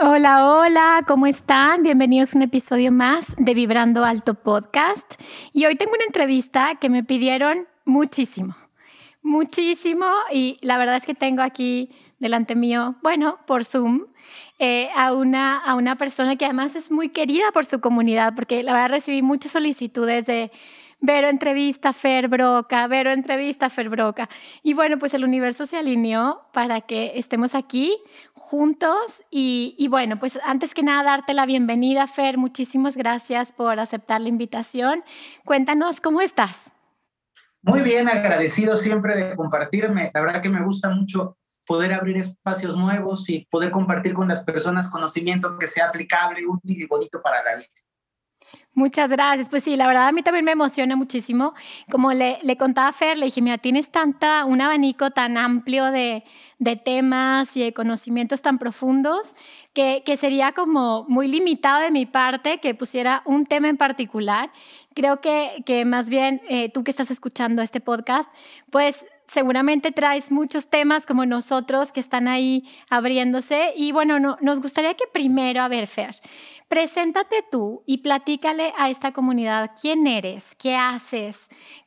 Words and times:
Hola, 0.00 0.46
hola, 0.48 1.02
¿cómo 1.08 1.26
están? 1.26 1.82
Bienvenidos 1.82 2.32
a 2.32 2.38
un 2.38 2.42
episodio 2.42 2.92
más 2.92 3.24
de 3.36 3.52
Vibrando 3.52 4.04
Alto 4.04 4.34
Podcast. 4.34 5.20
Y 5.52 5.66
hoy 5.66 5.74
tengo 5.74 5.90
una 5.92 6.04
entrevista 6.04 6.76
que 6.76 6.88
me 6.88 7.02
pidieron 7.02 7.66
muchísimo, 7.84 8.56
muchísimo. 9.22 10.06
Y 10.30 10.60
la 10.62 10.78
verdad 10.78 10.98
es 10.98 11.02
que 11.04 11.14
tengo 11.14 11.42
aquí 11.42 11.90
delante 12.20 12.54
mío, 12.54 12.94
bueno, 13.02 13.40
por 13.44 13.64
Zoom, 13.64 14.06
eh, 14.60 14.88
a, 14.94 15.12
una, 15.12 15.58
a 15.58 15.74
una 15.74 15.96
persona 15.96 16.36
que 16.36 16.44
además 16.44 16.76
es 16.76 16.92
muy 16.92 17.08
querida 17.08 17.50
por 17.52 17.64
su 17.64 17.80
comunidad, 17.80 18.36
porque 18.36 18.62
la 18.62 18.74
verdad 18.74 18.90
recibí 18.90 19.20
muchas 19.22 19.50
solicitudes 19.50 20.26
de 20.26 20.52
Vero 21.00 21.28
entrevista 21.28 21.92
Fer 21.92 22.26
Broca, 22.26 22.88
Vero 22.88 23.12
entrevista 23.12 23.70
Fer 23.70 23.88
Broca. 23.88 24.28
Y 24.64 24.74
bueno, 24.74 24.98
pues 24.98 25.14
el 25.14 25.24
universo 25.24 25.64
se 25.64 25.76
alineó 25.76 26.42
para 26.52 26.80
que 26.80 27.12
estemos 27.14 27.54
aquí 27.54 27.96
juntos. 28.48 29.22
Y, 29.30 29.86
bueno, 29.90 30.18
pues 30.18 30.38
antes 30.42 30.74
que 30.74 30.82
nada, 30.82 31.02
darte 31.02 31.34
la 31.34 31.44
bienvenida, 31.44 32.06
Fer. 32.06 32.38
Muchísimas 32.38 32.96
gracias 32.96 33.52
por 33.52 33.78
aceptar 33.78 34.20
la 34.20 34.28
invitación. 34.28 35.04
Cuéntanos, 35.44 36.00
¿cómo 36.00 36.22
estás? 36.22 36.56
Muy 37.60 37.82
bien, 37.82 38.08
agradecido 38.08 38.76
siempre 38.76 39.16
de 39.16 39.36
compartirme. 39.36 40.10
La 40.14 40.22
verdad 40.22 40.40
que 40.40 40.48
me 40.48 40.64
gusta 40.64 40.88
mucho 40.88 41.36
poder 41.66 41.92
abrir 41.92 42.16
espacios 42.16 42.76
nuevos 42.76 43.28
y 43.28 43.46
poder 43.50 43.70
compartir 43.70 44.14
con 44.14 44.28
las 44.28 44.42
personas 44.42 44.88
conocimiento 44.88 45.58
que 45.58 45.66
sea 45.66 45.88
aplicable, 45.88 46.46
útil 46.46 46.80
y 46.80 46.86
bonito 46.86 47.20
para 47.20 47.44
la 47.44 47.56
vida. 47.56 47.68
Muchas 48.78 49.10
gracias. 49.10 49.48
Pues 49.48 49.64
sí, 49.64 49.74
la 49.74 49.88
verdad 49.88 50.06
a 50.06 50.12
mí 50.12 50.22
también 50.22 50.44
me 50.44 50.52
emociona 50.52 50.94
muchísimo. 50.94 51.52
Como 51.90 52.12
le, 52.12 52.38
contaba 52.56 52.86
a 52.86 52.92
Fer, 52.92 53.18
le 53.18 53.24
dije, 53.24 53.42
mira, 53.42 53.58
tienes 53.58 53.90
tanta, 53.90 54.44
un 54.44 54.60
abanico 54.60 55.10
tan 55.10 55.36
amplio 55.36 55.86
de, 55.86 56.22
temas 56.84 57.56
y 57.56 57.62
de 57.64 57.72
conocimientos 57.74 58.40
tan 58.40 58.56
profundos 58.58 59.34
que, 59.72 60.04
que, 60.06 60.16
sería 60.16 60.52
como 60.52 61.04
muy 61.08 61.26
limitado 61.26 61.80
de 61.80 61.90
mi 61.90 62.06
parte 62.06 62.58
que 62.58 62.72
pusiera 62.72 63.22
un 63.24 63.46
tema 63.46 63.68
en 63.68 63.76
particular. 63.76 64.52
Creo 64.94 65.20
que, 65.20 65.64
que 65.66 65.84
más 65.84 66.08
bien 66.08 66.40
eh, 66.48 66.68
tú 66.68 66.84
que 66.84 66.92
estás 66.92 67.10
escuchando 67.10 67.62
este 67.62 67.80
podcast, 67.80 68.30
pues 68.70 69.04
seguramente 69.28 69.92
traes 69.92 70.30
muchos 70.30 70.68
temas 70.68 71.06
como 71.06 71.26
nosotros 71.26 71.92
que 71.92 72.00
están 72.00 72.28
ahí 72.28 72.64
abriéndose. 72.88 73.72
Y 73.76 73.92
bueno, 73.92 74.18
no, 74.18 74.38
nos 74.40 74.60
gustaría 74.60 74.94
que 74.94 75.04
primero, 75.12 75.62
a 75.62 75.68
ver, 75.68 75.86
Fer, 75.86 76.16
preséntate 76.68 77.44
tú 77.50 77.82
y 77.86 77.98
platícale 77.98 78.72
a 78.76 78.90
esta 78.90 79.12
comunidad 79.12 79.72
quién 79.80 80.06
eres, 80.06 80.44
qué 80.58 80.76
haces, 80.76 81.38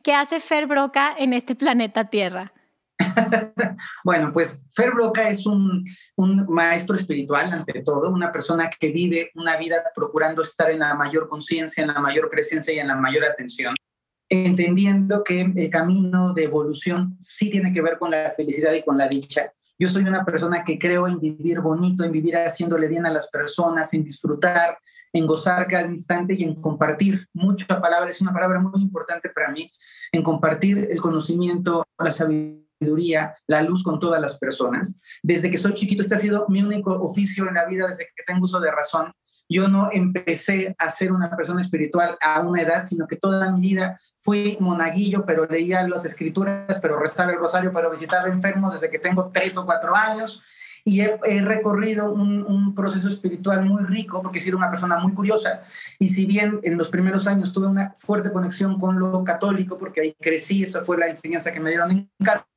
qué 0.04 0.14
hace 0.14 0.40
Fer 0.40 0.68
Broca 0.68 1.16
en 1.18 1.34
este 1.34 1.56
planeta 1.56 2.10
Tierra. 2.10 2.54
bueno, 4.04 4.32
pues 4.32 4.64
Fer 4.76 4.92
Broca 4.92 5.30
es 5.30 5.46
un, 5.46 5.84
un, 6.16 6.46
maestro 6.48 6.96
espiritual 6.96 7.52
ante 7.52 7.82
todo, 7.82 8.10
una 8.10 8.32
persona 8.32 8.70
que 8.70 8.92
vive 8.92 9.32
una 9.36 9.58
vida 9.58 9.84
procurando 9.96 10.44
estar 10.44 10.70
en 10.70 10.80
la 10.80 10.94
mayor 10.96 11.28
conciencia, 11.28 11.82
en 11.82 11.94
la 11.94 12.00
mayor 12.00 12.30
presencia 12.30 12.74
y 12.74 12.80
en 12.80 12.88
la 12.88 12.96
mayor 12.96 13.26
atención 13.26 13.74
entendiendo 14.32 15.26
que 15.26 15.42
el 15.42 15.70
camino 15.70 16.34
de 16.34 16.46
evolución 16.46 17.18
sí 17.22 17.50
tiene 17.50 17.74
que 17.74 17.82
ver 17.82 18.00
con 18.00 18.12
la 18.12 18.32
felicidad 18.32 18.72
y 18.74 18.82
con 18.82 18.98
la 18.98 19.10
dicha. 19.10 19.54
Yo 19.82 19.88
soy 19.88 20.04
una 20.04 20.24
persona 20.24 20.64
que 20.64 20.78
creo 20.78 21.08
en 21.08 21.20
vivir 21.20 21.60
bonito, 21.60 22.04
en 22.04 22.12
vivir 22.12 22.36
haciéndole 22.38 22.88
bien 22.88 23.08
a 23.08 23.12
las 23.12 23.28
personas, 23.30 23.92
en 23.96 24.04
disfrutar, 24.04 24.78
en 25.12 25.26
gozar 25.26 25.68
cada 25.68 25.88
instante 25.88 26.36
y 26.38 26.44
en 26.44 26.54
compartir. 26.62 27.28
Mucha 27.34 27.82
palabra, 27.82 28.08
es 28.08 28.22
una 28.22 28.32
palabra 28.32 28.60
muy 28.60 28.80
importante 28.80 29.30
para 29.30 29.50
mí, 29.50 29.72
en 30.12 30.22
compartir 30.22 30.88
el 30.92 31.02
conocimiento, 31.02 31.84
la 31.98 32.12
sabiduría, 32.12 33.34
la 33.48 33.64
luz 33.64 33.82
con 33.82 34.00
todas 34.00 34.22
las 34.22 34.38
personas. 34.38 35.02
Desde 35.24 35.50
que 35.50 35.58
soy 35.58 35.74
chiquito, 35.74 36.04
este 36.04 36.14
ha 36.14 36.20
sido 36.20 36.46
mi 36.48 36.62
único 36.62 36.94
oficio 37.02 37.48
en 37.48 37.56
la 37.56 37.66
vida, 37.66 37.88
desde 37.88 38.04
que 38.16 38.24
tengo 38.24 38.44
uso 38.44 38.60
de 38.60 38.70
razón 38.70 39.12
yo 39.52 39.68
no 39.68 39.90
empecé 39.92 40.76
a 40.78 40.90
ser 40.90 41.12
una 41.12 41.36
persona 41.36 41.60
espiritual 41.60 42.18
a 42.22 42.40
una 42.42 42.62
edad, 42.62 42.84
sino 42.84 43.06
que 43.06 43.18
toda 43.18 43.52
mi 43.52 43.60
vida 43.60 44.00
fui 44.18 44.58
monaguillo, 44.62 45.26
pero 45.26 45.46
leía 45.46 45.86
las 45.88 46.06
escrituras, 46.06 46.80
pero 46.82 46.98
rezaba 46.98 47.34
el 47.34 47.38
rosario, 47.38 47.74
pero 47.74 47.92
visitaba 47.92 48.30
enfermos 48.30 48.74
desde 48.74 48.90
que 48.90 49.00
tengo 49.00 49.30
tres 49.34 49.58
o 49.58 49.66
cuatro 49.66 49.94
años. 49.94 50.42
Y 50.84 51.02
he, 51.02 51.42
recorrido 51.42 52.12
un, 52.12 52.44
un, 52.44 52.74
proceso 52.74 53.08
espiritual 53.08 53.64
muy 53.64 53.84
rico 53.84 54.24
porque 54.24 54.40
he 54.40 54.42
sido 54.42 54.58
una 54.58 54.72
persona 54.72 54.98
muy 54.98 55.14
curiosa. 55.14 55.62
Y 56.00 56.10
si 56.10 56.26
bien 56.26 56.60
en 56.64 56.76
los 56.76 56.90
primeros 56.90 57.28
años 57.28 57.54
tuve 57.54 57.68
una 57.68 57.94
fuerte 57.98 58.32
conexión 58.32 58.80
con 58.80 58.98
lo 58.98 59.24
católico 59.24 59.78
porque 59.78 60.02
ahí 60.02 60.16
crecí, 60.20 60.64
esa 60.64 60.84
fue 60.84 60.98
la 60.98 61.08
enseñanza 61.08 61.52
que 61.52 61.60
me 61.60 61.70
dieron 61.70 61.92
en 61.92 62.10
casa, 62.24 62.48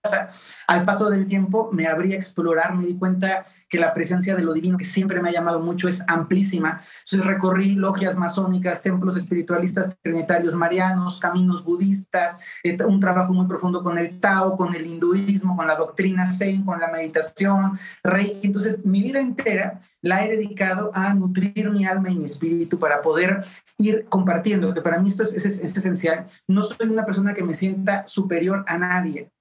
al 0.66 0.84
paso 0.84 1.10
del 1.10 1.26
tiempo 1.26 1.70
me 1.72 1.86
abrí 1.86 2.12
a 2.12 2.16
explorar, 2.16 2.74
me 2.74 2.86
di 2.86 2.96
cuenta 2.96 3.44
que 3.68 3.78
la 3.78 3.92
presencia 3.92 4.34
de 4.34 4.42
lo 4.42 4.52
divino 4.52 4.78
que 4.78 4.84
siempre 4.84 5.20
me 5.20 5.28
ha 5.28 5.32
llamado 5.32 5.60
mucho 5.60 5.88
es 5.88 6.02
amplísima. 6.06 6.82
Entonces 7.04 7.26
recorrí 7.26 7.74
logias 7.74 8.16
masónicas, 8.16 8.82
templos 8.82 9.16
espiritualistas 9.16 9.96
trinitarios 10.02 10.54
marianos, 10.54 11.20
caminos 11.20 11.64
budistas, 11.64 12.38
eh, 12.62 12.76
un 12.84 13.00
trabajo 13.00 13.32
muy 13.32 13.46
profundo 13.46 13.82
con 13.82 13.98
el 13.98 14.20
Tao, 14.20 14.56
con 14.56 14.74
el 14.74 14.86
hinduismo, 14.86 15.56
con 15.56 15.66
la 15.66 15.76
doctrina 15.76 16.30
Zen, 16.30 16.64
con 16.64 16.80
la 16.80 16.88
meditación, 16.88 17.78
Reiki. 18.02 18.46
Entonces 18.46 18.84
mi 18.84 19.02
vida 19.02 19.20
entera 19.20 19.80
la 20.00 20.24
he 20.24 20.28
dedicado 20.28 20.90
a 20.94 21.14
nutrir 21.14 21.70
mi 21.70 21.86
alma 21.86 22.10
y 22.10 22.16
mi 22.16 22.26
espíritu 22.26 22.78
para 22.78 23.00
poder 23.00 23.40
ir 23.78 24.06
compartiendo, 24.08 24.72
que 24.74 24.82
para 24.82 24.98
mí 24.98 25.08
esto 25.08 25.22
es, 25.22 25.32
es, 25.32 25.60
es 25.60 25.76
esencial. 25.76 26.26
No 26.46 26.62
soy 26.62 26.88
una 26.88 27.06
persona 27.06 27.34
que 27.34 27.42
me 27.42 27.54
sienta 27.54 28.06
superior 28.06 28.64
a 28.66 28.78
nadie 28.78 29.33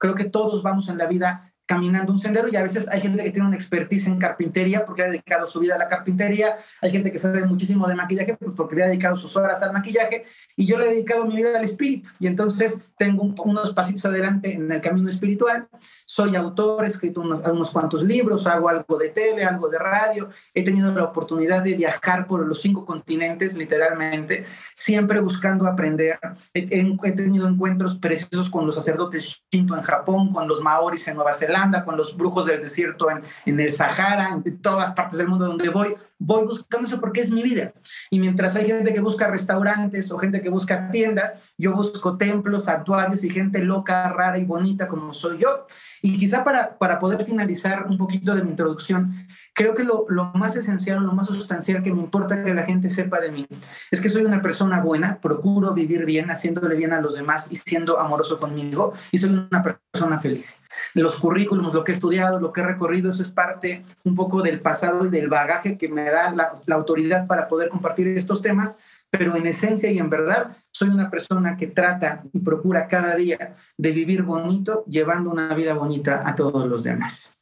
Creo 0.00 0.16
que 0.16 0.24
todos 0.24 0.64
vamos 0.64 0.88
en 0.88 0.98
la 0.98 1.06
vida 1.06 1.52
caminando 1.70 2.10
un 2.10 2.18
sendero 2.18 2.48
y 2.48 2.56
a 2.56 2.64
veces 2.64 2.88
hay 2.88 3.00
gente 3.00 3.22
que 3.22 3.30
tiene 3.30 3.46
una 3.46 3.54
expertise 3.54 4.08
en 4.08 4.18
carpintería 4.18 4.84
porque 4.84 5.04
ha 5.04 5.06
dedicado 5.06 5.46
su 5.46 5.60
vida 5.60 5.76
a 5.76 5.78
la 5.78 5.86
carpintería, 5.86 6.56
hay 6.80 6.90
gente 6.90 7.12
que 7.12 7.18
sabe 7.18 7.44
muchísimo 7.44 7.86
de 7.86 7.94
maquillaje 7.94 8.36
pues, 8.36 8.50
porque 8.56 8.82
ha 8.82 8.88
dedicado 8.88 9.14
sus 9.14 9.36
horas 9.36 9.62
al 9.62 9.72
maquillaje 9.72 10.24
y 10.56 10.66
yo 10.66 10.76
le 10.76 10.86
he 10.86 10.90
dedicado 10.94 11.26
mi 11.26 11.36
vida 11.36 11.56
al 11.56 11.62
espíritu. 11.62 12.10
Y 12.18 12.26
entonces 12.26 12.80
tengo 12.98 13.22
unos 13.44 13.72
pasitos 13.72 14.04
adelante 14.04 14.52
en 14.52 14.72
el 14.72 14.80
camino 14.80 15.08
espiritual, 15.08 15.68
soy 16.10 16.34
autor, 16.34 16.84
he 16.84 16.88
escrito 16.88 17.20
unos, 17.20 17.40
unos 17.46 17.70
cuantos 17.70 18.02
libros, 18.02 18.44
hago 18.48 18.68
algo 18.68 18.98
de 18.98 19.10
tele, 19.10 19.44
algo 19.44 19.68
de 19.68 19.78
radio, 19.78 20.28
he 20.52 20.64
tenido 20.64 20.92
la 20.92 21.04
oportunidad 21.04 21.62
de 21.62 21.74
viajar 21.74 22.26
por 22.26 22.44
los 22.44 22.60
cinco 22.60 22.84
continentes 22.84 23.56
literalmente, 23.56 24.44
siempre 24.74 25.20
buscando 25.20 25.68
aprender, 25.68 26.18
he, 26.52 27.12
tenido 27.12 27.46
encuentros 27.46 27.94
preciosos 27.94 28.50
con 28.50 28.66
los 28.66 28.74
sacerdotes 28.74 29.40
Shinto 29.52 29.76
en 29.76 29.82
Japón, 29.82 30.32
con 30.32 30.48
los 30.48 30.60
maoris 30.60 31.06
en 31.06 31.14
Nueva 31.14 31.32
Zelanda, 31.32 31.84
con 31.84 31.96
los 31.96 32.16
brujos 32.16 32.46
del 32.46 32.60
desierto 32.60 33.08
en, 33.08 33.20
en 33.46 33.60
el 33.60 33.70
Sahara, 33.70 34.30
en 34.44 34.60
todas 34.60 34.92
partes 34.94 35.16
del 35.16 35.28
mundo 35.28 35.46
donde 35.46 35.68
voy, 35.68 35.94
voy 36.20 36.44
buscando 36.44 36.86
eso 36.86 37.00
porque 37.00 37.22
es 37.22 37.32
mi 37.32 37.42
vida. 37.42 37.72
Y 38.10 38.20
mientras 38.20 38.54
hay 38.54 38.66
gente 38.66 38.92
que 38.94 39.00
busca 39.00 39.26
restaurantes 39.26 40.12
o 40.12 40.18
gente 40.18 40.42
que 40.42 40.50
busca 40.50 40.90
tiendas, 40.90 41.38
yo 41.56 41.74
busco 41.74 42.16
templos, 42.16 42.64
santuarios 42.64 43.24
y 43.24 43.30
gente 43.30 43.60
loca, 43.60 44.12
rara 44.12 44.38
y 44.38 44.44
bonita 44.44 44.86
como 44.86 45.12
soy 45.14 45.38
yo. 45.38 45.66
Y 46.02 46.18
quizá 46.18 46.44
para, 46.44 46.78
para 46.78 46.98
poder 46.98 47.24
finalizar 47.24 47.86
un 47.86 47.96
poquito 47.96 48.34
de 48.34 48.42
mi 48.42 48.50
introducción, 48.50 49.14
Creo 49.60 49.74
que 49.74 49.84
lo, 49.84 50.06
lo, 50.08 50.24
más 50.32 50.56
esencial, 50.56 51.02
lo 51.02 51.12
más 51.12 51.26
sustancial 51.26 51.82
que 51.82 51.92
me 51.92 52.00
importa 52.00 52.42
que 52.42 52.54
la 52.54 52.62
gente 52.62 52.88
sepa 52.88 53.20
de 53.20 53.30
mí 53.30 53.46
es 53.90 54.00
que 54.00 54.08
soy 54.08 54.24
una 54.24 54.40
persona 54.40 54.80
buena, 54.80 55.20
procuro 55.20 55.74
vivir 55.74 56.06
bien, 56.06 56.30
haciéndole 56.30 56.74
bien 56.76 56.94
a 56.94 57.00
los 57.02 57.14
demás 57.14 57.46
y 57.50 57.56
siendo 57.56 58.00
amoroso 58.00 58.40
conmigo, 58.40 58.94
y 59.12 59.18
soy 59.18 59.28
una 59.28 59.62
persona 59.62 60.18
feliz. 60.18 60.62
Los 60.94 61.16
currículums, 61.16 61.74
lo 61.74 61.84
que 61.84 61.92
he 61.92 61.94
estudiado, 61.94 62.40
lo 62.40 62.54
que 62.54 62.62
he 62.62 62.64
recorrido, 62.64 63.10
eso 63.10 63.20
es 63.20 63.30
parte 63.30 63.84
un 64.02 64.14
poco 64.14 64.40
del 64.40 64.62
pasado 64.62 65.04
y 65.04 65.10
del 65.10 65.28
bagaje 65.28 65.76
que 65.76 65.90
me 65.90 66.04
da 66.04 66.30
la, 66.30 66.58
la 66.64 66.76
autoridad 66.76 67.26
para 67.26 67.46
poder 67.46 67.68
compartir 67.68 68.08
estos 68.08 68.40
temas 68.40 68.78
pero 69.10 69.36
en 69.36 69.46
esencia 69.46 69.90
y 69.90 69.98
en 69.98 70.08
verdad 70.08 70.56
soy 70.70 70.88
una 70.88 71.10
persona 71.10 71.56
que 71.58 71.66
trata 71.66 72.22
y 72.32 72.38
procura 72.38 72.88
cada 72.88 73.14
día 73.16 73.56
de 73.76 73.90
vivir 73.90 74.22
bonito, 74.22 74.84
llevando 74.86 75.30
una 75.30 75.52
vida 75.54 75.74
bonita 75.74 76.26
a 76.26 76.34
todos 76.34 76.66
los 76.66 76.84
demás. 76.84 77.39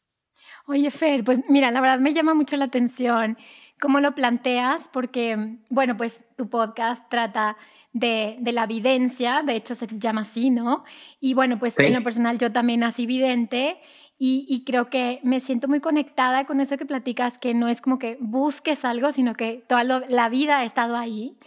Oye, 0.70 0.90
Fer, 0.90 1.24
pues 1.24 1.40
mira, 1.48 1.70
la 1.70 1.80
verdad 1.80 1.98
me 1.98 2.12
llama 2.12 2.34
mucho 2.34 2.54
la 2.58 2.66
atención 2.66 3.38
cómo 3.80 4.00
lo 4.00 4.14
planteas, 4.14 4.82
porque, 4.92 5.56
bueno, 5.70 5.96
pues 5.96 6.20
tu 6.36 6.50
podcast 6.50 7.02
trata 7.08 7.56
de, 7.94 8.38
la 8.42 8.64
evidencia, 8.64 9.42
de 9.42 9.56
hecho 9.56 9.74
se 9.74 9.86
llama 9.98 10.22
así, 10.22 10.50
¿no? 10.50 10.84
Y 11.20 11.32
bueno, 11.32 11.58
pues 11.58 11.78
en 11.78 11.94
lo 11.94 12.02
personal 12.02 12.36
yo 12.36 12.52
también 12.52 12.80
nací 12.80 13.06
vidente 13.06 13.80
y, 14.18 14.44
y, 14.46 14.64
creo 14.64 14.90
que 14.90 15.20
me 15.22 15.40
siento 15.40 15.68
muy 15.68 15.80
conectada 15.80 16.44
con 16.44 16.60
eso 16.60 16.76
que 16.76 16.84
platicas, 16.84 17.38
que 17.38 17.54
no 17.54 17.68
es 17.68 17.80
como 17.80 17.98
que 17.98 18.18
busques 18.20 18.84
algo, 18.84 19.10
sino 19.12 19.34
que 19.34 19.64
toda 19.68 19.84
la 19.84 20.28
vida 20.28 20.58
ha 20.58 20.64
estado 20.64 20.96
ahí. 20.96 21.38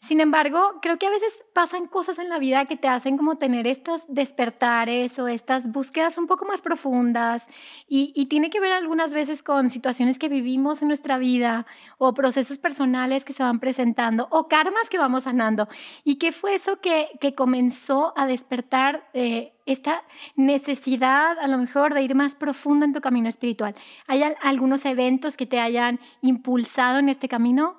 Sin 0.00 0.20
embargo, 0.20 0.78
creo 0.80 0.96
que 0.96 1.08
a 1.08 1.10
veces 1.10 1.44
pasan 1.52 1.88
cosas 1.88 2.20
en 2.20 2.28
la 2.28 2.38
vida 2.38 2.66
que 2.66 2.76
te 2.76 2.86
hacen 2.86 3.16
como 3.16 3.36
tener 3.36 3.66
estos 3.66 4.02
despertares 4.06 5.18
o 5.18 5.26
estas 5.26 5.70
búsquedas 5.70 6.16
un 6.18 6.28
poco 6.28 6.44
más 6.44 6.62
profundas 6.62 7.44
y, 7.88 8.26
tiene 8.26 8.48
que 8.48 8.60
ver 8.60 8.72
algunas 8.72 9.12
veces 9.12 9.42
con 9.42 9.70
situaciones 9.70 10.18
que 10.18 10.28
vivimos 10.28 10.82
en 10.82 10.88
nuestra 10.88 11.18
vida 11.18 11.66
o 11.96 12.14
procesos 12.14 12.58
personales 12.58 13.24
que 13.24 13.32
se 13.32 13.42
van 13.42 13.58
presentando 13.58 14.28
o 14.30 14.46
karmas 14.46 14.88
que 14.88 14.98
vamos 14.98 15.24
sanando. 15.24 15.68
¿Y 16.04 16.16
qué 16.16 16.30
fue 16.30 16.54
eso 16.54 16.80
que, 16.80 17.08
que 17.20 17.34
comenzó 17.34 18.12
a 18.16 18.26
despertar 18.26 19.08
eh, 19.14 19.54
esta 19.66 20.04
necesidad 20.36 21.38
a 21.38 21.48
lo 21.48 21.58
mejor 21.58 21.94
de 21.94 22.02
ir 22.02 22.14
más 22.14 22.34
profundo 22.34 22.84
en 22.84 22.92
tu 22.92 23.00
camino 23.00 23.28
espiritual? 23.28 23.74
¿Hay 24.06 24.22
algunos 24.42 24.84
eventos 24.84 25.36
que 25.36 25.46
te 25.46 25.58
hayan 25.58 25.98
impulsado 26.20 26.98
en 26.98 27.08
este 27.08 27.28
camino? 27.28 27.77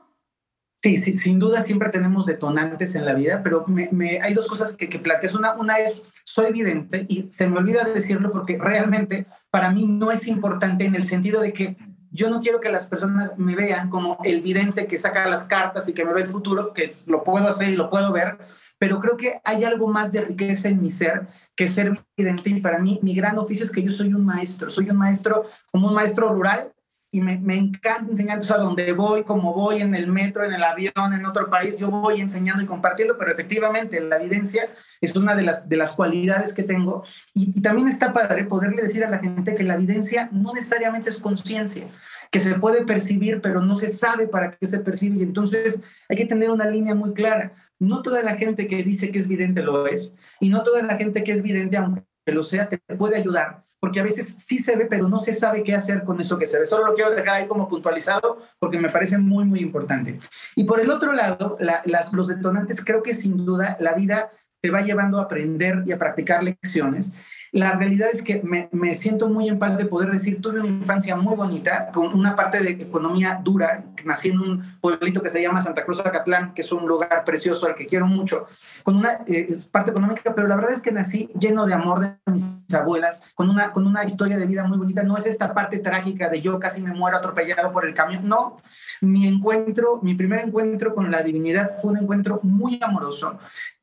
Sí, 0.82 0.98
sí, 0.98 1.18
sin 1.18 1.40
duda 1.40 1.62
siempre 1.62 1.90
tenemos 1.90 2.26
detonantes 2.26 2.96
en 2.96 3.06
la 3.06 3.14
vida, 3.14 3.42
pero 3.44 3.66
me, 3.68 4.20
hay 4.22 4.34
dos 4.34 4.48
cosas 4.48 4.76
que, 4.76 4.88
que 4.88 5.00
planteas. 5.00 5.36
Una, 5.36 5.54
una 5.56 5.80
es, 5.80 6.06
soy 6.24 6.46
evidente 6.48 7.06
y 7.10 7.28
se 7.28 7.50
me 7.50 7.58
olvida 7.58 7.84
decirlo 7.84 8.32
porque 8.32 8.58
realmente 8.58 9.26
para 9.50 9.72
mí 9.72 9.86
no 9.86 10.12
es 10.12 10.26
importante 10.28 10.86
en 10.86 10.96
el 10.96 11.04
sentido 11.04 11.42
de 11.42 11.52
que 11.52 11.76
yo 12.12 12.30
no 12.30 12.40
quiero 12.42 12.60
que 12.60 12.72
las 12.72 12.88
personas 12.88 13.38
me 13.38 13.56
vean 13.56 13.90
como 13.90 14.18
el 14.24 14.42
vidente 14.42 14.88
que 14.88 14.98
saca 14.98 15.30
las 15.30 15.44
cartas 15.44 15.88
y 15.88 15.94
que 15.94 16.06
me 16.06 16.14
ve 16.14 16.22
el 16.22 16.28
futuro, 16.28 16.74
que 16.74 16.90
lo 17.08 17.24
puedo 17.24 17.48
hacer 17.48 17.70
y 17.70 17.76
lo 17.76 17.90
puedo 17.90 18.12
ver, 18.12 18.38
pero 18.78 19.00
creo 19.00 19.18
que 19.18 19.42
hay 19.44 19.64
algo 19.64 19.88
más 19.88 20.12
de 20.12 20.22
riqueza 20.22 20.70
en 20.70 20.82
mi 20.82 20.90
ser 20.90 21.28
que 21.56 21.68
ser 21.68 22.04
vidente 22.18 22.50
y 22.50 22.62
para 22.62 22.80
mí 22.80 23.00
mi 23.04 23.14
gran 23.14 23.38
oficio 23.38 23.66
es 23.66 23.72
que 23.72 23.84
yo 23.84 23.92
soy 23.92 24.14
un 24.14 24.26
maestro, 24.26 24.70
soy 24.70 24.90
un 24.90 24.98
maestro 24.98 25.46
como 25.72 25.90
un 25.90 25.94
maestro 25.94 26.34
rural 26.34 26.72
y 27.12 27.22
me, 27.22 27.38
me, 27.38 27.58
encanta 27.58 28.12
enseñar 28.12 28.40
a 28.48 28.58
donde 28.58 28.94
voy, 28.94 29.24
como 29.24 29.54
voy 29.54 29.82
en 29.82 29.96
el 29.96 30.08
metro, 30.08 30.46
en 30.46 30.54
el 30.54 30.64
avión, 30.64 31.14
en 31.14 31.26
otro 31.26 31.50
país, 31.50 31.78
yo 31.78 31.90
voy 31.90 32.22
enseñando 32.22 32.62
y 32.62 32.68
compartiendo, 32.68 33.18
pero 33.18 33.32
efectivamente 33.32 34.00
la 34.00 34.18
evidencia 34.18 34.66
es 35.02 35.16
una 35.16 35.36
de 35.36 35.44
las, 35.44 35.68
de 35.68 35.78
las 35.78 35.92
cualidades 35.92 36.54
que 36.54 36.64
tengo 36.64 37.04
y, 37.34 37.58
y 37.58 37.62
también 37.62 37.88
está 37.88 38.14
padre 38.14 38.46
poderle 38.46 38.84
decir 38.84 39.04
a 39.04 39.10
la 39.10 39.20
gente 39.20 39.56
que 39.56 39.64
la 39.64 39.76
evidencia 39.76 40.30
no 40.32 40.54
necesariamente 40.54 41.10
es 41.10 41.18
conciencia, 41.18 41.88
que 42.32 42.40
se 42.40 42.56
puede 42.56 42.86
percibir, 42.86 43.42
pero 43.42 43.62
no 43.62 43.76
se 43.76 43.90
sabe 43.90 44.28
para 44.28 44.52
qué 44.52 44.68
se 44.68 44.80
percibe 44.80 45.18
y 45.18 45.24
entonces 45.24 45.84
hay 46.10 46.18
que 46.18 46.26
tener 46.26 46.52
una 46.52 46.70
línea 46.70 46.94
muy 46.94 47.14
clara. 47.14 47.54
No 47.80 48.02
toda 48.02 48.22
la 48.22 48.36
gente 48.36 48.68
que 48.68 48.84
dice 48.84 49.12
que 49.12 49.20
es 49.20 49.28
vidente 49.28 49.64
lo 49.64 49.88
es 49.88 50.14
y 50.40 50.50
no 50.50 50.64
toda 50.64 50.84
la 50.84 50.96
gente 50.98 51.24
que 51.24 51.32
es 51.32 51.42
vidente, 51.42 51.78
aunque 51.78 52.04
lo 52.28 52.44
sea, 52.44 52.70
te 52.70 52.78
puede 52.78 53.16
ayudar 53.16 53.64
porque 53.80 54.00
a 54.00 54.04
veces 54.04 54.36
sí 54.38 54.58
se 54.58 54.76
ve, 54.76 54.86
pero 54.86 55.08
no 55.08 55.18
se 55.18 55.34
sabe 55.34 55.64
qué 55.64 55.74
hacer 55.74 56.04
con 56.04 56.20
eso 56.20 56.38
que 56.38 56.46
se 56.46 56.60
ve. 56.60 56.66
Solo 56.66 56.88
lo 56.88 56.94
quiero 56.94 57.12
dejar 57.12 57.30
ahí 57.36 57.48
como 57.48 57.70
puntualizado 57.70 58.40
porque 58.60 58.78
me 58.78 58.90
parece 58.90 59.18
muy, 59.18 59.46
muy 59.46 59.62
importante. 59.62 60.20
Y 60.56 60.66
por 60.66 60.80
el 60.80 60.90
otro 60.90 61.14
lado, 61.14 61.58
las, 61.60 62.14
los 62.14 62.28
detonantes, 62.28 62.84
creo 62.84 63.02
que 63.02 63.16
sin 63.16 63.46
duda 63.46 63.78
la 63.80 63.94
vida 63.94 64.32
te 64.62 64.72
va 64.72 64.82
llevando 64.82 65.20
a 65.20 65.24
aprender 65.24 65.84
y 65.86 65.92
a 65.92 65.98
practicar 65.98 66.44
lecciones. 66.44 67.14
La 67.52 67.72
realidad 67.72 68.10
es 68.12 68.22
que 68.22 68.42
me, 68.44 68.70
me, 68.72 68.94
siento 68.94 69.28
muy 69.28 69.48
en 69.48 69.58
paz 69.58 69.78
de 69.78 69.86
poder 69.86 70.12
decir, 70.12 70.40
tuve 70.40 70.60
una 70.60 70.70
infancia 70.70 71.16
muy 71.16 71.36
bonita, 71.36 71.90
con 71.92 72.14
una 72.14 72.36
parte 72.36 72.60
de 72.60 72.72
economía 72.72 73.40
dura, 73.44 73.86
nací 74.06 74.30
en 74.30 74.40
un 74.40 74.80
pueblito 74.80 75.24
que 75.24 75.30
se 75.30 75.42
llama 75.42 75.64
Santa 75.64 75.84
Cruz 75.84 76.00
Acatlán, 76.00 76.54
que 76.54 76.62
es 76.62 76.72
un 76.72 76.88
lugar 76.88 77.24
precioso 77.24 77.66
al 77.66 77.74
que 77.74 77.88
quiero 77.88 78.06
mucho, 78.06 78.46
con 78.84 78.98
una 78.98 79.22
eh, 79.26 79.58
parte 79.72 79.90
económica, 79.90 80.36
pero 80.36 80.48
la 80.48 80.56
verdad 80.56 80.74
es 80.74 80.82
que 80.82 80.92
nací 80.92 81.32
lleno 81.40 81.66
de 81.66 81.74
amor 81.74 82.02
de 82.02 82.32
mis 82.32 82.72
abuelas, 82.72 83.24
con 83.34 83.50
una, 83.50 83.72
con 83.72 83.88
una 83.88 84.06
historia 84.06 84.38
de 84.38 84.46
vida 84.46 84.64
muy 84.66 84.78
bonita. 84.78 85.02
No 85.02 85.18
es 85.18 85.26
esta 85.26 85.54
parte 85.54 85.80
trágica 85.80 86.30
de 86.30 86.42
yo 86.42 86.60
casi 86.60 86.84
me 86.84 86.94
muero 86.94 87.18
atropellado 87.18 87.72
por 87.72 87.88
el 87.88 87.96
camión, 87.96 88.28
no. 88.28 88.58
Mi 89.02 89.28
encuentro, 89.28 90.00
mi 90.04 90.14
primer 90.14 90.42
encuentro 90.46 90.94
con 90.94 91.10
la 91.10 91.24
divinidad 91.24 91.80
fue 91.82 91.92
un 91.92 91.98
encuentro 91.98 92.40
muy 92.44 92.80
amoroso 92.82 93.40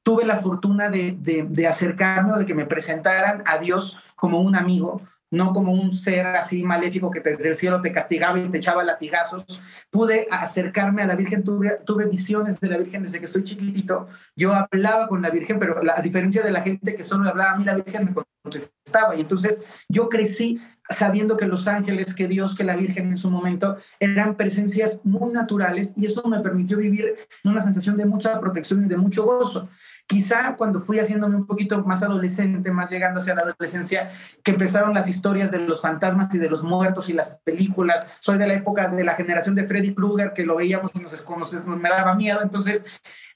tuve 0.07 0.25
la 0.25 0.37
fortuna 0.37 0.89
de, 0.89 1.17
de, 1.19 1.67
acercarme 1.67 2.33
o 2.33 2.39
de 2.39 2.47
que 2.47 2.55
me 2.55 2.65
presentaran 2.65 3.43
a 3.45 3.59
Dios 3.59 3.99
como 4.15 4.41
un 4.41 4.55
amigo, 4.55 5.03
no 5.33 5.53
como 5.53 5.73
un 5.73 5.93
ser 5.95 6.27
así 6.27 6.63
maléfico 6.63 7.11
que 7.11 7.19
desde 7.19 7.49
el 7.49 7.57
cielo 7.57 7.81
te 7.81 7.91
castigaba 7.91 8.39
y 8.39 8.49
te 8.49 8.59
echaba 8.59 8.85
latigazos. 8.85 9.61
Pude 9.91 10.29
acercarme 10.31 11.03
a 11.03 11.09
la 11.09 11.17
Virgen, 11.17 11.43
tuve, 11.43 11.81
tuve 11.85 12.07
visiones 12.07 12.61
de 12.61 12.69
la 12.69 12.77
Virgen 12.77 13.03
desde 13.03 13.21
que 13.21 13.27
soy 13.27 13.43
chiquitito. 13.43 14.07
Yo 14.37 14.55
hablaba 14.55 15.09
con 15.09 15.23
la 15.23 15.31
Virgen, 15.31 15.59
pero 15.59 15.81
a 15.93 16.01
diferencia 16.01 16.45
de 16.45 16.53
la 16.53 16.61
gente 16.61 16.95
que 16.95 17.03
solo 17.03 17.29
hablaba 17.29 17.55
a 17.55 17.57
mí, 17.57 17.65
la 17.65 17.75
Virgen 17.75 18.05
me 18.05 18.23
contestaba. 18.43 19.17
Y 19.17 19.23
entonces 19.23 19.65
yo 19.89 20.09
crecí 20.09 20.61
sabiendo 20.89 21.37
que 21.37 21.47
los 21.47 21.67
ángeles, 21.67 22.15
que 22.15 22.29
Dios, 22.29 22.55
que 22.55 22.65
la 22.65 22.77
Virgen 22.77 23.11
en 23.11 23.19
su 23.19 23.31
momento 23.31 23.77
eran 23.99 24.37
presencias 24.37 25.01
muy 25.05 25.33
naturales 25.33 25.95
y 25.97 26.07
eso 26.07 26.23
me 26.29 26.41
permitió 26.41 26.79
vivir 26.79 27.17
una 27.45 27.61
sensación 27.61 27.97
de 27.97 28.07
mucha 28.07 28.39
protección 28.41 28.85
y 28.85 28.89
de 28.89 28.97
mucho 28.97 29.25
gozo. 29.25 29.69
Quizá 30.07 30.55
cuando 30.57 30.79
fui 30.79 31.01
haciéndome 31.01 31.35
un 31.35 31.47
poquito 31.47 31.83
más 31.85 32.03
adolescente, 32.03 32.71
más 32.71 32.91
llegando 32.91 33.19
hacia 33.19 33.35
la 33.35 33.43
adolescencia, 33.43 34.11
que 34.45 34.53
empezaron 34.53 34.95
las 34.95 35.09
historias 35.09 35.51
de 35.51 35.59
los 35.59 35.81
fantasmas 35.81 36.33
y 36.33 36.39
de 36.39 36.49
los 36.49 36.63
muertos 36.63 37.09
y 37.09 37.13
las 37.13 37.39
películas. 37.43 38.07
Soy 38.21 38.39
de 38.39 38.47
la 38.47 38.55
época 38.55 38.89
de 38.89 39.03
la 39.03 39.15
generación 39.15 39.57
de 39.57 39.67
Freddy 39.67 39.95
Krueger, 39.95 40.33
que 40.33 40.47
lo 40.47 40.57
veíamos 40.57 40.93
y 40.95 41.01
nos, 41.01 41.13
nos, 41.13 41.67
me 41.67 41.89
daba 41.89 42.15
miedo. 42.15 42.41
Entonces, 42.41 42.85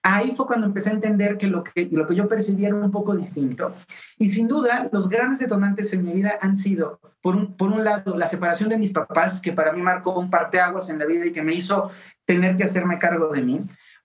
ahí 0.02 0.32
fue 0.37 0.46
cuando 0.46 0.67
empecé 0.67 0.90
a 0.90 0.93
entender 0.93 1.37
que 1.38 1.49
lo 1.49 1.64
que, 1.64 1.88
lo 1.90 2.06
que 2.06 2.14
yo 2.14 2.28
percibía 2.28 2.69
era 2.69 2.76
un 2.76 2.90
poco 2.93 3.17
distinto. 3.17 3.75
Y 4.17 4.28
sin 4.28 4.46
duda, 4.46 4.88
los 4.93 5.08
grandes 5.08 5.40
detonantes 5.40 5.93
en 5.93 6.05
mi 6.05 6.12
vida 6.12 6.38
han 6.40 6.56
sido, 6.56 7.00
por 7.20 7.34
un, 7.34 7.56
por 7.56 7.70
un 7.72 7.82
lado, 7.82 8.17
la 8.17 8.28
separación 8.28 8.69
de 8.69 8.78
mis 8.78 8.93
papás, 8.93 9.40
que 9.40 9.52
para 9.52 9.72
mí 9.72 9.82
marcó 9.82 10.19
un 10.19 10.31
parteaguas 10.31 10.88
en 10.88 11.00
la 11.00 11.05
vida 11.05 11.26
y 11.26 11.32
que 11.32 11.43
me 11.43 11.55
hizo 11.55 11.90
tener 12.25 12.55
que 12.55 12.62
hacerme 12.62 12.99
cargo 12.99 13.32
de 13.32 13.43
mí. 13.43 13.61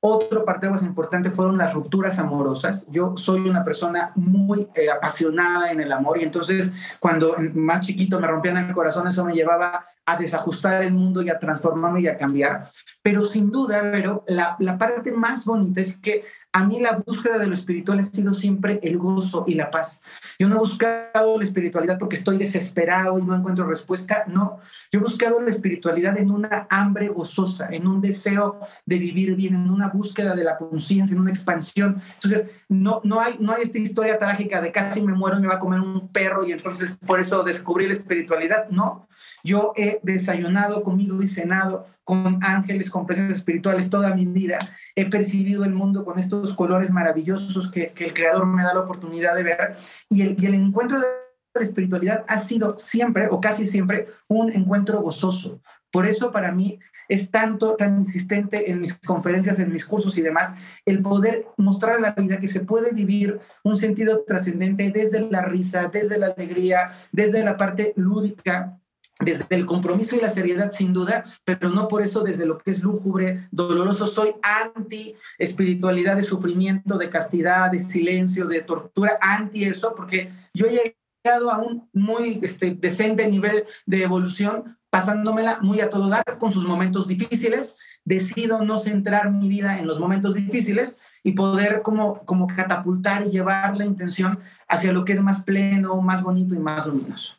Otro 0.08 0.46
parte 0.46 0.70
más 0.70 0.84
importante 0.84 1.32
fueron 1.32 1.58
las 1.58 1.74
rupturas 1.74 2.20
amorosas. 2.20 2.86
Yo 2.92 3.18
soy 3.18 3.50
una 3.50 3.64
persona 3.64 4.12
muy 4.14 4.68
eh, 4.76 4.92
apasionada 4.92 5.72
en 5.72 5.82
el 5.82 5.92
amor 5.92 6.20
y 6.20 6.24
entonces 6.24 6.72
cuando 7.00 7.36
más 7.56 7.88
chiquito 7.88 8.20
me 8.20 8.28
rompían 8.28 8.58
el 8.58 8.72
corazón, 8.72 9.08
eso 9.08 9.26
me 9.26 9.34
llevaba 9.34 9.88
a 10.06 10.18
desajustar 10.18 10.84
el 10.84 10.94
mundo 10.94 11.22
y 11.22 11.30
a 11.30 11.40
transformarme 11.40 12.02
y 12.02 12.08
a 12.08 12.18
cambiar. 12.18 12.72
Pero 13.02 13.24
sin 13.24 13.50
duda, 13.52 13.82
pero 13.92 14.24
la, 14.28 14.56
la 14.60 14.78
parte 14.78 15.12
más 15.12 15.46
bonita 15.46 15.82
es 15.82 15.98
que 15.98 16.24
a 16.56 16.64
mí 16.64 16.80
la 16.80 17.04
búsqueda 17.06 17.38
de 17.38 17.48
lo 17.48 17.54
espiritual 17.54 18.00
ha 18.00 18.04
sido 18.04 18.34
siempre 18.34 18.80
el 18.82 18.98
gozo 18.98 19.44
y 19.46 19.56
la 19.56 19.70
paz. 19.70 20.02
Yo 20.40 20.48
no 20.48 20.56
he 20.56 20.60
buscado 20.60 21.38
la 21.38 21.44
espiritualidad 21.44 22.00
porque 22.00 22.16
estoy 22.16 22.38
desesperado 22.38 23.20
y 23.20 23.24
no 23.24 23.36
encuentro 23.36 23.68
respuesta, 23.68 24.24
no. 24.28 24.62
Yo 24.90 25.02
he 25.02 25.04
buscado 25.04 25.42
la 25.42 25.50
espiritualidad 25.50 26.18
en 26.18 26.32
una 26.32 26.66
hambre 26.70 27.10
gozosa, 27.10 27.68
en 27.70 27.86
un 27.86 28.00
deseo 28.00 28.62
de 28.86 28.98
vivir 28.98 29.36
bien, 29.36 29.56
en 29.56 29.70
una 29.70 29.90
búsqueda 29.90 30.34
de 30.34 30.46
la 30.46 30.58
conciencia, 30.58 31.14
en 31.14 31.20
una 31.20 31.32
expansión. 31.32 32.02
Entonces, 32.14 32.48
no, 32.70 33.02
no, 33.04 33.20
hay, 33.20 33.36
no 33.38 33.52
hay 33.52 33.64
esta 33.64 33.80
historia 33.80 34.18
trágica 34.18 34.62
de 34.62 34.72
casi 34.72 35.02
me 35.02 35.12
muero 35.12 35.42
me 35.42 35.48
va 35.48 35.56
a 35.56 35.60
comer 35.60 35.82
un 35.82 36.08
perro 36.08 36.48
y 36.48 36.54
entonces 36.54 36.98
por 37.06 37.20
eso 37.20 37.44
descubrí 37.44 37.86
la 37.86 37.96
espiritualidad, 37.96 38.70
no. 38.70 39.10
Yo 39.46 39.74
he 39.76 40.00
desayunado, 40.02 40.82
comido 40.82 41.22
y 41.22 41.28
cenado 41.28 41.86
con 42.04 42.40
ángeles, 42.42 42.90
con 42.90 43.06
presencias 43.06 43.38
espirituales 43.38 43.92
toda 43.92 44.16
mi 44.16 44.26
vida. 44.26 44.58
He 44.96 45.08
percibido 45.08 45.64
el 45.64 45.72
mundo 45.72 46.04
con 46.04 46.18
estos 46.18 46.56
colores 46.56 46.90
maravillosos 46.90 47.70
que, 47.70 47.94
el 47.96 48.14
Creador 48.16 48.48
me 48.48 48.64
da 48.64 48.74
la 48.74 48.80
oportunidad 48.80 49.36
de 49.36 49.44
ver. 49.44 49.76
Y 50.10 50.24
el, 50.24 50.36
y 50.40 50.48
el 50.48 50.56
encuentro 50.56 51.00
de 51.00 51.06
la 51.54 51.62
espiritualidad 51.62 52.26
ha 52.28 52.40
sido 52.40 52.80
siempre, 52.80 53.28
o 53.30 53.40
casi 53.40 53.68
siempre, 53.68 54.08
un 54.28 54.52
encuentro 54.52 55.00
gozoso. 55.02 55.62
Por 55.92 56.08
eso 56.08 56.32
para 56.32 56.52
mí 56.52 56.80
es 57.08 57.30
tanto, 57.30 57.76
tan 57.76 58.00
insistente 58.00 58.72
en 58.72 58.82
mis 58.82 58.96
conferencias, 58.96 59.60
en 59.60 59.72
mis 59.72 59.86
cursos 59.86 60.18
y 60.18 60.24
demás, 60.24 60.56
el 60.88 61.04
poder 61.04 61.46
mostrar 61.56 61.98
a 61.98 62.00
la 62.00 62.12
vida 62.14 62.40
que 62.40 62.48
se 62.48 62.62
puede 62.62 62.94
vivir 62.94 63.40
un 63.64 63.78
sentido 63.78 64.24
trascendente 64.26 64.90
desde 64.90 65.22
la 65.30 65.44
risa, 65.44 65.88
desde 65.94 66.18
la 66.18 66.34
alegría, 66.36 66.94
desde 67.12 67.44
la 67.44 67.58
parte 67.58 67.94
lúdica 67.96 68.80
desde 69.20 69.46
el 69.50 69.66
compromiso 69.66 70.16
y 70.16 70.20
la 70.20 70.30
seriedad 70.30 70.72
sin 70.72 70.94
duda, 70.94 71.24
pero 71.44 71.70
no 71.70 71.88
por 71.88 72.02
eso 72.02 72.22
desde 72.22 72.46
lo 72.46 72.58
que 72.58 72.72
es 72.72 72.82
lúgubre, 72.82 73.48
doloroso. 73.52 74.06
Soy 74.08 74.36
anti 74.42 75.16
espiritualidad 75.38 76.18
de 76.18 76.24
sufrimiento, 76.24 76.98
de 76.98 77.10
castidad, 77.10 77.72
de 77.72 77.80
silencio, 77.80 78.46
de 78.46 78.62
tortura, 78.62 79.18
anti 79.22 79.64
eso, 79.64 79.94
porque 79.96 80.32
yo 80.54 80.68
he 80.68 80.98
llegado 81.24 81.52
a 81.52 81.60
un 81.60 81.90
muy 81.94 82.40
este, 82.44 82.76
decente 82.76 83.28
nivel 83.30 83.66
de 83.86 84.04
evolución 84.04 84.78
pasándomela 84.90 85.60
muy 85.62 85.82
a 85.82 85.90
todo 85.90 86.08
dar 86.08 86.38
con 86.38 86.54
sus 86.54 86.64
momentos 86.64 87.06
difíciles, 87.06 87.76
decido 88.06 88.64
no 88.64 88.78
centrar 88.78 89.30
mi 89.30 89.50
vida 89.50 89.78
en 89.78 89.88
los 89.88 90.00
momentos 90.00 90.36
difíciles 90.36 90.98
y 91.22 91.34
poder 91.34 91.82
como, 91.82 92.24
como 92.24 92.48
catapultar 92.48 93.28
y 93.28 93.30
llevar 93.30 93.76
la 93.76 93.84
intención 93.84 94.40
hacia 94.70 94.94
lo 94.94 95.04
que 95.04 95.12
es 95.12 95.22
más 95.22 95.44
pleno, 95.44 96.00
más 96.02 96.22
bonito 96.24 96.56
y 96.56 96.60
más 96.60 96.88
luminoso. 96.88 97.36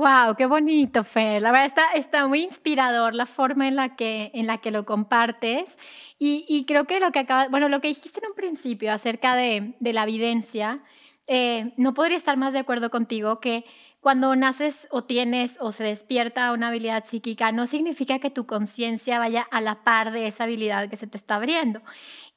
Wow, 0.00 0.34
qué 0.34 0.46
bonito, 0.46 1.04
Fer. 1.04 1.42
La 1.42 1.52
verdad 1.52 1.66
está, 1.66 1.92
está 1.92 2.26
muy 2.26 2.40
inspirador 2.40 3.14
la 3.14 3.26
forma 3.26 3.68
en 3.68 3.76
la 3.76 3.96
que, 3.96 4.30
en 4.32 4.46
la 4.46 4.56
que 4.56 4.70
lo 4.70 4.86
compartes. 4.86 5.76
Y, 6.18 6.46
y 6.48 6.64
creo 6.64 6.86
que 6.86 7.00
lo 7.00 7.12
que 7.12 7.18
acaba, 7.18 7.48
bueno, 7.48 7.68
lo 7.68 7.82
que 7.82 7.88
dijiste 7.88 8.18
en 8.20 8.30
un 8.30 8.34
principio 8.34 8.94
acerca 8.94 9.36
de, 9.36 9.74
de 9.78 9.92
la 9.92 10.04
evidencia, 10.04 10.82
eh, 11.26 11.74
no 11.76 11.92
podría 11.92 12.16
estar 12.16 12.38
más 12.38 12.54
de 12.54 12.60
acuerdo 12.60 12.90
contigo 12.90 13.40
que 13.40 13.66
cuando 14.00 14.34
naces 14.36 14.88
o 14.90 15.04
tienes 15.04 15.56
o 15.60 15.70
se 15.70 15.84
despierta 15.84 16.50
una 16.52 16.68
habilidad 16.68 17.04
psíquica, 17.04 17.52
no 17.52 17.66
significa 17.66 18.18
que 18.20 18.30
tu 18.30 18.46
conciencia 18.46 19.18
vaya 19.18 19.42
a 19.50 19.60
la 19.60 19.84
par 19.84 20.12
de 20.12 20.28
esa 20.28 20.44
habilidad 20.44 20.88
que 20.88 20.96
se 20.96 21.08
te 21.08 21.18
está 21.18 21.34
abriendo. 21.34 21.82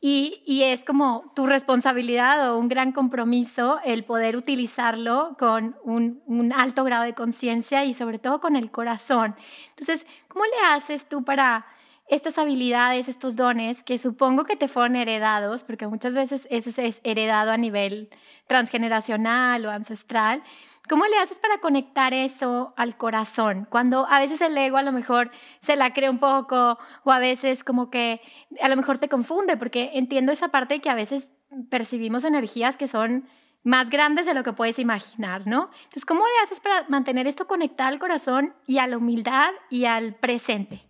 Y, 0.05 0.63
es 0.63 0.83
como 0.83 1.31
tu 1.33 1.47
responsabilidad 1.47 2.51
o 2.51 2.57
un 2.57 2.67
gran 2.67 2.91
compromiso 2.91 3.79
el 3.85 4.03
poder 4.03 4.35
utilizarlo 4.35 5.37
con 5.39 5.77
un, 5.81 6.21
un 6.25 6.51
alto 6.51 6.83
grado 6.83 7.05
de 7.05 7.13
conciencia 7.13 7.85
y 7.85 7.93
sobre 7.93 8.19
todo 8.19 8.41
con 8.41 8.57
el 8.57 8.69
corazón. 8.69 9.33
Entonces, 9.69 10.05
¿cómo 10.27 10.43
le 10.43 10.67
haces 10.75 11.07
tú 11.07 11.23
para 11.23 11.65
estas 12.09 12.37
habilidades, 12.37 13.07
estos 13.07 13.37
dones 13.37 13.81
que 13.81 13.97
supongo 13.97 14.43
que 14.43 14.57
te 14.57 14.67
fueron 14.67 14.97
heredados, 14.97 15.63
porque 15.63 15.87
muchas 15.87 16.13
veces 16.13 16.47
eso 16.49 16.81
es 16.81 16.99
heredado 17.05 17.51
a 17.51 17.57
nivel 17.57 18.09
transgeneracional 18.47 19.65
o 19.65 19.71
ancestral. 19.71 20.43
¿Cómo 20.89 21.05
le 21.05 21.17
haces 21.17 21.39
para 21.39 21.59
conectar 21.59 22.13
eso 22.13 22.73
al 22.75 22.97
corazón? 22.97 23.67
Cuando 23.69 24.05
a 24.09 24.19
veces 24.19 24.41
el 24.41 24.57
ego 24.57 24.77
a 24.77 24.83
lo 24.83 24.91
mejor 24.91 25.31
se 25.61 25.77
la 25.77 25.93
cree 25.93 26.09
un 26.09 26.19
poco 26.19 26.77
o 27.05 27.11
a 27.11 27.19
veces 27.19 27.63
como 27.63 27.89
que 27.89 28.19
a 28.61 28.67
lo 28.67 28.75
mejor 28.75 28.97
te 28.97 29.07
confunde, 29.07 29.55
porque 29.55 29.91
entiendo 29.93 30.33
esa 30.33 30.49
parte 30.49 30.75
de 30.75 30.79
que 30.81 30.89
a 30.89 30.95
veces 30.95 31.29
percibimos 31.69 32.25
energías 32.25 32.75
que 32.75 32.89
son 32.89 33.29
más 33.63 33.89
grandes 33.89 34.25
de 34.25 34.33
lo 34.33 34.43
que 34.43 34.51
puedes 34.51 34.77
imaginar, 34.77 35.47
¿no? 35.47 35.69
Entonces, 35.75 36.05
¿cómo 36.05 36.25
le 36.25 36.43
haces 36.43 36.59
para 36.59 36.85
mantener 36.89 37.27
esto 37.27 37.47
conectado 37.47 37.87
al 37.87 37.99
corazón 37.99 38.53
y 38.67 38.79
a 38.79 38.87
la 38.87 38.97
humildad 38.97 39.51
y 39.69 39.85
al 39.85 40.15
presente? 40.15 40.83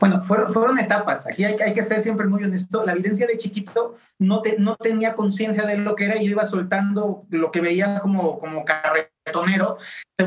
Bueno, 0.00 0.22
fueron, 0.22 0.52
fueron 0.52 0.78
etapas. 0.78 1.26
Aquí 1.26 1.44
hay, 1.44 1.56
hay, 1.60 1.72
que 1.72 1.82
ser 1.82 2.00
siempre 2.00 2.26
muy 2.26 2.44
honesto. 2.44 2.84
La 2.84 2.92
evidencia 2.92 3.26
de 3.26 3.38
chiquito 3.38 3.96
no, 4.18 4.42
te, 4.42 4.56
no 4.58 4.76
tenía 4.76 5.14
conciencia 5.14 5.64
de 5.66 5.78
lo 5.78 5.94
que 5.94 6.06
era 6.06 6.16
y 6.16 6.26
yo 6.26 6.32
iba 6.32 6.46
soltando 6.46 7.26
lo 7.30 7.50
que 7.50 7.60
veía 7.60 8.00
como, 8.00 8.38
como 8.38 8.64
carretonero. 8.64 9.76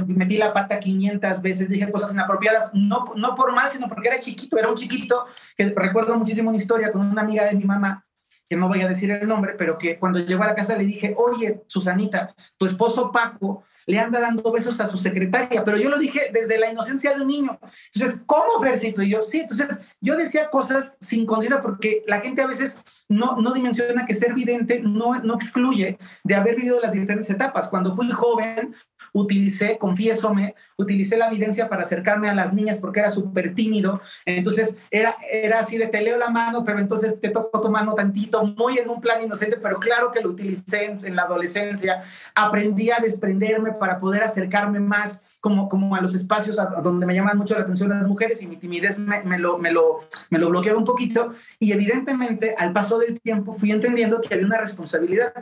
Metí 0.07 0.37
la 0.37 0.53
pata 0.53 0.79
500 0.79 1.41
veces, 1.41 1.69
dije 1.69 1.91
cosas 1.91 2.13
inapropiadas, 2.13 2.71
no, 2.73 3.05
no 3.15 3.35
por 3.35 3.53
mal, 3.53 3.69
sino 3.71 3.87
porque 3.87 4.09
era 4.09 4.19
chiquito. 4.19 4.57
Era 4.57 4.69
un 4.69 4.75
chiquito 4.75 5.25
que 5.55 5.73
recuerdo 5.75 6.15
muchísimo 6.15 6.49
una 6.49 6.57
historia 6.57 6.91
con 6.91 7.01
una 7.01 7.21
amiga 7.21 7.45
de 7.45 7.55
mi 7.55 7.65
mamá 7.65 8.03
que 8.49 8.55
no 8.55 8.67
voy 8.67 8.81
a 8.81 8.87
decir 8.87 9.11
el 9.11 9.27
nombre, 9.27 9.55
pero 9.57 9.77
que 9.77 9.99
cuando 9.99 10.19
llegó 10.19 10.43
a 10.43 10.47
la 10.47 10.55
casa 10.55 10.77
le 10.77 10.85
dije, 10.85 11.13
oye, 11.17 11.63
Susanita, 11.67 12.33
tu 12.57 12.65
esposo 12.65 13.11
Paco 13.11 13.65
le 13.87 13.99
anda 13.99 14.19
dando 14.19 14.51
besos 14.51 14.79
a 14.79 14.85
su 14.85 14.97
secretaria, 14.97 15.63
pero 15.63 15.77
yo 15.77 15.89
lo 15.89 15.97
dije 15.97 16.29
desde 16.31 16.59
la 16.59 16.69
inocencia 16.69 17.15
de 17.15 17.21
un 17.21 17.27
niño. 17.27 17.59
Entonces, 17.93 18.19
¿cómo, 18.25 18.61
Fercito? 18.61 19.01
Y 19.01 19.09
yo, 19.09 19.21
sí, 19.21 19.39
entonces 19.39 19.79
yo 20.01 20.15
decía 20.17 20.49
cosas 20.49 20.97
sin 20.99 21.25
conciencia 21.25 21.61
porque 21.61 22.03
la 22.05 22.19
gente 22.19 22.41
a 22.41 22.47
veces 22.47 22.81
no, 23.09 23.37
no 23.37 23.53
dimensiona 23.53 24.05
que 24.05 24.13
ser 24.13 24.33
vidente 24.33 24.81
no, 24.81 25.19
no 25.21 25.35
excluye 25.35 25.97
de 26.23 26.35
haber 26.35 26.55
vivido 26.55 26.79
las 26.81 26.91
diferentes 26.91 27.29
etapas. 27.29 27.67
Cuando 27.69 27.95
fui 27.95 28.11
joven, 28.11 28.75
utilicé, 29.13 29.77
confiésome, 29.77 30.55
utilicé 30.77 31.17
la 31.17 31.27
evidencia 31.27 31.69
para 31.69 31.83
acercarme 31.83 32.29
a 32.29 32.35
las 32.35 32.53
niñas 32.53 32.79
porque 32.79 32.99
era 32.99 33.09
súper 33.09 33.55
tímido. 33.55 34.01
Entonces 34.25 34.75
era, 34.91 35.15
era 35.31 35.59
así 35.59 35.77
de 35.77 35.87
te 35.87 36.01
leo 36.01 36.17
la 36.17 36.29
mano, 36.29 36.63
pero 36.63 36.79
entonces 36.79 37.19
te 37.19 37.29
toco 37.29 37.61
tu 37.61 37.69
mano 37.69 37.95
tantito, 37.95 38.43
muy 38.45 38.77
en 38.77 38.89
un 38.89 38.99
plan 38.99 39.23
inocente, 39.23 39.57
pero 39.57 39.79
claro 39.79 40.11
que 40.11 40.21
lo 40.21 40.29
utilicé 40.29 40.85
en, 40.85 41.05
en 41.05 41.15
la 41.15 41.23
adolescencia. 41.23 42.03
Aprendí 42.35 42.91
a 42.91 42.99
desprenderme 42.99 43.71
para 43.73 43.99
poder 43.99 44.23
acercarme 44.23 44.79
más 44.79 45.21
como, 45.39 45.67
como 45.69 45.95
a 45.95 46.01
los 46.01 46.15
espacios 46.15 46.59
a, 46.59 46.65
donde 46.81 47.05
me 47.05 47.13
llaman 47.13 47.37
mucho 47.37 47.55
la 47.55 47.61
atención 47.61 47.89
las 47.89 48.07
mujeres 48.07 48.41
y 48.41 48.47
mi 48.47 48.57
timidez 48.57 48.99
me, 48.99 49.39
lo, 49.39 49.57
me, 49.57 49.71
lo, 49.71 49.99
me 50.29 50.39
lo 50.39 50.49
bloqueaba 50.49 50.77
un 50.77 50.85
poquito. 50.85 51.33
Y 51.59 51.71
evidentemente, 51.71 52.55
al 52.57 52.73
paso 52.73 52.97
del 52.97 53.19
tiempo, 53.21 53.53
fui 53.53 53.71
entendiendo 53.71 54.19
que 54.19 54.33
había 54.33 54.45
una 54.45 54.57
responsabilidad. 54.57 55.33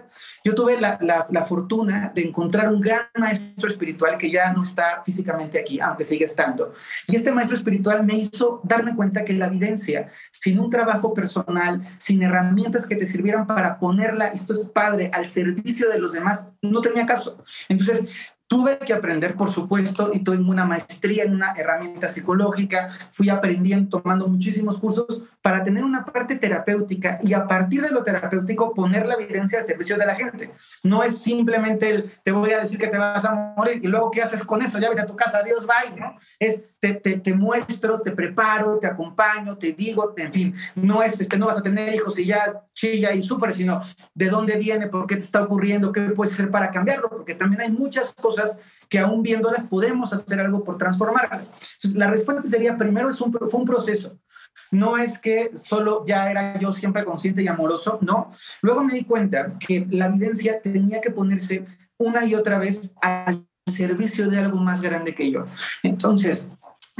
Yo 0.44 0.54
tuve 0.54 0.80
la, 0.80 0.98
la, 1.02 1.28
la 1.30 1.44
fortuna 1.44 2.12
de 2.14 2.24
encontrar 2.24 2.70
un 2.70 2.82
gran 2.82 3.08
maestro 3.18 3.68
espiritual 3.68 4.18
que 4.18 4.30
ya 4.30 4.54
no 4.54 4.64
está 4.64 5.02
físicamente 5.06 5.60
aquí, 5.60 5.80
aunque 5.80 6.04
sigue 6.04 6.25
estando. 6.25 6.74
Y 7.08 7.16
este 7.16 7.32
maestro 7.32 7.58
espiritual 7.58 8.06
me 8.06 8.16
hizo 8.16 8.62
darme 8.64 8.96
cuenta 8.96 9.24
que 9.24 9.34
la 9.34 9.48
evidencia, 9.48 10.10
sin 10.32 10.60
un 10.60 10.70
trabajo 10.70 11.14
personal, 11.14 11.82
sin 11.98 12.22
herramientas 12.22 12.86
que 12.86 12.96
te 12.96 13.06
sirvieran 13.06 13.48
para 13.48 13.80
ponerla, 13.80 14.28
esto 14.28 14.54
es 14.54 14.66
padre, 14.66 15.10
al 15.14 15.25
servicio 15.25 15.90
de 15.90 16.00
los 16.00 16.12
demás, 16.12 16.50
no 16.62 16.82
tenía 16.82 17.06
caso. 17.06 17.44
Entonces, 17.70 18.06
Tuve 18.48 18.78
que 18.80 18.94
aprender, 18.94 19.36
por 19.36 19.52
supuesto, 19.52 20.12
y 20.14 20.20
tuve 20.20 20.38
una 20.38 20.66
maestría 20.66 21.24
en 21.24 21.34
una 21.34 21.54
herramienta 21.54 22.08
psicológica, 22.08 22.92
fui 23.12 23.30
aprendiendo, 23.30 24.00
tomando 24.00 24.28
muchísimos 24.28 24.78
cursos 24.78 25.24
para 25.46 25.64
tener 25.64 25.86
una 25.86 26.04
parte 26.04 26.38
terapéutica 26.38 27.20
y 27.22 27.34
a 27.34 27.46
partir 27.46 27.80
de 27.84 27.92
lo 27.92 28.04
terapéutico 28.04 28.74
poner 28.74 29.06
la 29.06 29.14
evidencia 29.14 29.60
al 29.60 29.66
servicio 29.66 29.96
de 29.96 30.04
la 30.04 30.16
gente. 30.16 30.50
No 30.82 31.04
es 31.04 31.20
simplemente 31.20 31.88
el, 31.88 32.12
te 32.24 32.32
voy 32.32 32.52
a 32.54 32.62
decir 32.62 32.80
que 32.80 32.88
te 32.88 32.98
vas 32.98 33.24
a 33.24 33.54
morir 33.56 33.80
y 33.84 33.88
luego 33.88 34.10
qué 34.10 34.24
haces 34.24 34.42
con 34.42 34.64
eso, 34.64 34.80
ya 34.80 34.90
vete 34.90 35.02
a 35.02 35.06
tu 35.06 35.16
casa, 35.16 35.38
adiós, 35.38 35.68
bye, 35.68 36.00
¿no? 36.00 36.18
Es, 36.40 36.64
te, 36.80 36.96
te, 36.96 37.20
te 37.20 37.36
muestro, 37.36 38.02
te 38.02 38.10
preparo, 38.10 38.80
te 38.80 38.88
acompaño, 38.88 39.56
te 39.56 39.74
digo, 39.74 40.16
en 40.18 40.34
fin, 40.34 40.56
no 40.74 41.04
es, 41.04 41.22
este, 41.22 41.38
no 41.38 41.46
vas 41.46 41.60
a 41.60 41.62
tener 41.62 41.94
hijos 41.94 42.18
y 42.18 42.25
ya 42.25 42.64
chilla 42.74 43.14
y 43.14 43.22
sufre, 43.22 43.54
sino 43.54 43.84
de 44.16 44.30
dónde 44.30 44.58
viene, 44.58 44.88
por 44.88 45.06
qué 45.06 45.14
te 45.14 45.22
está 45.22 45.44
ocurriendo, 45.44 45.92
qué 45.92 46.02
puedes 46.10 46.34
hacer 46.34 46.50
para 46.50 46.72
cambiarlo, 46.72 47.08
porque 47.08 47.36
también 47.36 47.62
hay 47.62 47.72
muchas 47.72 48.12
cosas 48.14 48.60
que 48.90 48.98
aún 48.98 49.22
viéndolas 49.22 49.68
podemos 49.68 50.12
hacer 50.12 50.40
algo 50.40 50.64
por 50.64 50.80
transformarlas. 50.80 51.54
Entonces, 51.75 51.96
la 51.96 52.10
respuesta 52.10 52.42
sería, 52.42 52.78
primero, 52.78 53.10
es 53.10 53.22
un, 53.22 53.32
fue 53.32 53.60
un 53.60 53.66
proceso. 53.66 54.18
No 54.72 54.98
es 54.98 55.19
que 55.19 55.51
solo 55.55 56.05
ya 56.05 56.29
era 56.29 56.60
yo 56.60 56.72
siempre 56.72 57.05
consciente 57.05 57.43
y 57.43 57.48
amoroso, 57.48 58.00
no. 58.01 58.31
Luego 58.62 58.84
me 58.84 58.93
di 58.93 59.03
cuenta 59.03 59.53
que 59.60 59.88
la 59.89 60.07
evidencia 60.07 60.62
tenía 60.62 61.01
que 61.01 61.12
ponerse 61.12 61.65
una 61.98 62.25
y 62.25 62.36
otra 62.36 62.60
vez 62.60 62.93
al 63.01 63.45
servicio 63.65 64.29
de 64.29 64.39
algo 64.39 64.57
más 64.57 64.81
grande 64.81 65.15
que 65.15 65.31
yo. 65.31 65.45
Entonces, 65.84 66.48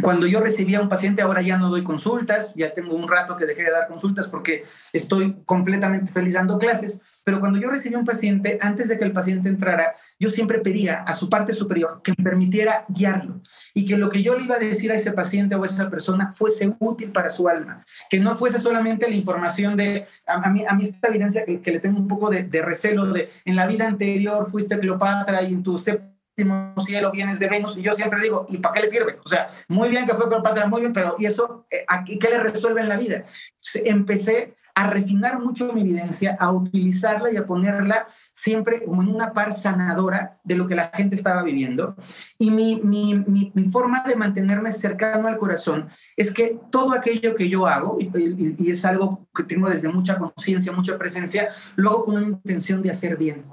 cuando 0.02 0.28
yo 0.28 0.42
recibía 0.42 0.80
a 0.80 0.82
un 0.82 0.90
paciente, 0.90 1.22
ahora 1.22 1.42
ya 1.42 1.58
no 1.58 1.70
doy 1.70 1.84
consultas, 1.84 2.54
ya 2.56 2.74
tengo 2.74 2.96
un 2.96 3.08
rato 3.08 3.38
que 3.38 3.46
dejé 3.46 3.64
de 3.64 3.72
dar 3.72 3.88
consultas 3.88 4.28
porque 4.28 4.66
estoy 4.92 5.38
completamente 5.46 6.12
feliz 6.12 6.34
dando 6.34 6.58
clases, 6.58 7.02
pero 7.26 7.40
cuando 7.40 7.60
yo 7.60 7.72
recibí 7.72 7.96
a 7.96 7.98
un 7.98 8.06
paciente, 8.06 8.60
antes 8.62 8.88
de 8.88 9.00
que 9.00 9.04
el 9.04 9.12
paciente 9.12 9.50
entrara, 9.50 9.96
yo 10.20 10.30
siempre 10.30 10.60
pedía 10.60 11.02
a 11.02 11.14
su 11.14 11.28
parte 11.28 11.54
superior 11.54 12.02
que 12.04 12.14
me 12.16 12.24
permitiera 12.24 12.86
guiarlo 12.88 13.42
y 13.74 13.88
que 13.88 13.98
lo 13.98 14.10
que 14.10 14.22
yo 14.22 14.38
le 14.38 14.44
iba 14.44 14.56
a 14.56 14.60
decir 14.60 14.92
a 14.92 14.96
ese 14.96 15.12
paciente 15.12 15.56
o 15.56 15.64
a 15.64 15.66
esa 15.66 15.90
persona 15.90 16.32
fuese 16.34 16.76
útil 16.78 17.12
para 17.12 17.30
su 17.30 17.50
alma, 17.50 17.84
que 18.12 18.20
no 18.20 18.36
fuese 18.36 18.60
solamente 18.60 19.10
la 19.10 19.16
información 19.16 19.76
de, 19.76 20.06
a, 20.28 20.50
mí, 20.52 20.66
a 20.68 20.76
mí 20.76 20.84
esta 20.84 21.08
evidencia 21.08 21.44
que, 21.46 21.60
le 21.72 21.80
tengo 21.80 21.98
un 21.98 22.08
poco 22.08 22.30
de, 22.30 22.44
de, 22.44 22.62
recelo 22.62 23.12
de, 23.12 23.32
en 23.44 23.56
la 23.56 23.66
vida 23.66 23.88
anterior 23.88 24.48
fuiste 24.52 24.78
Cleopatra 24.78 25.42
y 25.42 25.54
en 25.54 25.64
tu 25.64 25.80
séptimo 25.80 26.76
cielo 26.86 27.12
vienes 27.12 27.40
de 27.40 27.48
Venus 27.48 27.76
y 27.76 27.82
yo 27.82 27.96
siempre 27.96 28.22
digo, 28.22 28.46
¿y 28.50 28.60
para 28.60 28.76
qué 28.76 28.82
le 28.82 28.88
sirve? 28.88 29.18
O 29.26 29.28
sea, 29.28 29.50
muy 29.68 29.90
bien 29.90 30.06
que 30.06 30.14
fue 30.14 30.28
Cleopatra, 30.28 30.68
muy 30.68 30.82
bien, 30.82 30.94
pero 30.94 31.16
¿y 31.18 31.26
eso 31.26 31.66
eh, 31.72 31.86
qué 32.20 32.30
le 32.30 32.38
resuelve 32.38 32.82
en 32.82 32.90
la 32.90 32.98
vida? 32.98 33.24
Empecé 33.84 34.54
a 34.76 34.88
refinar 34.88 35.40
mucho 35.40 35.72
mi 35.72 35.82
evidencia, 35.82 36.36
a 36.38 36.52
utilizarla 36.52 37.32
y 37.32 37.38
a 37.38 37.46
ponerla 37.46 38.08
siempre 38.34 38.84
como 38.84 39.02
en 39.02 39.08
una 39.08 39.32
par 39.32 39.54
sanadora 39.54 40.38
de 40.44 40.56
lo 40.56 40.68
que 40.68 40.76
la 40.76 40.92
gente 40.94 41.16
estaba 41.16 41.42
viviendo. 41.44 41.96
Y 42.38 42.52
mi, 42.52 42.82
mi, 42.82 43.16
mi, 43.54 43.70
forma 43.70 44.04
de 44.04 44.18
mantenerme 44.18 44.74
cercano 44.74 45.30
al 45.30 45.38
corazón 45.38 45.88
es 46.18 46.30
que 46.30 46.60
todo 46.70 46.92
aquello 46.94 47.36
que 47.36 47.48
yo 47.48 47.66
hago, 47.68 47.98
y, 48.02 48.12
y, 48.60 48.70
es 48.70 48.84
algo 48.84 49.26
que 49.34 49.44
tengo 49.44 49.70
desde 49.70 49.88
mucha 49.88 50.18
conciencia, 50.18 50.74
mucha 50.74 50.98
presencia, 50.98 51.50
lo 51.78 51.92
hago 51.92 52.06
con 52.06 52.16
una 52.18 52.28
intención 52.28 52.82
de 52.82 52.92
hacer 52.92 53.16
bien. 53.16 53.46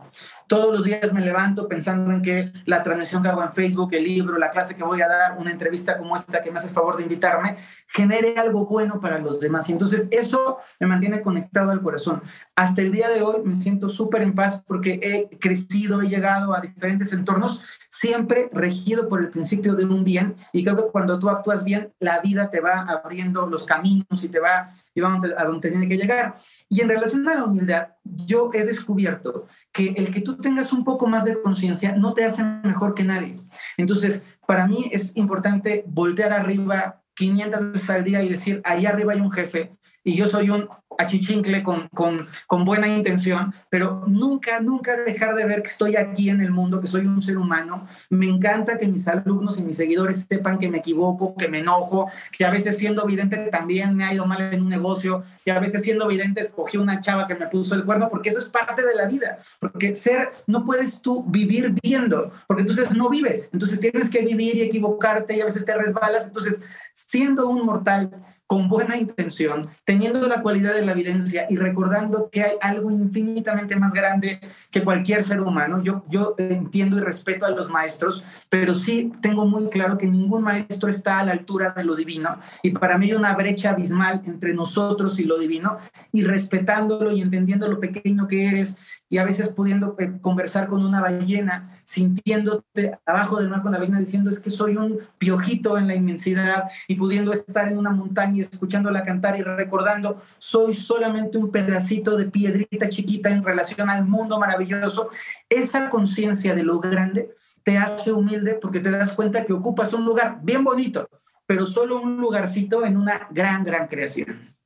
Todos 0.47 0.73
los 0.73 0.85
días 0.85 1.13
me 1.13 1.21
levanto 1.21 1.69
pensando 1.69 2.11
en 2.11 2.23
que 2.23 2.53
la 2.67 2.83
transmisión 2.83 3.23
que 3.23 3.29
hago 3.29 3.43
en 3.43 3.53
Facebook, 3.53 3.95
el 3.95 4.05
libro, 4.05 4.39
la 4.39 4.51
clase 4.51 4.77
que 4.77 4.85
voy 4.85 5.01
a 5.03 5.09
dar, 5.09 5.39
una 5.39 5.51
entrevista 5.51 5.99
como 5.99 6.17
esta 6.17 6.43
que 6.43 6.51
me 6.51 6.59
haces 6.59 6.73
favor 6.73 6.97
de 6.97 7.05
invitarme, 7.05 7.57
genere 7.89 8.35
algo 8.37 8.67
bueno 8.67 9.01
para 9.01 9.19
los 9.19 9.41
demás. 9.41 9.69
Y 9.69 9.73
entonces 9.73 10.09
eso 10.11 10.59
me 10.81 10.87
mantiene 10.87 11.23
conectado 11.23 11.71
al 11.71 11.83
corazón. 11.83 12.23
Hasta 12.55 12.83
el 12.83 12.93
día 12.93 13.09
de 13.09 13.23
hoy 13.23 13.43
me 13.45 13.57
siento 13.57 13.89
súper 13.89 14.21
en 14.21 14.35
paz 14.35 14.63
porque 14.67 15.01
he 15.03 15.39
crecido, 15.39 16.03
he 16.03 16.09
llegado 16.09 16.55
a 16.55 16.61
diferentes 16.61 17.11
entornos, 17.15 17.63
siempre 17.89 18.51
regido 18.53 19.09
por 19.09 19.21
el 19.21 19.31
principio 19.31 19.75
de 19.75 19.87
un 19.87 20.05
bien. 20.05 20.37
Y 20.53 20.63
creo 20.63 20.77
que 20.77 20.93
cuando 20.93 21.19
tú 21.19 21.31
actúas 21.31 21.65
bien, 21.65 21.95
la 21.99 22.21
vida 22.21 22.51
te 22.51 22.61
va 22.61 22.81
abriendo 22.81 23.47
los 23.47 23.65
caminos 23.65 24.23
y 24.23 24.29
te 24.29 24.39
va 24.39 24.67
llevando 24.93 25.29
a 25.35 25.45
donde 25.45 25.71
tiene 25.71 25.89
que 25.89 25.97
llegar. 25.97 26.37
Y 26.69 26.83
en 26.83 26.91
relación 26.91 27.27
a 27.27 27.37
la 27.37 27.45
humildad, 27.45 27.89
yo 28.05 28.51
he 28.53 28.65
descubierto 28.65 29.47
que 29.73 29.95
el 29.97 30.11
que 30.11 30.21
tú 30.21 30.37
tengas 30.37 30.75
un 30.75 30.85
poco 30.85 31.07
más 31.07 31.25
de 31.25 31.41
conciencia 31.41 31.97
no 31.97 32.13
te 32.13 32.27
hace 32.27 32.45
mejor 32.45 32.93
que 32.93 33.05
nadie. 33.05 33.41
Entonces, 33.79 34.23
para 34.47 34.67
mí 34.67 34.91
es 34.93 35.17
importante 35.17 35.85
voltear 35.87 36.35
arriba 36.35 37.01
500 37.15 37.73
veces 37.73 37.91
al 37.91 38.05
día 38.05 38.23
y 38.23 38.29
decir, 38.29 38.61
ahí 38.65 38.85
arriba 38.85 39.15
hay 39.15 39.21
un 39.21 39.33
jefe 39.33 39.75
y 40.05 40.15
yo 40.15 40.27
soy 40.29 40.51
un 40.51 40.69
achichincle 40.99 41.63
con, 41.63 41.89
con, 41.89 42.19
con, 42.47 42.65
buena 42.65 42.89
intención, 42.89 43.55
pero 43.71 44.05
nunca, 44.07 44.61
nunca 44.61 44.97
dejar 44.97 45.35
de 45.35 45.45
ver 45.45 45.63
que 45.63 45.71
estoy 45.71 45.97
aquí 45.97 46.29
en 46.31 46.41
el 46.41 46.51
mundo, 46.51 46.81
que 46.81 46.87
soy 46.87 47.07
un 47.07 47.23
ser 47.23 47.39
humano. 47.39 47.87
Me 48.11 48.27
encanta 48.27 48.79
que 48.79 48.89
mis 48.89 49.07
alumnos 49.09 49.59
y 49.59 49.63
mis 49.63 49.77
seguidores 49.77 50.27
sepan 50.29 50.59
que 50.59 50.71
me 50.71 50.79
equivoco, 50.79 51.35
que 51.37 51.49
me 51.49 51.61
enojo, 51.61 52.11
que 52.31 52.45
a 52.45 52.51
veces 52.51 52.77
siendo 52.77 53.05
vidente 53.07 53.37
también 53.51 53.97
me 53.97 54.05
ha 54.05 54.15
ido 54.15 54.27
mal 54.27 54.53
en 54.53 54.63
un 54.63 54.69
negocio, 54.69 55.25
que 55.45 55.53
a 55.53 55.59
veces 55.59 55.83
siendo 55.83 56.09
vidente 56.09 56.43
escogí 56.43 56.77
una 56.77 57.01
chava 57.01 57.27
que 57.27 57.35
me 57.35 57.47
puso 57.47 57.75
el 57.75 57.85
cuerno, 57.85 58.09
porque 58.09 58.31
eso 58.31 58.39
es 58.39 58.47
parte 58.47 58.85
de 58.85 58.95
la 58.95 59.07
vida, 59.07 59.39
porque 59.61 59.95
ser, 59.95 60.33
no 60.47 60.65
puedes 60.65 61.03
tú 61.03 61.25
vivir 61.25 61.75
viendo, 61.83 62.31
porque 62.47 62.63
entonces 62.63 62.95
no 62.95 63.09
vives, 63.09 63.51
entonces 63.53 63.81
tienes 63.81 64.11
que 64.11 64.25
vivir 64.25 64.57
y 64.57 64.63
equivocarte 64.63 65.37
y 65.37 65.41
a 65.41 65.45
veces 65.45 65.65
te 65.65 65.75
resbalas, 65.75 66.27
entonces 66.27 66.63
siendo 66.95 67.49
un 67.49 67.65
mortal, 67.67 68.11
con 68.53 68.69
buena 68.69 68.99
intención, 68.99 69.67
teniendo 69.87 70.29
la 70.29 70.43
cualidad 70.43 70.75
de 70.75 70.85
la 70.85 70.93
evidencia 70.93 71.47
y 71.49 71.57
recordando 71.57 72.29
que 72.31 72.43
hay 72.43 72.53
algo 72.61 72.91
infinitamente 72.91 73.77
más 73.77 73.95
grande 73.95 74.41
que 74.71 74.85
cualquier 74.85 75.25
ser 75.25 75.41
humano. 75.41 75.83
Yo, 75.83 76.05
yo 76.11 76.35
entiendo 76.37 76.99
y 76.99 77.01
respeto 77.01 77.47
a 77.47 77.51
los 77.51 77.71
maestros, 77.71 78.25
pero 78.51 78.75
sí 78.75 79.11
tengo 79.23 79.47
muy 79.47 79.71
claro 79.71 79.97
que 79.97 80.07
ningún 80.07 80.43
maestro 80.43 80.91
está 80.91 81.21
a 81.21 81.25
la 81.25 81.33
altura 81.33 81.73
de 81.75 81.83
lo 81.83 81.97
divino 81.97 82.41
y 82.63 82.73
para 82.73 82.99
mí 82.99 83.07
hay 83.07 83.15
una 83.15 83.35
brecha 83.35 83.71
abismal 83.71 84.21
entre 84.27 84.53
nosotros 84.53 85.19
y 85.19 85.25
lo 85.25 85.39
divino 85.39 85.79
y 86.13 86.23
respetándolo 86.23 87.11
y 87.11 87.23
entendiendo 87.23 87.67
lo 87.69 87.81
pequeño 87.81 88.29
que 88.29 88.49
eres 88.49 88.77
y 89.13 89.19
a 89.19 89.25
veces 89.25 89.51
pudiendo 89.51 89.95
eh, 89.99 90.11
conversar 90.23 90.69
con 90.69 90.83
una 90.83 91.03
ballena, 91.03 91.79
sintiéndote 91.85 92.99
abajo 93.05 93.39
del 93.39 93.51
mar 93.51 93.61
con 93.61 93.73
la 93.73 93.79
ballena 93.79 93.99
diciendo 93.99 94.31
es 94.31 94.41
que 94.41 94.49
soy 94.49 94.79
un 94.79 95.01
piojito 95.19 95.77
en 95.77 95.87
la 95.87 95.95
inmensidad 95.95 96.71
y 96.89 96.95
pudiendo 96.95 97.31
estar 97.31 97.69
en 97.69 97.77
una 97.77 97.91
montaña 97.91 98.39
y 98.39 98.41
escuchándola 98.41 99.05
cantar 99.05 99.39
y 99.39 99.43
recordando 99.43 100.23
soy 100.39 100.73
solamente 100.73 101.37
un 101.37 101.51
pedacito 101.51 102.17
de 102.17 102.31
piedrita 102.31 102.89
chiquita 102.89 103.29
en 103.29 103.45
relación 103.45 103.91
al 103.91 104.07
mundo 104.07 104.39
maravilloso. 104.39 105.11
Esa 105.47 105.91
conciencia 105.91 106.55
de 106.55 106.63
lo 106.63 106.81
grande 106.81 107.35
te 107.65 107.77
hace 107.77 108.13
humilde 108.13 108.55
porque 108.55 108.81
te 108.81 108.91
das 108.91 109.13
cuenta 109.13 109.45
que 109.45 109.53
ocupas 109.53 109.93
un 109.93 110.07
lugar 110.07 110.39
bien 110.43 110.65
bonito, 110.65 111.07
pero 111.45 111.67
solo 111.67 112.01
un 112.01 112.17
lugarcito 112.17 112.87
en 112.87 112.97
una 112.97 113.29
gran, 113.31 113.63
gran 113.63 113.89
creación. 113.89 114.57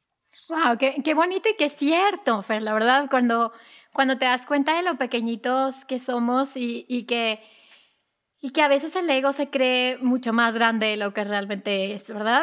Wow, 0.48 0.78
qué, 0.78 1.02
qué 1.02 1.14
bonito 1.14 1.48
y 1.48 1.56
qué 1.56 1.68
cierto, 1.68 2.40
Fer, 2.42 2.62
la 2.62 2.74
verdad, 2.74 3.08
cuando 3.10 3.52
cuando 3.96 4.18
te 4.18 4.26
das 4.26 4.44
cuenta 4.44 4.76
de 4.76 4.82
lo 4.82 4.98
pequeñitos 4.98 5.86
que 5.86 5.98
somos 5.98 6.54
y, 6.54 6.84
y, 6.86 7.04
que, 7.04 7.40
y 8.42 8.50
que 8.50 8.60
a 8.60 8.68
veces 8.68 8.94
el 8.94 9.08
ego 9.08 9.32
se 9.32 9.48
cree 9.48 9.96
mucho 9.96 10.34
más 10.34 10.52
grande 10.52 10.88
de 10.88 10.98
lo 10.98 11.14
que 11.14 11.24
realmente 11.24 11.94
es, 11.94 12.06
¿verdad? 12.06 12.42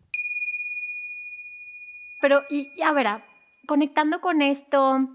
Pero, 2.21 2.43
y, 2.49 2.81
a 2.81 2.93
ver, 2.93 3.07
conectando 3.67 4.21
con 4.21 4.41
esto, 4.41 5.09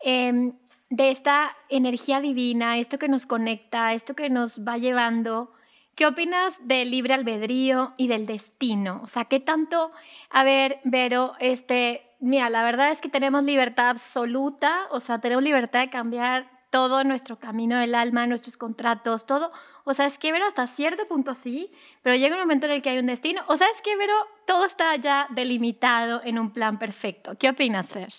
em, 0.00 0.52
de 0.88 1.10
esta 1.10 1.56
energía 1.68 2.20
divina, 2.20 2.78
esto 2.78 2.98
que 2.98 3.08
nos 3.08 3.26
conecta, 3.26 3.92
esto 3.92 4.14
que 4.14 4.30
nos 4.30 4.60
va 4.66 4.78
llevando, 4.78 5.52
¿qué 5.96 6.06
opinas 6.06 6.54
del 6.60 6.90
libre 6.90 7.14
albedrío 7.14 7.94
y 7.96 8.06
del 8.06 8.26
destino? 8.26 9.00
O 9.02 9.06
sea, 9.08 9.24
¿qué 9.24 9.40
tanto, 9.40 9.90
a 10.30 10.44
ver, 10.44 10.80
Vero, 10.84 11.34
este, 11.40 12.02
mira, 12.20 12.50
la 12.50 12.62
verdad 12.62 12.92
es 12.92 13.00
que 13.00 13.08
tenemos 13.08 13.42
libertad 13.42 13.90
absoluta, 13.90 14.86
o 14.90 15.00
sea, 15.00 15.20
tenemos 15.20 15.42
libertad 15.42 15.80
de 15.80 15.90
cambiar 15.90 16.55
todo 16.76 17.04
nuestro 17.04 17.38
camino 17.38 17.78
del 17.78 17.94
alma, 17.94 18.26
nuestros 18.26 18.58
contratos, 18.58 19.24
todo. 19.24 19.50
O 19.84 19.94
sea, 19.94 20.04
es 20.04 20.18
que, 20.18 20.30
Vero, 20.30 20.44
hasta 20.44 20.66
cierto 20.66 21.08
punto 21.08 21.34
sí, 21.34 21.70
pero 22.02 22.16
llega 22.16 22.34
un 22.34 22.42
momento 22.42 22.66
en 22.66 22.72
el 22.72 22.82
que 22.82 22.90
hay 22.90 22.98
un 22.98 23.06
destino. 23.06 23.40
O 23.46 23.56
sea, 23.56 23.66
es 23.74 23.80
que, 23.80 23.96
Vero, 23.96 24.12
todo 24.46 24.66
está 24.66 24.94
ya 24.96 25.26
delimitado 25.30 26.20
en 26.22 26.38
un 26.38 26.50
plan 26.50 26.78
perfecto. 26.78 27.34
¿Qué 27.38 27.48
opinas, 27.48 27.86
Fer? 27.86 28.10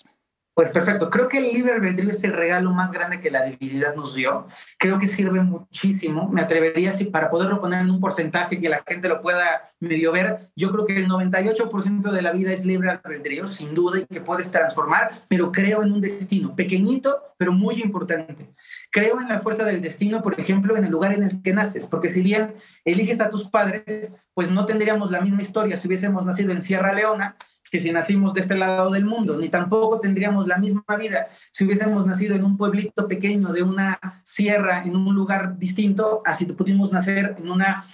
Pues 0.58 0.70
perfecto. 0.70 1.08
Creo 1.08 1.28
que 1.28 1.38
el 1.38 1.52
libre 1.52 1.74
albedrío 1.74 2.10
es 2.10 2.24
el 2.24 2.32
regalo 2.32 2.72
más 2.72 2.90
grande 2.90 3.20
que 3.20 3.30
la 3.30 3.44
divinidad 3.44 3.94
nos 3.94 4.16
dio. 4.16 4.48
Creo 4.76 4.98
que 4.98 5.06
sirve 5.06 5.40
muchísimo. 5.40 6.28
Me 6.30 6.40
atrevería, 6.40 6.90
si 6.90 7.04
para 7.04 7.30
poderlo 7.30 7.60
poner 7.60 7.82
en 7.82 7.92
un 7.92 8.00
porcentaje 8.00 8.58
que 8.58 8.68
la 8.68 8.82
gente 8.84 9.08
lo 9.08 9.22
pueda 9.22 9.70
medio 9.78 10.10
ver, 10.10 10.50
yo 10.56 10.72
creo 10.72 10.84
que 10.84 10.96
el 10.96 11.06
98% 11.06 12.10
de 12.10 12.22
la 12.22 12.32
vida 12.32 12.52
es 12.52 12.66
libre 12.66 12.90
albedrío, 12.90 13.46
sin 13.46 13.72
duda, 13.72 14.00
y 14.00 14.06
que 14.06 14.20
puedes 14.20 14.50
transformar, 14.50 15.12
pero 15.28 15.52
creo 15.52 15.84
en 15.84 15.92
un 15.92 16.00
destino 16.00 16.56
pequeñito, 16.56 17.22
pero 17.36 17.52
muy 17.52 17.80
importante. 17.80 18.52
Creo 18.90 19.20
en 19.20 19.28
la 19.28 19.38
fuerza 19.38 19.62
del 19.62 19.80
destino, 19.80 20.22
por 20.22 20.40
ejemplo, 20.40 20.76
en 20.76 20.84
el 20.84 20.90
lugar 20.90 21.12
en 21.12 21.22
el 21.22 21.40
que 21.40 21.54
naces, 21.54 21.86
porque 21.86 22.08
si 22.08 22.20
bien 22.20 22.56
eliges 22.84 23.20
a 23.20 23.30
tus 23.30 23.48
padres, 23.48 24.12
pues 24.34 24.50
no 24.50 24.66
tendríamos 24.66 25.12
la 25.12 25.20
misma 25.20 25.40
historia 25.40 25.76
si 25.76 25.86
hubiésemos 25.86 26.26
nacido 26.26 26.50
en 26.50 26.62
Sierra 26.62 26.94
Leona 26.94 27.36
que 27.70 27.80
si 27.80 27.92
nacimos 27.92 28.32
de 28.34 28.40
este 28.40 28.56
lado 28.56 28.90
del 28.90 29.04
mundo, 29.04 29.36
ni 29.36 29.48
tampoco 29.48 30.00
tendríamos 30.00 30.46
la 30.46 30.56
misma 30.56 30.82
vida 30.98 31.28
si 31.52 31.64
hubiésemos 31.64 32.06
nacido 32.06 32.34
en 32.34 32.44
un 32.44 32.56
pueblito 32.56 33.06
pequeño 33.06 33.52
de 33.52 33.62
una 33.62 34.00
sierra, 34.24 34.82
en 34.84 34.96
un 34.96 35.14
lugar 35.14 35.58
distinto, 35.58 36.22
así 36.24 36.46
pudimos 36.46 36.92
nacer 36.92 37.34
en 37.38 37.50
una, 37.50 37.84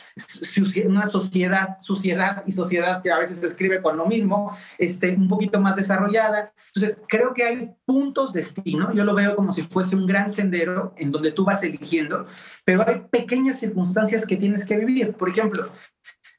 una 0.86 1.06
sociedad, 1.06 1.78
sociedad 1.80 2.44
y 2.46 2.52
sociedad 2.52 3.02
que 3.02 3.10
a 3.10 3.18
veces 3.18 3.40
se 3.40 3.46
escribe 3.46 3.82
con 3.82 3.96
lo 3.96 4.06
mismo, 4.06 4.56
este, 4.78 5.10
un 5.10 5.28
poquito 5.28 5.60
más 5.60 5.76
desarrollada. 5.76 6.52
Entonces, 6.74 7.00
creo 7.08 7.34
que 7.34 7.44
hay 7.44 7.70
puntos 7.84 8.32
de 8.32 8.44
destino, 8.44 8.92
yo 8.92 9.04
lo 9.04 9.14
veo 9.14 9.34
como 9.34 9.52
si 9.52 9.62
fuese 9.62 9.96
un 9.96 10.06
gran 10.06 10.30
sendero 10.30 10.94
en 10.96 11.10
donde 11.10 11.32
tú 11.32 11.44
vas 11.44 11.62
eligiendo, 11.62 12.26
pero 12.64 12.86
hay 12.86 13.02
pequeñas 13.10 13.58
circunstancias 13.58 14.26
que 14.26 14.36
tienes 14.36 14.66
que 14.66 14.76
vivir. 14.76 15.14
Por 15.14 15.28
ejemplo, 15.28 15.68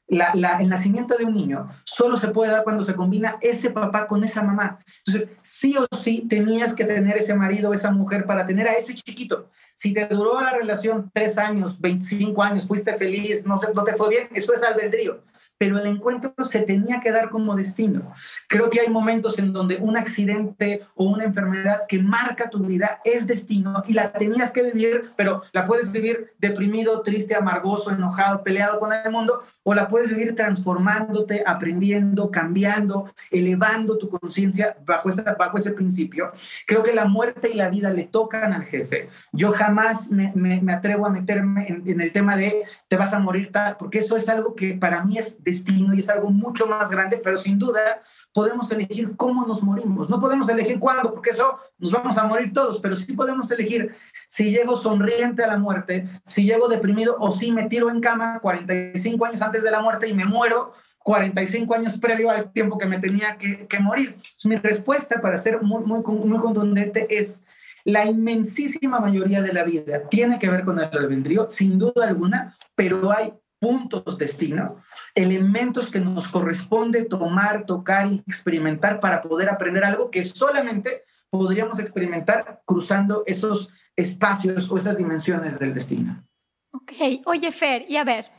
el 0.08 0.68
nacimiento 0.68 1.16
de 1.16 1.24
un 1.24 1.32
niño 1.32 1.68
solo 1.84 2.16
se 2.16 2.28
puede 2.28 2.52
dar 2.52 2.64
cuando 2.64 2.82
se 2.82 2.94
combina 2.94 3.36
ese 3.40 3.70
papá 3.70 4.06
con 4.06 4.22
esa 4.22 4.42
mamá. 4.42 4.78
Entonces, 5.04 5.30
sí 5.42 5.76
o 5.76 5.86
sí 5.96 6.26
tenías 6.28 6.74
que 6.74 6.84
tener 6.84 7.16
ese 7.16 7.34
marido, 7.34 7.74
esa 7.74 7.90
mujer 7.90 8.24
para 8.26 8.46
tener 8.46 8.68
a 8.68 8.74
ese 8.74 8.94
chiquito. 8.94 9.50
Si 9.74 9.92
te 9.92 10.06
duró 10.06 10.40
la 10.40 10.52
relación 10.52 11.10
tres 11.12 11.38
años, 11.38 11.80
25 11.80 12.42
años, 12.42 12.66
fuiste 12.66 12.96
feliz, 12.96 13.44
no, 13.46 13.58
no 13.74 13.84
te 13.84 13.96
fue 13.96 14.08
bien, 14.10 14.28
eso 14.32 14.54
es 14.54 14.62
albedrío 14.62 15.22
pero 15.58 15.78
el 15.78 15.86
encuentro 15.86 16.34
se 16.44 16.60
tenía 16.60 17.00
que 17.00 17.10
dar 17.10 17.30
como 17.30 17.56
destino. 17.56 18.12
Creo 18.48 18.68
que 18.70 18.80
hay 18.80 18.88
momentos 18.88 19.38
en 19.38 19.52
donde 19.52 19.76
un 19.76 19.96
accidente 19.96 20.86
o 20.94 21.06
una 21.06 21.24
enfermedad 21.24 21.84
que 21.88 21.98
marca 21.98 22.50
tu 22.50 22.58
vida 22.60 23.00
es 23.04 23.26
destino 23.26 23.82
y 23.86 23.94
la 23.94 24.12
tenías 24.12 24.50
que 24.50 24.62
vivir, 24.62 25.12
pero 25.16 25.42
la 25.52 25.66
puedes 25.66 25.92
vivir 25.92 26.34
deprimido, 26.38 27.02
triste, 27.02 27.34
amargoso, 27.34 27.90
enojado, 27.90 28.42
peleado 28.42 28.78
con 28.78 28.92
el 28.92 29.10
mundo, 29.10 29.42
o 29.68 29.74
la 29.74 29.88
puedes 29.88 30.10
vivir 30.10 30.36
transformándote, 30.36 31.42
aprendiendo, 31.44 32.30
cambiando, 32.30 33.12
elevando 33.32 33.98
tu 33.98 34.08
conciencia 34.08 34.76
bajo, 34.86 35.10
ese 35.58 35.72
principio. 35.72 36.30
Creo 36.68 36.84
que 36.84 36.94
la 36.94 37.06
muerte 37.06 37.50
y 37.52 37.54
la 37.54 37.68
vida 37.68 37.90
le 37.90 38.04
tocan 38.04 38.52
al 38.52 38.62
jefe. 38.62 39.08
Yo 39.32 39.50
jamás 39.50 40.12
me, 40.12 40.32
me, 40.36 40.72
atrevo 40.72 41.04
a 41.04 41.10
meterme 41.10 41.66
en, 41.66 41.82
en, 41.84 42.00
el 42.00 42.12
tema 42.12 42.36
de 42.36 42.62
te 42.86 42.96
vas 42.96 43.12
a 43.12 43.18
morir, 43.18 43.50
tal, 43.50 43.76
porque 43.76 43.98
eso 43.98 44.16
es 44.16 44.28
algo 44.28 44.54
que 44.54 44.74
para 44.74 45.02
mí 45.02 45.18
es 45.18 45.42
destino 45.42 45.94
y 45.94 45.98
es 45.98 46.08
algo 46.08 46.30
mucho 46.30 46.68
más 46.68 46.88
grande, 46.88 47.20
pero 47.20 47.36
sin 47.36 47.58
duda 47.58 48.02
podemos 48.36 48.70
elegir 48.70 49.16
cómo 49.16 49.46
nos 49.46 49.62
morimos. 49.62 50.10
No 50.10 50.20
podemos 50.20 50.46
elegir 50.50 50.78
cuándo, 50.78 51.10
porque 51.14 51.30
eso 51.30 51.56
nos 51.78 51.90
vamos 51.90 52.18
a 52.18 52.24
morir 52.24 52.52
todos, 52.52 52.80
pero 52.80 52.94
sí 52.94 53.14
podemos 53.14 53.50
elegir 53.50 53.94
si 54.28 54.50
llego 54.50 54.76
sonriente 54.76 55.42
a 55.42 55.46
la 55.46 55.56
muerte, 55.56 56.06
si 56.26 56.44
llego 56.44 56.68
deprimido 56.68 57.16
o 57.18 57.30
si 57.30 57.50
me 57.50 57.66
tiro 57.66 57.88
en 57.88 57.98
cama 58.02 58.38
45 58.40 59.24
años 59.24 59.40
antes 59.40 59.64
de 59.64 59.70
la 59.70 59.80
muerte 59.80 60.06
y 60.06 60.12
me 60.12 60.26
muero 60.26 60.74
45 60.98 61.74
años 61.76 61.98
previo 61.98 62.30
al 62.30 62.52
tiempo 62.52 62.76
que 62.76 62.84
me 62.84 62.98
tenía 62.98 63.38
que, 63.38 63.66
morir. 63.80 64.18
mi 64.44 64.56
respuesta, 64.56 65.18
para 65.22 65.38
ser 65.38 65.62
muy, 65.62 65.82
muy, 65.84 66.02
muy 66.02 66.38
contundente, 66.38 67.06
es 67.08 67.42
la 67.84 68.04
inmensísima 68.04 69.00
mayoría 69.00 69.40
de 69.40 69.54
la 69.54 69.64
vida 69.64 70.10
tiene 70.10 70.38
que 70.38 70.50
ver 70.50 70.62
con 70.62 70.78
el 70.78 70.90
albedrío, 70.92 71.48
sin 71.48 71.78
duda 71.78 72.04
alguna, 72.04 72.54
pero 72.74 73.10
hay 73.10 73.32
puntos 73.58 74.18
destino, 74.18 74.82
elementos 75.16 75.90
que 75.90 75.98
nos 75.98 76.28
corresponde 76.28 77.04
tomar, 77.04 77.64
tocar 77.64 78.06
y 78.06 78.22
experimentar 78.26 79.00
para 79.00 79.20
poder 79.20 79.48
aprender 79.48 79.84
algo 79.84 80.10
que 80.10 80.22
solamente 80.22 81.02
podríamos 81.30 81.80
experimentar 81.80 82.62
cruzando 82.64 83.24
esos 83.26 83.70
espacios 83.96 84.70
o 84.70 84.76
esas 84.76 84.98
dimensiones 84.98 85.58
del 85.58 85.74
destino. 85.74 86.22
Ok, 86.70 86.92
oye 87.24 87.50
Fer, 87.50 87.86
y 87.88 87.96
a 87.96 88.04
ver, 88.04 88.30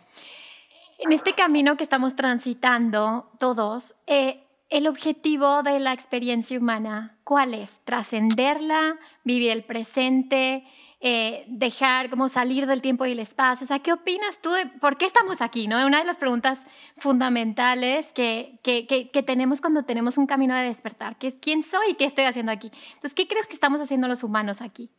en 0.99 1.11
este 1.11 1.33
camino 1.33 1.75
que 1.75 1.83
estamos 1.83 2.15
transitando 2.15 3.31
todos, 3.39 3.95
eh, 4.05 4.46
el 4.69 4.87
objetivo 4.87 5.63
de 5.63 5.79
la 5.79 5.93
experiencia 5.93 6.57
humana, 6.57 7.17
¿cuál 7.23 7.53
es? 7.53 7.79
Trascenderla, 7.85 8.97
vivir 9.23 9.51
el 9.51 9.63
presente, 9.63 10.65
eh, 10.99 11.45
dejar 11.47 12.09
como 12.09 12.27
salir 12.27 12.65
del 12.65 12.81
tiempo 12.81 13.05
y 13.05 13.11
el 13.11 13.19
espacio. 13.19 13.63
O 13.63 13.67
sea, 13.67 13.79
¿qué 13.79 13.93
opinas 13.93 14.41
tú 14.41 14.51
de 14.51 14.65
por 14.65 14.97
qué 14.97 15.05
estamos 15.05 15.41
aquí? 15.41 15.67
¿no? 15.67 15.85
Una 15.85 15.99
de 15.99 16.05
las 16.05 16.17
preguntas 16.17 16.59
fundamentales 16.97 18.11
que, 18.13 18.59
que, 18.63 18.87
que, 18.87 19.23
tenemos 19.23 19.61
cuando 19.61 19.83
tenemos 19.83 20.17
un 20.17 20.25
camino 20.25 20.55
de 20.55 20.63
despertar, 20.63 21.17
que 21.17 21.27
es 21.27 21.35
¿quién 21.39 21.63
soy 21.63 21.91
y 21.91 21.93
qué 21.93 22.05
estoy 22.05 22.25
haciendo 22.25 22.51
aquí? 22.51 22.71
Entonces, 22.95 23.13
¿qué 23.13 23.27
crees 23.27 23.47
que 23.47 23.53
estamos 23.53 23.79
haciendo 23.79 24.07
los 24.07 24.23
humanos 24.23 24.61
aquí? 24.61 24.89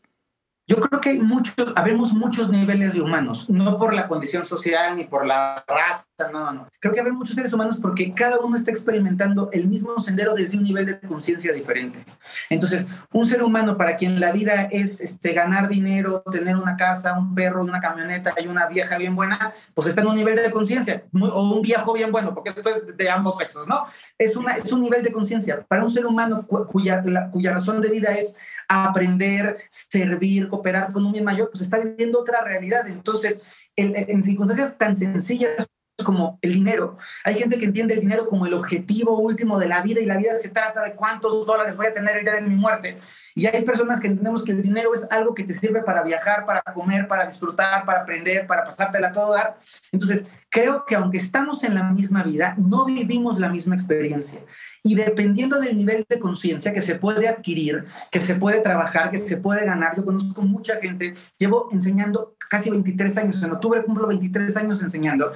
Yo 0.69 0.77
creo 0.77 1.01
que 1.01 1.09
hay 1.09 1.19
muchos, 1.19 1.73
habemos 1.77 2.13
muchos 2.13 2.51
niveles 2.51 2.93
de 2.93 3.01
humanos, 3.01 3.49
no 3.49 3.79
por 3.79 3.95
la 3.95 4.07
condición 4.07 4.45
social 4.45 4.97
ni 4.97 5.05
por 5.05 5.25
la 5.25 5.65
raza, 5.67 6.05
no, 6.31 6.45
no, 6.45 6.53
no. 6.53 6.69
Creo 6.79 6.93
que 6.93 7.01
hay 7.01 7.11
muchos 7.11 7.37
seres 7.37 7.55
humanos 7.55 7.79
porque 7.81 8.13
cada 8.13 8.39
uno 8.39 8.55
está 8.55 8.71
experimentando 8.71 9.49
el 9.53 9.67
mismo 9.67 9.99
sendero 9.99 10.35
desde 10.35 10.59
un 10.59 10.65
nivel 10.65 10.85
de 10.85 11.01
conciencia 11.01 11.55
diferente. 11.55 12.05
Entonces, 12.51 12.87
un 13.13 13.25
ser 13.25 13.43
humano 13.43 13.79
para 13.79 13.97
quien 13.97 14.21
la 14.21 14.31
vida 14.31 14.69
es 14.71 15.01
este, 15.01 15.33
ganar 15.33 15.69
dinero, 15.69 16.23
tener 16.31 16.55
una 16.57 16.77
casa, 16.77 17.19
un 17.19 17.35
perro, 17.35 17.63
una 17.63 17.81
camioneta 17.81 18.35
y 18.39 18.47
una 18.47 18.67
vieja 18.67 18.99
bien 18.99 19.17
buena, 19.17 19.55
pues 19.73 19.89
está 19.89 20.03
en 20.03 20.09
un 20.09 20.17
nivel 20.17 20.37
de 20.37 20.51
conciencia, 20.51 21.05
o 21.19 21.51
un 21.51 21.63
viejo 21.63 21.95
bien 21.95 22.13
bueno, 22.13 22.35
porque 22.35 22.51
esto 22.51 22.69
es 22.69 22.95
de 22.95 23.09
ambos 23.09 23.39
sexos, 23.39 23.67
¿no? 23.67 23.87
Es, 24.19 24.37
una, 24.37 24.53
es 24.53 24.71
un 24.71 24.83
nivel 24.83 25.03
de 25.03 25.13
conciencia. 25.13 25.65
Para 25.67 25.83
un 25.83 25.89
ser 25.89 26.05
humano 26.05 26.47
cuya, 26.47 27.01
cuya 27.33 27.55
razón 27.55 27.81
de 27.81 27.89
vida 27.89 28.13
es 28.13 28.37
aprender, 28.69 29.57
servir, 29.71 30.49
cooperar 30.59 30.93
con 30.93 31.05
un 31.05 31.13
bien 31.13 31.25
mayor, 31.25 31.51
pues 31.51 31.63
está 31.63 31.79
viviendo 31.79 32.21
otra 32.21 32.43
realidad. 32.43 32.87
Entonces, 32.89 33.41
en, 33.77 34.23
circunstancias 34.23 34.77
tan 34.77 34.97
sencillas 34.97 35.69
como 36.05 36.39
el 36.43 36.55
dinero. 36.55 36.97
Hay 37.25 37.35
gente 37.35 37.59
que 37.59 37.65
entiende 37.65 37.95
el 37.95 38.01
dinero 38.01 38.27
como 38.29 38.47
el 38.47 38.55
objetivo 38.55 39.19
último 39.19 39.59
de 39.59 39.67
la 39.67 39.83
vida 39.83 40.01
y 40.01 40.07
la 40.07 40.17
vida 40.17 40.37
se 40.37 40.49
trata 40.49 40.85
de 40.85 40.95
cuántos 40.95 41.45
dólares 41.45 41.77
voy 41.77 41.87
a 41.87 41.95
tener 41.95 42.19
el 42.19 42.25
día 42.25 42.35
de 42.35 42.43
mi 42.43 42.55
muerte. 42.55 42.99
Y 43.35 43.47
hay 43.47 43.63
personas 43.65 44.01
que 44.01 44.07
entendemos 44.07 44.45
que 44.45 44.53
el 44.53 44.63
dinero 44.63 44.95
es 44.95 45.07
algo 45.11 45.35
que 45.35 45.45
te 45.45 45.53
sirve 45.53 45.83
para 45.83 46.03
viajar, 46.03 46.47
para 46.47 46.63
comer, 46.73 47.09
para 47.09 47.27
disfrutar, 47.27 47.85
para 47.85 48.01
aprender, 48.01 48.47
para 48.47 48.65
pasártela 48.65 49.13
todo 49.13 49.33
dar. 49.33 49.59
Entonces, 49.91 50.25
creo 50.51 50.85
que 50.87 50.95
aunque 50.95 51.19
estamos 51.19 51.63
en 51.65 51.75
la 51.75 51.85
misma 51.85 52.23
vida, 52.23 52.55
no 52.59 52.85
vivimos 52.85 53.39
la 53.39 53.49
misma 53.49 53.75
experiencia. 53.75 54.41
Y 54.83 54.95
dependiendo 54.95 55.61
del 55.61 55.77
nivel 55.77 56.07
de 56.09 56.19
conciencia 56.19 56.73
que 56.73 56.81
se 56.81 56.95
puede 56.95 57.29
adquirir, 57.29 57.85
que 58.11 58.21
se 58.21 58.35
puede 58.35 58.61
trabajar, 58.61 59.11
que 59.11 59.19
se 59.19 59.37
puede 59.37 59.67
ganar, 59.67 59.97
yo 59.97 60.05
conozco 60.05 60.43
mucha 60.43 60.77
gente, 60.77 61.15
llevo 61.39 61.69
enseñando 61.73 62.37
casi 62.49 62.71
23 62.71 63.17
años, 63.19 63.43
en 63.43 63.53
octubre 63.53 63.83
cumplo 63.83 64.07
23 64.07 64.57
años 64.57 64.81
enseñando, 64.81 65.33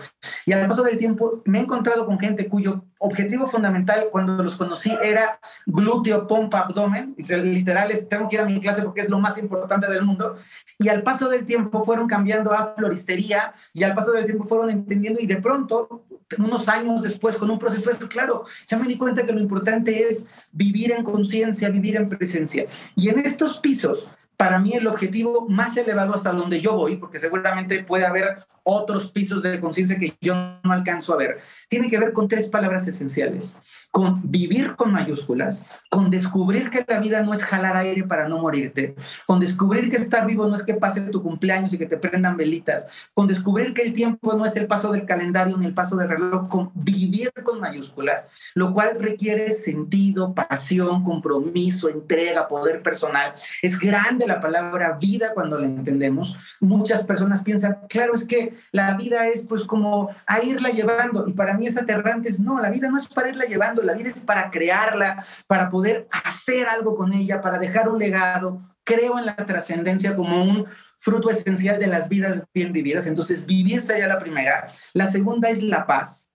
y 0.47 0.53
al 0.53 0.67
paso 0.67 0.83
del 0.83 0.97
tiempo 0.97 1.43
me 1.45 1.59
he 1.59 1.63
encontrado 1.63 2.07
con 2.07 2.19
gente 2.19 2.49
cuyo 2.49 2.85
objetivo 2.99 3.47
fundamental 3.47 4.07
cuando 4.11 4.43
los 4.43 4.57
conocí 4.57 4.97
era 5.03 5.39
glúteo, 5.67 6.27
pompa, 6.27 6.61
abdomen, 6.61 7.15
literal, 7.17 7.93
tengo 8.09 8.29
que 8.29 8.37
ir 8.37 8.41
a 8.41 8.45
mi 8.45 8.61
clase 8.61 8.83
porque 8.83 9.03
es 9.03 9.11
lo 9.11 9.19
más 9.19 9.37
importante 9.37 9.91
del 9.91 10.03
mundo, 10.03 10.37
y 10.79 10.89
al 10.89 11.03
paso 11.03 11.29
del 11.29 11.45
tiempo 11.45 11.85
fueron 11.85 12.07
cambiando 12.07 12.53
a 12.53 12.75
floristería, 12.75 13.53
y 13.75 13.83
al 13.83 13.93
paso 13.93 14.13
del 14.13 14.25
tiempo 14.25 14.45
fueron 14.45 14.71
entendiendo, 14.71 15.02
y 15.05 15.27
de 15.27 15.37
pronto, 15.37 16.05
unos 16.39 16.69
años 16.69 17.03
después, 17.03 17.37
con 17.37 17.51
un 17.51 17.59
proceso, 17.59 17.91
es 17.91 17.99
claro, 17.99 18.45
ya 18.67 18.79
me 18.79 18.87
di 18.87 18.97
cuenta 18.97 19.27
que 19.27 19.33
lo 19.33 19.41
importante 19.41 20.09
es 20.09 20.27
vivir 20.53 20.93
en 20.93 21.05
conciencia, 21.05 21.69
vivir 21.69 21.97
en 21.97 22.09
presencia. 22.09 22.67
Y 22.97 23.09
en 23.09 23.19
estos 23.19 23.59
pisos, 23.59 24.09
para 24.37 24.59
mí 24.59 24.73
el 24.73 24.87
objetivo 24.87 25.47
más 25.49 25.77
elevado 25.77 26.15
hasta 26.15 26.33
donde 26.33 26.61
yo 26.61 26.75
voy, 26.75 26.97
porque 26.97 27.19
seguramente 27.19 27.85
puede 27.85 28.07
haber 28.07 28.47
otros 28.65 29.11
pisos 29.11 29.43
de 29.43 29.61
conciencia 29.61 29.99
que 29.99 30.15
yo 30.21 30.35
no 30.63 30.73
alcanzo 30.73 31.15
a 31.15 31.17
ver, 31.17 31.39
tiene 31.69 31.91
que 31.91 31.99
ver 31.99 32.13
con 32.13 32.29
tres 32.29 32.49
palabras 32.49 32.87
esenciales 32.87 33.57
con 33.93 34.23
vivir 34.25 34.75
con 34.75 34.91
mayúsculas, 34.91 35.67
con 35.91 36.09
descubrir 36.09 36.71
que 36.71 36.83
la 36.89 36.99
vida 36.99 37.23
no 37.23 37.35
es 37.35 37.43
jalar 37.45 37.77
aire 37.77 38.05
para 38.05 38.27
no 38.27 38.39
morirte, 38.39 38.97
con 39.27 39.39
descubrir 39.39 39.91
que 39.91 39.97
estar 39.97 40.27
vivo 40.27 40.49
no 40.49 40.55
es 40.55 40.63
que 40.63 40.73
pase 40.73 41.03
tu 41.03 41.23
cumpleaños 41.23 41.75
y 41.75 41.79
que 41.79 41.85
te 41.85 41.99
prendan 41.99 42.39
velitas, 42.39 42.89
con 43.13 43.27
descubrir 43.27 43.75
que 43.75 43.83
el 43.83 43.93
tiempo 43.93 44.33
no 44.33 44.47
es 44.47 44.57
el 44.57 44.67
paso 44.67 44.91
del 44.91 45.05
calendario 45.05 45.59
ni 45.59 45.67
el 45.67 45.75
paso 45.75 45.97
del 45.97 46.09
reloj, 46.09 46.49
con 46.49 46.71
vivir 46.75 47.33
con 47.45 47.61
mayúsculas, 47.61 48.31
lo 48.55 48.73
cual 48.73 48.97
requiere 48.99 49.53
sentido, 49.53 50.35
pasión, 50.35 51.03
compromiso, 51.03 51.91
entrega, 51.91 52.49
poder 52.49 52.81
personal. 52.83 53.35
Es 53.61 53.79
grande 53.79 54.27
la 54.27 54.41
palabra 54.41 54.97
vida 54.99 55.35
cuando 55.35 55.59
la 55.59 55.67
entendemos. 55.67 56.35
Muchas 56.61 57.05
personas 57.05 57.45
piensan, 57.45 57.77
claro, 57.91 58.15
es 58.15 58.27
que 58.27 58.52
la 58.71 58.95
vida 58.97 59.29
es 59.29 59.47
pues 59.47 59.65
como 59.65 60.11
a 60.27 60.43
irla 60.43 60.71
llevando 60.71 61.27
y 61.27 61.33
para 61.33 61.55
mí 61.55 61.67
es 61.67 61.77
aterrante, 61.77 62.31
no, 62.41 62.59
la 62.59 62.71
vida 62.71 62.89
no 62.91 62.99
es 62.99 63.07
para 63.07 63.31
irla 63.31 63.45
llevando 63.45 63.83
la 63.83 63.95
vida 63.95 64.09
es 64.09 64.21
para 64.21 64.51
crearla, 64.51 65.25
para 65.47 65.69
poder 65.69 66.09
hacer 66.25 66.69
algo 66.69 66.97
con 66.97 67.13
ella, 67.13 67.41
para 67.41 67.59
dejar 67.59 67.89
un 67.89 67.99
legado. 67.99 68.61
Creo 68.85 69.19
en 69.19 69.27
la 69.27 69.37
trascendencia 69.37 70.17
como 70.17 70.43
un 70.43 70.67
fruto 70.99 71.31
esencial 71.31 71.79
de 71.79 71.87
las 71.87 72.09
vidas 72.09 72.43
bien 72.53 72.73
vividas. 72.73 73.07
Entonces, 73.07 73.47
vivir 73.47 73.81
sería 73.81 74.09
la 74.09 74.19
primera. 74.19 74.67
La 74.93 75.07
segunda 75.07 75.49
es 75.49 75.63
la 75.63 75.87
paz. 75.87 76.32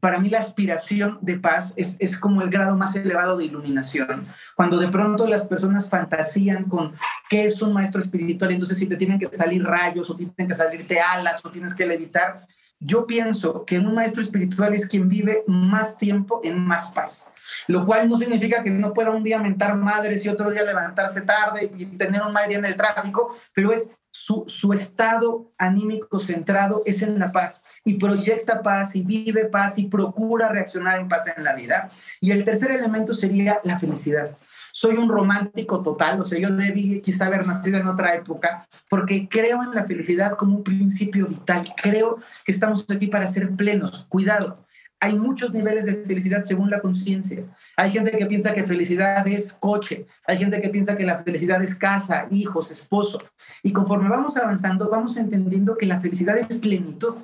Para 0.00 0.18
mí 0.18 0.30
la 0.30 0.38
aspiración 0.38 1.18
de 1.20 1.38
paz 1.38 1.74
es, 1.76 1.96
es, 1.98 2.18
como 2.18 2.42
el 2.42 2.50
grado 2.50 2.76
más 2.76 2.96
elevado 2.96 3.36
de 3.36 3.44
iluminación. 3.44 4.26
Cuando 4.56 4.78
de 4.78 4.88
pronto 4.88 5.26
las 5.26 5.46
personas 5.46 5.88
fantasían 5.88 6.64
con 6.64 6.94
qué 7.28 7.44
es 7.44 7.60
un 7.62 7.72
maestro 7.72 8.00
espiritual, 8.00 8.50
entonces 8.50 8.78
si 8.78 8.86
te 8.86 8.96
tienen 8.96 9.18
que 9.18 9.26
salir 9.26 9.62
rayos 9.62 10.08
o 10.10 10.16
tienen 10.16 10.48
que 10.48 10.54
salirte 10.54 11.00
alas 11.00 11.44
o 11.44 11.50
tienes 11.50 11.74
que 11.74 11.86
levitar, 11.86 12.46
yo 12.80 13.06
pienso 13.06 13.66
que 13.66 13.78
un 13.78 13.94
maestro 13.94 14.22
espiritual 14.22 14.72
es 14.72 14.88
quien 14.88 15.08
vive 15.08 15.44
más 15.46 15.98
tiempo 15.98 16.40
en 16.42 16.58
más 16.58 16.90
paz, 16.92 17.30
lo 17.66 17.84
cual 17.84 18.08
no 18.08 18.16
significa 18.16 18.62
que 18.62 18.70
no 18.70 18.94
pueda 18.94 19.10
un 19.10 19.22
día 19.22 19.38
mentar 19.38 19.76
madres 19.76 20.24
y 20.24 20.30
otro 20.30 20.50
día 20.50 20.64
levantarse 20.64 21.20
tarde 21.20 21.70
y 21.76 21.84
tener 21.84 22.22
un 22.22 22.32
mal 22.32 22.48
día 22.48 22.56
en 22.56 22.64
el 22.64 22.76
tráfico, 22.76 23.36
pero 23.52 23.70
es 23.70 23.90
su, 24.10 24.44
su, 24.48 24.72
estado 24.72 25.52
anímico 25.58 26.18
centrado 26.18 26.82
es 26.84 27.02
en 27.02 27.18
la 27.18 27.32
paz 27.32 27.64
y 27.84 27.94
proyecta 27.94 28.62
paz 28.62 28.96
y 28.96 29.02
vive 29.02 29.46
paz 29.46 29.78
y 29.78 29.86
procura 29.86 30.48
reaccionar 30.48 31.00
en 31.00 31.08
paz 31.08 31.24
en 31.34 31.44
la 31.44 31.54
vida. 31.54 31.90
Y 32.20 32.30
el 32.32 32.44
tercer 32.44 32.70
elemento 32.70 33.12
sería 33.12 33.60
la 33.64 33.78
felicidad 33.78 34.36
soy 34.72 34.96
un 34.96 35.10
romántico 35.10 35.82
total, 35.82 36.20
o 36.20 36.24
sea, 36.24 36.38
yo 36.38 36.50
debí 36.50 37.02
quizá 37.02 37.26
haber 37.26 37.46
nacido 37.46 37.78
en 37.78 37.86
otra 37.86 38.14
época, 38.14 38.66
porque 38.88 39.28
creo 39.28 39.62
en 39.62 39.74
la 39.74 39.84
felicidad 39.84 40.36
como 40.36 40.56
un 40.56 40.64
principio 40.64 41.26
vital, 41.26 41.64
creo 41.76 42.16
que 42.46 42.52
estamos 42.52 42.86
aquí 42.88 43.06
para 43.06 43.26
ser 43.26 43.50
plenos, 43.50 44.06
cuidado. 44.08 44.64
Hay 45.00 45.18
muchos 45.18 45.52
niveles 45.52 45.86
de 45.86 45.94
felicidad 46.04 46.44
según 46.44 46.70
la 46.70 46.80
conciencia. 46.80 47.44
Hay 47.76 47.90
gente 47.90 48.10
que 48.16 48.26
piensa 48.26 48.54
que 48.54 48.64
felicidad 48.64 49.26
es 49.26 49.54
coche, 49.54 50.06
hay 50.26 50.38
gente 50.38 50.60
que 50.60 50.68
piensa 50.68 50.96
que 50.96 51.04
la 51.04 51.22
felicidad 51.22 51.62
es 51.62 51.74
casa, 51.74 52.26
hijos, 52.30 52.70
esposo. 52.70 53.18
Y 53.62 53.72
conforme 53.72 54.08
vamos 54.08 54.36
avanzando, 54.36 54.88
vamos 54.88 55.16
entendiendo 55.16 55.76
que 55.76 55.86
la 55.86 56.00
felicidad 56.00 56.36
es 56.38 56.58
plenitud 56.58 57.16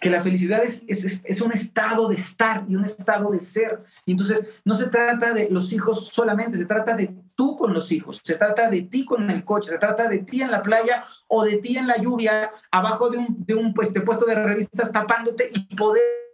que 0.00 0.10
la 0.10 0.22
felicidad 0.22 0.62
es, 0.64 0.82
es, 0.86 1.40
un 1.40 1.52
estado 1.52 2.08
de 2.08 2.14
estar 2.14 2.64
y 2.68 2.76
un 2.76 2.84
estado 2.84 3.30
de 3.30 3.40
ser. 3.40 3.84
Y 4.04 4.12
entonces 4.12 4.46
no 4.64 4.74
se 4.74 4.86
trata 4.86 5.32
de 5.32 5.48
los 5.50 5.72
hijos 5.72 6.08
solamente, 6.08 6.58
se 6.58 6.64
trata 6.64 6.94
de 6.94 7.14
tú 7.34 7.56
con 7.56 7.72
los 7.72 7.90
hijos, 7.92 8.20
se 8.22 8.36
trata 8.36 8.70
de 8.70 8.82
ti 8.82 9.04
con 9.04 9.30
el 9.30 9.44
coche, 9.44 9.70
se 9.70 9.78
trata 9.78 10.08
de 10.08 10.18
ti 10.18 10.42
en 10.42 10.50
la 10.50 10.62
playa 10.62 11.04
o 11.28 11.44
de 11.44 11.56
ti 11.56 11.76
en 11.76 11.86
la 11.86 11.98
lluvia, 11.98 12.50
abajo 12.70 13.10
de 13.10 13.18
un, 13.18 13.44
de 13.44 13.54
un 13.54 13.74
pues, 13.74 13.92
puesto 14.04 14.26
de 14.26 14.34
revistas 14.34 14.92
tapándote 14.92 15.50
y 15.52 15.74
poder 15.74 16.27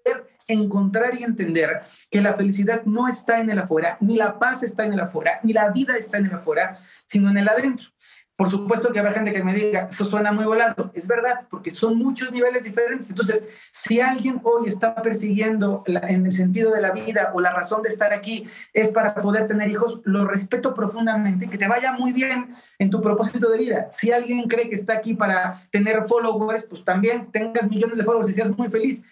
encontrar 0.46 1.18
y 1.18 1.24
entender 1.24 1.82
que 2.10 2.20
la 2.20 2.34
felicidad 2.34 2.84
no 2.84 3.08
está 3.08 3.40
en 3.40 3.50
el 3.50 3.58
afuera, 3.58 3.96
ni 4.00 4.16
la 4.16 4.38
paz 4.38 4.62
está 4.62 4.84
en 4.84 4.92
el 4.92 5.00
afuera, 5.00 5.40
ni 5.42 5.52
la 5.52 5.70
vida 5.70 5.96
está 5.96 6.18
en 6.18 6.26
el 6.26 6.34
afuera, 6.34 6.78
sino 7.06 7.30
en 7.30 7.38
el 7.38 7.48
adentro. 7.48 7.88
Por 8.36 8.50
supuesto 8.50 8.92
que 8.92 8.98
habrá 8.98 9.12
gente 9.12 9.30
que 9.30 9.44
me 9.44 9.54
diga, 9.54 9.88
eso 9.88 10.04
suena 10.04 10.32
muy 10.32 10.44
volado. 10.44 10.90
Es 10.92 11.06
verdad, 11.06 11.46
porque 11.48 11.70
son 11.70 11.96
muchos 11.96 12.32
niveles 12.32 12.64
diferentes. 12.64 13.08
Entonces, 13.08 13.46
si 13.70 14.00
alguien 14.00 14.40
hoy 14.42 14.68
está 14.68 14.96
persiguiendo 14.96 15.84
en 15.86 16.26
el 16.26 16.32
sentido 16.32 16.72
de 16.72 16.80
la 16.80 16.90
vida 16.90 17.30
o 17.32 17.40
la 17.40 17.52
razón 17.52 17.82
de 17.82 17.90
estar 17.90 18.12
aquí 18.12 18.48
es 18.72 18.90
para 18.90 19.14
poder 19.14 19.46
tener 19.46 19.70
hijos, 19.70 20.00
lo 20.02 20.26
respeto 20.26 20.74
profundamente, 20.74 21.48
que 21.48 21.58
te 21.58 21.68
vaya 21.68 21.92
muy 21.92 22.12
bien 22.12 22.56
en 22.80 22.90
tu 22.90 23.00
propósito 23.00 23.48
de 23.50 23.58
vida. 23.58 23.88
Si 23.92 24.10
alguien 24.10 24.48
cree 24.48 24.68
que 24.68 24.74
está 24.74 24.94
aquí 24.94 25.14
para 25.14 25.68
tener 25.70 26.02
followers, 26.08 26.64
pues 26.64 26.84
también 26.84 27.30
tengas 27.30 27.70
millones 27.70 27.98
de 27.98 28.04
followers 28.04 28.30
y 28.30 28.34
seas 28.34 28.50
muy 28.58 28.68
feliz 28.68 29.04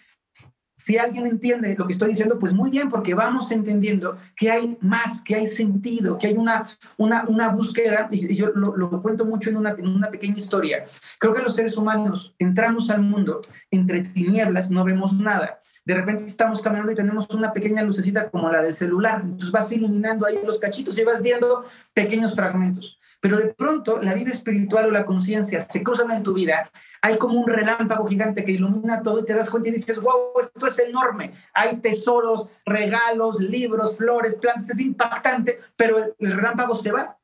si 0.83 0.97
alguien 0.97 1.25
entiende 1.25 1.75
lo 1.77 1.87
que 1.87 1.93
estoy 1.93 2.09
diciendo, 2.09 2.37
pues 2.37 2.53
muy 2.53 2.69
bien, 2.69 2.89
porque 2.89 3.13
vamos 3.13 3.49
entendiendo 3.53 4.17
que 4.35 4.51
hay 4.51 4.77
más, 4.81 5.21
que 5.21 5.33
hay 5.33 5.47
sentido, 5.47 6.17
que 6.17 6.27
hay 6.27 6.33
una, 6.33 6.69
una, 6.97 7.23
una 7.29 7.47
búsqueda, 7.51 8.09
y 8.11 8.35
yo 8.35 8.47
lo, 8.47 9.01
cuento 9.01 9.23
mucho 9.23 9.49
en 9.49 9.55
una, 9.55 9.69
en 9.69 9.87
una 9.87 10.09
pequeña 10.11 10.35
historia. 10.35 10.83
Creo 11.19 11.33
que 11.33 11.41
los 11.41 11.55
seres 11.55 11.77
humanos 11.77 12.35
entramos 12.37 12.89
al 12.89 13.01
mundo 13.01 13.39
entre 13.71 14.01
tinieblas, 14.01 14.69
no 14.71 14.83
vemos 14.83 15.13
nada. 15.13 15.61
De 15.85 15.93
repente 15.93 16.25
estamos 16.25 16.61
caminando 16.61 16.91
y 16.91 16.95
tenemos 16.95 17.29
una 17.29 17.53
pequeña 17.53 17.81
lucecita 17.81 18.29
como 18.29 18.49
la 18.49 18.61
del 18.61 18.73
celular, 18.73 19.21
entonces 19.23 19.51
vas 19.51 19.71
iluminando 19.71 20.25
ahí 20.25 20.39
los 20.45 20.59
cachitos 20.59 20.97
y 20.97 21.05
vas 21.05 21.21
viendo 21.21 21.63
pequeños 21.93 22.35
fragmentos 22.35 22.99
pero 23.23 23.37
de 23.37 23.53
pronto 23.53 24.01
la 24.01 24.13
vida 24.13 24.31
espiritual 24.31 24.87
o 24.87 24.91
la 24.91 25.05
conciencia 25.05 25.61
se 25.61 25.81
cruzan 25.81 26.11
en 26.11 26.23
tu 26.23 26.33
vida, 26.33 26.69
hay 27.01 27.17
como 27.17 27.39
un 27.39 27.47
relámpago 27.47 28.05
gigante 28.05 28.43
que 28.43 28.51
ilumina 28.51 29.01
todo 29.01 29.21
y 29.21 29.23
te 29.23 29.33
das 29.33 29.49
cuenta 29.49 29.69
y 29.69 29.71
dices, 29.71 30.01
wow, 30.01 30.33
esto 30.41 30.67
es 30.67 30.77
enorme, 30.79 31.31
hay 31.53 31.77
tesoros, 31.77 32.49
regalos, 32.65 33.39
libros, 33.39 33.95
flores, 33.95 34.35
plantas, 34.35 34.71
es 34.71 34.79
impactante, 34.81 35.57
pero 35.77 35.99
el, 36.19 36.31
relámpago 36.33 36.75
se 36.75 36.91
va. 36.91 37.17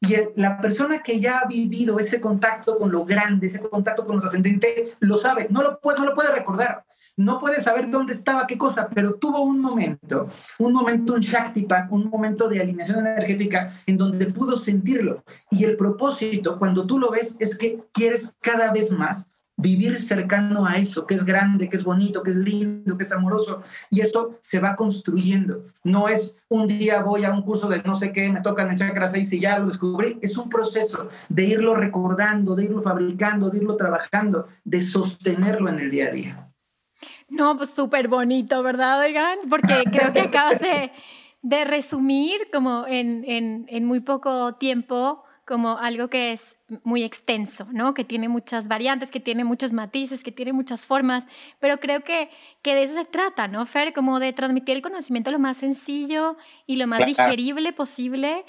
Y 0.00 0.16
la 0.34 0.60
persona 0.60 1.04
que 1.04 1.20
ya 1.20 1.38
ha 1.38 1.46
vivido 1.46 2.00
ese 2.00 2.20
contacto 2.20 2.74
con 2.76 2.90
lo 2.90 3.04
grande, 3.04 3.46
ese 3.46 3.60
contacto 3.60 4.04
con 4.04 4.16
lo 4.16 4.22
trascendente, 4.22 4.96
lo 4.98 5.16
sabe, 5.16 5.46
no 5.50 5.62
lo, 5.62 5.78
puede, 5.78 6.00
no 6.00 6.06
lo 6.06 6.14
puede 6.16 6.32
recordar, 6.32 6.84
no 7.16 7.38
puede 7.38 7.60
saber 7.60 7.90
dónde 7.90 8.12
estaba 8.12 8.46
qué 8.46 8.58
cosa, 8.58 8.88
pero 8.88 9.14
tuvo 9.14 9.40
un 9.40 9.60
momento, 9.60 10.28
un 10.58 10.72
momento, 10.72 11.14
un 11.14 11.20
Shaktipak, 11.20 11.90
un 11.92 12.08
momento 12.08 12.48
de 12.48 12.60
alineación 12.60 13.06
energética 13.06 13.72
en 13.86 13.96
donde 13.96 14.26
pudo 14.26 14.56
sentirlo. 14.56 15.22
Y 15.50 15.64
el 15.64 15.76
propósito, 15.76 16.58
cuando 16.58 16.86
tú 16.86 16.98
lo 16.98 17.10
ves, 17.10 17.36
es 17.38 17.56
que 17.56 17.84
quieres 17.92 18.34
cada 18.40 18.72
vez 18.72 18.90
más 18.90 19.28
vivir 19.56 19.96
cercano 19.98 20.66
a 20.66 20.76
eso, 20.76 21.06
que 21.06 21.14
es 21.14 21.24
grande, 21.24 21.68
que 21.68 21.76
es 21.76 21.84
bonito, 21.84 22.22
que 22.22 22.30
es 22.30 22.36
lindo, 22.36 22.96
que 22.96 23.04
es 23.04 23.12
amoroso. 23.12 23.62
Y 23.90 24.00
esto 24.00 24.38
se 24.40 24.58
va 24.58 24.74
construyendo. 24.74 25.66
No 25.84 26.08
es 26.08 26.34
un 26.48 26.66
día 26.66 27.02
voy 27.02 27.24
a 27.24 27.32
un 27.32 27.42
curso 27.42 27.68
de 27.68 27.82
no 27.82 27.94
sé 27.94 28.12
qué, 28.12 28.30
me 28.30 28.40
tocan 28.40 28.70
el 28.70 28.76
chakra 28.76 29.08
6 29.08 29.32
y 29.32 29.40
ya 29.40 29.58
lo 29.58 29.66
descubrí. 29.66 30.18
Es 30.22 30.36
un 30.36 30.48
proceso 30.48 31.08
de 31.28 31.44
irlo 31.44 31.74
recordando, 31.74 32.56
de 32.56 32.64
irlo 32.64 32.82
fabricando, 32.82 33.50
de 33.50 33.58
irlo 33.58 33.76
trabajando, 33.76 34.46
de 34.64 34.80
sostenerlo 34.80 35.68
en 35.68 35.78
el 35.78 35.90
día 35.90 36.08
a 36.08 36.10
día. 36.10 36.53
No, 37.34 37.56
pues 37.56 37.70
súper 37.70 38.06
bonito, 38.06 38.62
¿verdad, 38.62 39.00
oigan? 39.00 39.38
Porque 39.50 39.84
creo 39.90 40.12
que 40.12 40.20
acabas 40.20 40.60
de, 40.60 40.92
de 41.42 41.64
resumir 41.64 42.48
como 42.52 42.86
en, 42.86 43.24
en, 43.26 43.66
en, 43.68 43.84
muy 43.84 44.00
poco 44.00 44.54
tiempo 44.54 45.24
como 45.44 45.76
algo 45.76 46.08
que 46.08 46.32
es 46.32 46.56
muy 46.84 47.02
extenso, 47.02 47.66
¿no? 47.72 47.92
Que 47.92 48.04
tiene 48.04 48.28
muchas 48.28 48.68
variantes, 48.68 49.10
que 49.10 49.20
tiene 49.20 49.44
muchos 49.44 49.72
matices, 49.72 50.22
que 50.22 50.32
tiene 50.32 50.52
muchas 50.52 50.80
formas, 50.80 51.24
pero 51.58 51.80
creo 51.80 52.02
que, 52.02 52.30
que 52.62 52.74
de 52.74 52.84
eso 52.84 52.94
se 52.94 53.04
trata, 53.04 53.48
¿no, 53.48 53.66
Fer? 53.66 53.92
Como 53.92 54.20
de 54.20 54.32
transmitir 54.32 54.76
el 54.76 54.82
conocimiento 54.82 55.30
lo 55.30 55.38
más 55.38 55.58
sencillo 55.58 56.36
y 56.66 56.76
lo 56.76 56.86
más 56.86 57.04
digerible 57.04 57.72
posible. 57.72 58.46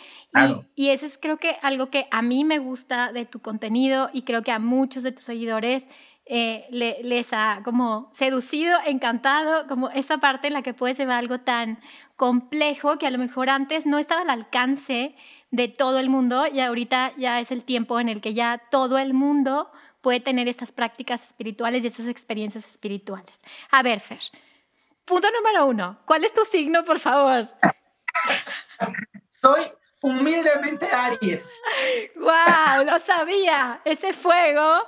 Y, 0.75 0.83
y 0.85 0.89
eso 0.91 1.05
es 1.05 1.17
creo 1.17 1.37
que 1.37 1.57
algo 1.63 1.89
que 1.89 2.07
a 2.11 2.21
mí 2.21 2.45
me 2.45 2.59
gusta 2.59 3.11
de 3.11 3.25
tu 3.25 3.39
contenido 3.39 4.09
y 4.13 4.21
creo 4.21 4.43
que 4.43 4.51
a 4.51 4.59
muchos 4.59 5.03
de 5.03 5.11
tus 5.11 5.23
seguidores 5.23 5.85
eh, 6.27 6.65
les 6.71 7.27
ha 7.33 7.61
como 7.63 8.09
seducido, 8.13 8.79
encantado, 8.85 9.67
como 9.67 9.89
esa 9.91 10.17
parte 10.17 10.47
en 10.47 10.53
la 10.53 10.63
que 10.63 10.73
puedes 10.73 10.97
llevar 10.97 11.19
algo 11.19 11.41
tan 11.41 11.79
complejo 12.15 12.97
que 12.97 13.05
a 13.05 13.11
lo 13.11 13.19
mejor 13.19 13.49
antes 13.49 13.85
no 13.85 13.99
estaba 13.99 14.21
al 14.21 14.31
alcance 14.31 15.15
de 15.51 15.67
todo 15.67 15.99
el 15.99 16.09
mundo 16.09 16.47
y 16.47 16.61
ahorita 16.61 17.13
ya 17.17 17.39
es 17.39 17.51
el 17.51 17.63
tiempo 17.63 17.99
en 17.99 18.09
el 18.09 18.21
que 18.21 18.33
ya 18.33 18.59
todo 18.71 18.97
el 18.97 19.13
mundo 19.13 19.71
puede 20.01 20.19
tener 20.19 20.47
estas 20.47 20.71
prácticas 20.71 21.21
espirituales 21.21 21.83
y 21.83 21.87
estas 21.87 22.07
experiencias 22.07 22.65
espirituales. 22.65 23.37
A 23.69 23.83
ver, 23.83 23.99
Fer, 23.99 24.19
punto 25.05 25.29
número 25.29 25.67
uno, 25.67 25.99
¿cuál 26.05 26.23
es 26.23 26.33
tu 26.33 26.43
signo, 26.45 26.83
por 26.83 26.99
favor? 26.99 27.45
Soy 29.29 29.71
humildemente 30.01 30.87
Aries. 30.87 31.53
¡Guau! 32.15 32.77
Wow, 32.77 32.85
lo 32.85 32.99
sabía, 32.99 33.81
ese 33.85 34.11
fuego. 34.11 34.87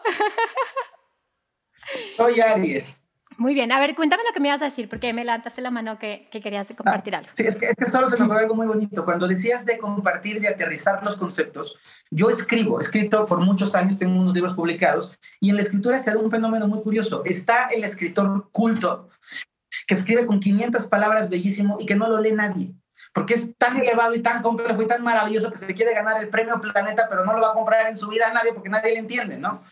Soy 2.15 2.39
Aries. 2.39 3.03
Muy 3.37 3.53
bien, 3.53 3.71
a 3.71 3.79
ver, 3.79 3.93
cuéntame 3.93 4.23
lo 4.27 4.33
que 4.33 4.39
me 4.39 4.47
ibas 4.47 4.63
a 4.63 4.65
decir, 4.65 4.89
porque 4.89 5.13
me 5.13 5.23
levantaste 5.23 5.61
la 5.61 5.69
mano 5.69 5.99
que, 5.99 6.27
que 6.31 6.41
querías 6.41 6.67
compartir 6.75 7.15
algo. 7.15 7.29
Sí, 7.31 7.43
es 7.45 7.55
que, 7.55 7.67
es 7.67 7.75
que 7.75 7.85
solo 7.85 8.07
se 8.07 8.17
me 8.17 8.23
ocurrió 8.23 8.41
algo 8.41 8.55
muy 8.55 8.65
bonito. 8.65 9.05
Cuando 9.05 9.27
decías 9.27 9.63
de 9.63 9.77
compartir, 9.77 10.41
de 10.41 10.47
aterrizar 10.47 11.03
los 11.03 11.15
conceptos, 11.15 11.77
yo 12.09 12.31
escribo, 12.31 12.79
he 12.79 12.83
escrito 12.83 13.27
por 13.27 13.39
muchos 13.39 13.75
años, 13.75 13.99
tengo 13.99 14.19
unos 14.19 14.33
libros 14.33 14.55
publicados, 14.55 15.15
y 15.39 15.51
en 15.51 15.57
la 15.57 15.61
escritura 15.61 15.99
se 15.99 16.09
da 16.09 16.17
un 16.17 16.31
fenómeno 16.31 16.67
muy 16.67 16.81
curioso. 16.81 17.21
Está 17.25 17.67
el 17.67 17.83
escritor 17.83 18.49
culto, 18.51 19.09
que 19.85 19.93
escribe 19.93 20.25
con 20.25 20.39
500 20.39 20.87
palabras 20.87 21.29
bellísimo 21.29 21.77
y 21.79 21.85
que 21.85 21.95
no 21.95 22.09
lo 22.09 22.19
lee 22.19 22.31
nadie 22.31 22.73
porque 23.17 23.33
es 23.33 23.57
tan 23.57 23.75
elevado 23.77 24.13
y 24.13 24.21
tan 24.21 24.43
complejo 24.43 24.79
y 24.79 24.85
tan 24.85 25.01
maravilloso 25.01 25.49
que 25.49 25.57
se 25.57 25.73
quiere 25.73 25.91
ganar 25.91 26.21
el 26.21 26.29
premio 26.29 26.61
Planeta, 26.61 27.07
pero 27.09 27.25
no 27.25 27.33
lo 27.33 27.41
va 27.41 27.49
a 27.49 27.53
comprar 27.53 27.87
en 27.87 27.95
su 27.95 28.07
vida 28.09 28.29
a 28.29 28.31
nadie 28.31 28.53
porque 28.53 28.69
nadie 28.69 28.93
le 28.93 28.99
entiende, 28.99 29.39
¿no? 29.39 29.63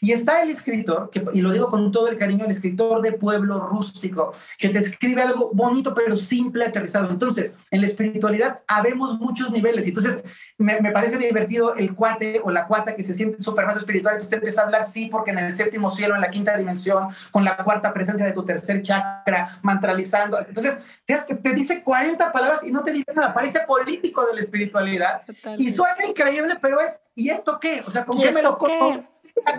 Y 0.00 0.12
está 0.12 0.40
el 0.40 0.48
escritor, 0.48 1.10
que, 1.10 1.22
y 1.34 1.42
lo 1.42 1.52
digo 1.52 1.68
con 1.68 1.92
todo 1.92 2.08
el 2.08 2.16
cariño, 2.16 2.46
el 2.46 2.50
escritor 2.50 3.02
de 3.02 3.12
pueblo 3.12 3.60
rústico, 3.60 4.32
que 4.56 4.70
te 4.70 4.78
escribe 4.78 5.20
algo 5.20 5.50
bonito 5.52 5.92
pero 5.94 6.16
simple, 6.16 6.64
aterrizado. 6.64 7.10
Entonces, 7.10 7.54
en 7.70 7.82
la 7.82 7.86
espiritualidad 7.86 8.60
habemos 8.66 9.20
muchos 9.20 9.50
niveles, 9.50 9.86
entonces 9.86 10.22
me, 10.56 10.80
me 10.80 10.90
parece 10.90 11.18
divertido 11.18 11.74
el 11.74 11.94
cuate 11.94 12.40
o 12.42 12.50
la 12.50 12.66
cuata 12.66 12.96
que 12.96 13.02
se 13.02 13.12
siente 13.12 13.42
súper 13.42 13.66
más 13.66 13.76
espiritual, 13.76 14.14
entonces 14.14 14.30
te 14.30 14.36
empieza 14.36 14.62
a 14.62 14.64
hablar, 14.64 14.84
sí, 14.86 15.08
porque 15.12 15.32
en 15.32 15.40
el 15.40 15.52
séptimo 15.52 15.90
cielo, 15.90 16.14
en 16.14 16.22
la 16.22 16.30
quinta 16.30 16.56
dimensión, 16.56 17.08
con 17.30 17.44
la 17.44 17.58
cuarta 17.58 17.92
presencia 17.92 18.24
de 18.24 18.32
tu 18.32 18.46
tercer 18.46 18.80
chakra, 18.80 19.58
mantralizando. 19.60 20.38
Entonces, 20.38 20.78
te, 21.04 21.18
te 21.18 21.52
dice 21.52 21.82
40 21.82 22.32
palabras 22.32 22.64
y 22.64 22.72
no 22.72 22.82
te 22.82 22.93
dice 22.98 23.12
nada, 23.14 23.34
parece 23.34 23.60
político 23.60 24.24
de 24.26 24.34
la 24.34 24.40
espiritualidad 24.40 25.22
y 25.58 25.70
suena 25.70 26.06
increíble, 26.06 26.56
pero 26.60 26.80
es, 26.80 27.00
¿y 27.14 27.30
esto 27.30 27.58
qué? 27.60 27.82
O 27.86 27.90
sea, 27.90 28.04
¿con 28.04 28.20
qué 28.20 28.32
me 28.32 28.42
lo 28.42 28.56
qué? 28.58 29.04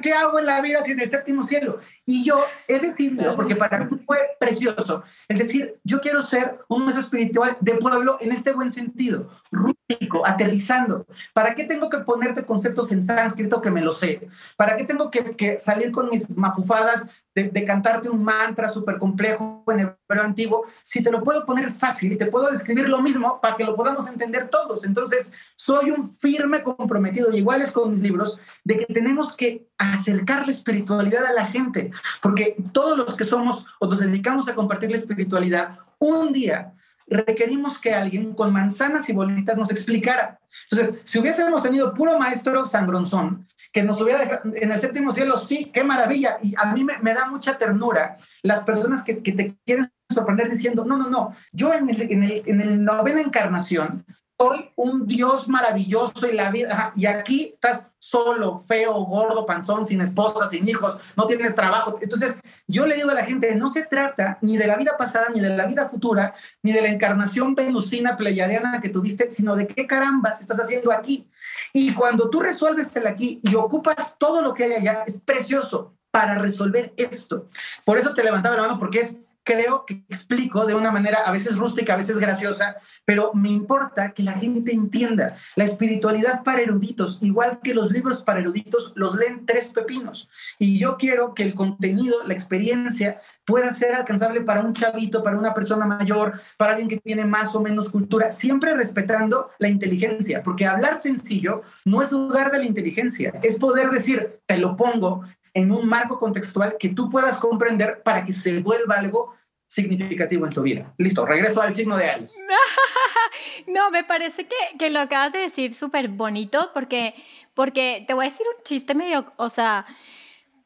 ¿Qué 0.01 0.13
hago 0.13 0.39
en 0.39 0.45
la 0.45 0.61
vida 0.61 0.81
sin 0.83 0.99
el 0.99 1.09
séptimo 1.09 1.43
cielo? 1.43 1.79
Y 2.05 2.23
yo 2.23 2.43
he 2.67 2.79
decidido, 2.79 3.35
porque 3.35 3.55
para 3.55 3.79
mí 3.79 3.97
fue 4.05 4.17
precioso, 4.39 5.03
es 5.27 5.39
decir, 5.39 5.79
yo 5.83 5.99
quiero 6.01 6.21
ser 6.21 6.59
un 6.67 6.83
maestro 6.83 7.03
espiritual 7.03 7.57
de 7.59 7.73
pueblo 7.77 8.17
en 8.19 8.31
este 8.31 8.53
buen 8.53 8.69
sentido, 8.69 9.29
rústico, 9.51 10.25
aterrizando. 10.25 11.07
¿Para 11.33 11.55
qué 11.55 11.63
tengo 11.63 11.89
que 11.89 11.99
ponerte 11.99 12.45
conceptos 12.45 12.91
en 12.91 13.01
sánscrito 13.01 13.61
que 13.61 13.71
me 13.71 13.81
lo 13.81 13.91
sé? 13.91 14.27
¿Para 14.55 14.77
qué 14.77 14.83
tengo 14.83 15.09
que, 15.09 15.35
que 15.35 15.57
salir 15.57 15.91
con 15.91 16.09
mis 16.11 16.29
mafufadas 16.37 17.07
de, 17.35 17.65
cantarte 17.65 18.09
un 18.09 18.23
mantra 18.23 18.69
súper 18.69 18.97
complejo 18.97 19.63
en 19.67 19.79
hebreo 19.81 20.23
antiguo, 20.23 20.65
si 20.81 21.03
te 21.03 21.11
lo 21.11 21.21
puedo 21.21 21.45
poner 21.45 21.69
fácil 21.71 22.13
y 22.13 22.17
te 22.17 22.27
puedo 22.27 22.49
describir 22.49 22.87
lo 22.87 23.01
mismo 23.01 23.41
para 23.41 23.57
que 23.57 23.65
lo 23.65 23.75
podamos 23.75 24.07
entender 24.07 24.49
todos. 24.49 24.85
Entonces, 24.85 25.33
soy 25.57 25.91
un 25.91 26.13
firme 26.13 26.63
comprometido, 26.63 27.31
igual 27.35 27.61
es 27.61 27.71
con 27.71 27.91
mis 27.91 27.99
libros, 27.99 28.39
de 28.63 28.77
que 28.77 28.93
tenemos 28.93 29.35
que 29.35 29.67
acercar 29.77 30.45
la 30.45 30.53
espiritualidad 30.53 31.25
a 31.25 31.33
la 31.33 31.45
gente, 31.45 31.91
porque 32.21 32.55
todos 32.71 32.97
los 32.97 33.15
que 33.15 33.23
somos 33.23 33.65
o 33.79 33.87
nos 33.87 33.99
dedicamos 33.99 34.47
a 34.47 34.55
compartir 34.55 34.89
la 34.89 34.97
espiritualidad, 34.97 35.79
un 35.99 36.33
día 36.33 36.73
requerimos 37.07 37.77
que 37.77 37.93
alguien 37.93 38.33
con 38.33 38.51
manzanas 38.51 39.07
y 39.09 39.13
bolitas 39.13 39.57
nos 39.57 39.69
explicara. 39.69 40.39
Entonces, 40.69 41.01
si 41.03 41.19
hubiésemos 41.19 41.61
tenido 41.61 41.93
puro 41.93 42.17
maestro 42.17 42.65
sangronzón, 42.65 43.47
que 43.71 43.83
nos 43.83 44.01
hubiera 44.01 44.21
dejado 44.21 44.51
en 44.55 44.71
el 44.71 44.79
séptimo 44.79 45.11
cielo, 45.11 45.37
sí, 45.37 45.69
qué 45.73 45.83
maravilla. 45.83 46.37
Y 46.41 46.55
a 46.57 46.73
mí 46.73 46.83
me, 46.83 47.13
da 47.13 47.29
mucha 47.29 47.57
ternura 47.57 48.17
las 48.41 48.63
personas 48.63 49.03
que, 49.03 49.15
te 49.15 49.55
quieren 49.65 49.91
sorprender 50.09 50.49
diciendo, 50.49 50.85
no, 50.85 50.97
no, 50.97 51.09
no, 51.09 51.35
yo 51.51 51.73
en 51.73 51.89
el, 51.89 52.01
en 52.03 52.23
en 52.23 52.61
el 52.61 52.83
novena 52.83 53.21
encarnación 53.21 54.05
soy 54.37 54.71
un 54.75 55.07
Dios 55.07 55.47
maravilloso 55.47 56.27
y 56.27 56.33
la 56.33 56.51
vida, 56.51 56.91
y 56.95 57.05
aquí 57.05 57.49
estás 57.53 57.87
solo, 57.97 58.63
feo, 58.67 58.93
gordo, 59.05 59.45
panzón, 59.45 59.85
sin 59.85 60.01
esposa, 60.01 60.47
sin 60.49 60.67
hijos, 60.67 60.97
no 61.15 61.25
tienes 61.25 61.55
trabajo. 61.55 61.97
Entonces, 62.01 62.37
yo 62.67 62.85
le 62.85 62.95
digo 62.95 63.09
a 63.09 63.13
la 63.13 63.25
gente, 63.25 63.55
no 63.55 63.67
se 63.67 63.83
trata 63.83 64.37
ni 64.41 64.57
de 64.57 64.67
la 64.67 64.75
vida 64.75 64.95
pasada, 64.97 65.27
ni 65.33 65.39
de 65.39 65.49
la 65.49 65.65
vida 65.65 65.87
futura, 65.87 66.35
ni 66.61 66.71
de 66.73 66.81
la 66.81 66.89
encarnación 66.89 67.55
venusina, 67.55 68.17
pleiadiana 68.17 68.81
que 68.81 68.89
tuviste, 68.89 69.31
sino 69.31 69.55
de 69.55 69.67
qué 69.67 69.87
carambas 69.87 70.41
estás 70.41 70.59
haciendo 70.59 70.91
aquí. 70.91 71.29
Y 71.73 71.93
cuando 71.93 72.29
tú 72.29 72.41
resuelves 72.41 72.95
el 72.95 73.07
aquí 73.07 73.39
y 73.41 73.55
ocupas 73.55 74.17
todo 74.17 74.41
lo 74.41 74.53
que 74.53 74.65
hay 74.65 74.73
allá, 74.73 75.03
es 75.07 75.21
precioso 75.21 75.95
para 76.11 76.35
resolver 76.35 76.93
esto. 76.97 77.47
Por 77.83 77.97
eso 77.97 78.13
te 78.13 78.23
levantaba 78.23 78.55
la 78.55 78.61
mano, 78.63 78.79
porque 78.79 78.99
es 78.99 79.17
creo 79.45 79.85
que 79.85 80.03
explico 80.09 80.65
de 80.65 80.75
una 80.75 80.91
manera 80.91 81.19
a 81.19 81.31
veces 81.31 81.55
rústica, 81.57 81.93
a 81.93 81.97
veces 81.97 82.17
graciosa, 82.17 82.77
pero 83.05 83.31
me 83.33 83.49
importa 83.49 84.11
que 84.11 84.23
la 84.23 84.33
gente 84.33 84.73
entienda. 84.73 85.27
La 85.55 85.63
espiritualidad 85.63 86.43
para 86.43 86.61
eruditos, 86.61 87.19
igual 87.21 87.59
que 87.63 87.75
los 87.75 87.91
libros 87.91 88.23
para 88.23 88.39
eruditos, 88.39 88.91
los 88.95 89.15
leen 89.15 89.45
tres 89.45 89.67
pepinos. 89.67 90.27
Y 90.57 90.79
yo 90.79 90.97
quiero 90.97 91.33
que 91.35 91.43
el 91.43 91.53
contenido, 91.53 92.23
la 92.25 92.33
experiencia, 92.33 93.21
pueda 93.45 93.71
ser 93.71 93.93
alcanzable 93.93 94.41
para 94.41 94.61
un 94.61 94.73
chavito, 94.73 95.23
para 95.23 95.37
una 95.37 95.53
persona 95.53 95.85
mayor, 95.85 96.41
para 96.57 96.71
alguien 96.71 96.89
que 96.89 96.97
tiene 96.97 97.23
más 97.23 97.53
o 97.53 97.61
menos 97.61 97.89
cultura, 97.89 98.31
siempre 98.31 98.73
respetando 98.75 99.51
la 99.59 99.69
inteligencia, 99.69 100.41
porque 100.41 100.65
hablar 100.65 100.99
sencillo 100.99 101.61
no 101.85 102.01
es 102.01 102.09
dudar 102.09 102.51
de 102.51 102.57
la 102.57 102.65
inteligencia, 102.65 103.33
es 103.43 103.59
poder 103.59 103.91
decir, 103.91 104.39
te 104.47 104.57
lo 104.57 104.75
pongo 104.75 105.23
en 105.55 105.71
un 105.71 105.87
marco 105.87 106.19
contextual 106.19 106.75
que 106.77 106.89
tú 106.89 107.09
puedas 107.09 107.37
comprender 107.37 108.03
para 108.03 108.25
que 108.25 108.33
se 108.33 108.59
vuelva 108.59 108.95
algo 108.95 109.33
significativo 109.65 110.45
en 110.45 110.51
tu 110.51 110.61
vida. 110.61 110.93
Listo, 110.97 111.25
regreso 111.25 111.61
al 111.61 111.73
signo 111.73 111.97
de 111.97 112.09
Aries. 112.09 112.35
no, 113.67 113.89
me 113.89 114.03
parece 114.03 114.47
que, 114.77 114.89
lo 114.89 114.99
acabas 114.99 115.31
de 115.31 115.39
decir 115.39 115.73
súper 115.73 116.09
bonito 116.09 116.71
porque, 116.73 117.15
porque 117.53 118.03
te 118.05 118.13
voy 118.13 118.25
a 118.25 118.29
decir 118.29 118.45
un 118.45 118.63
chiste 118.63 118.93
medio, 118.93 119.31
o 119.37 119.47
sea, 119.47 119.85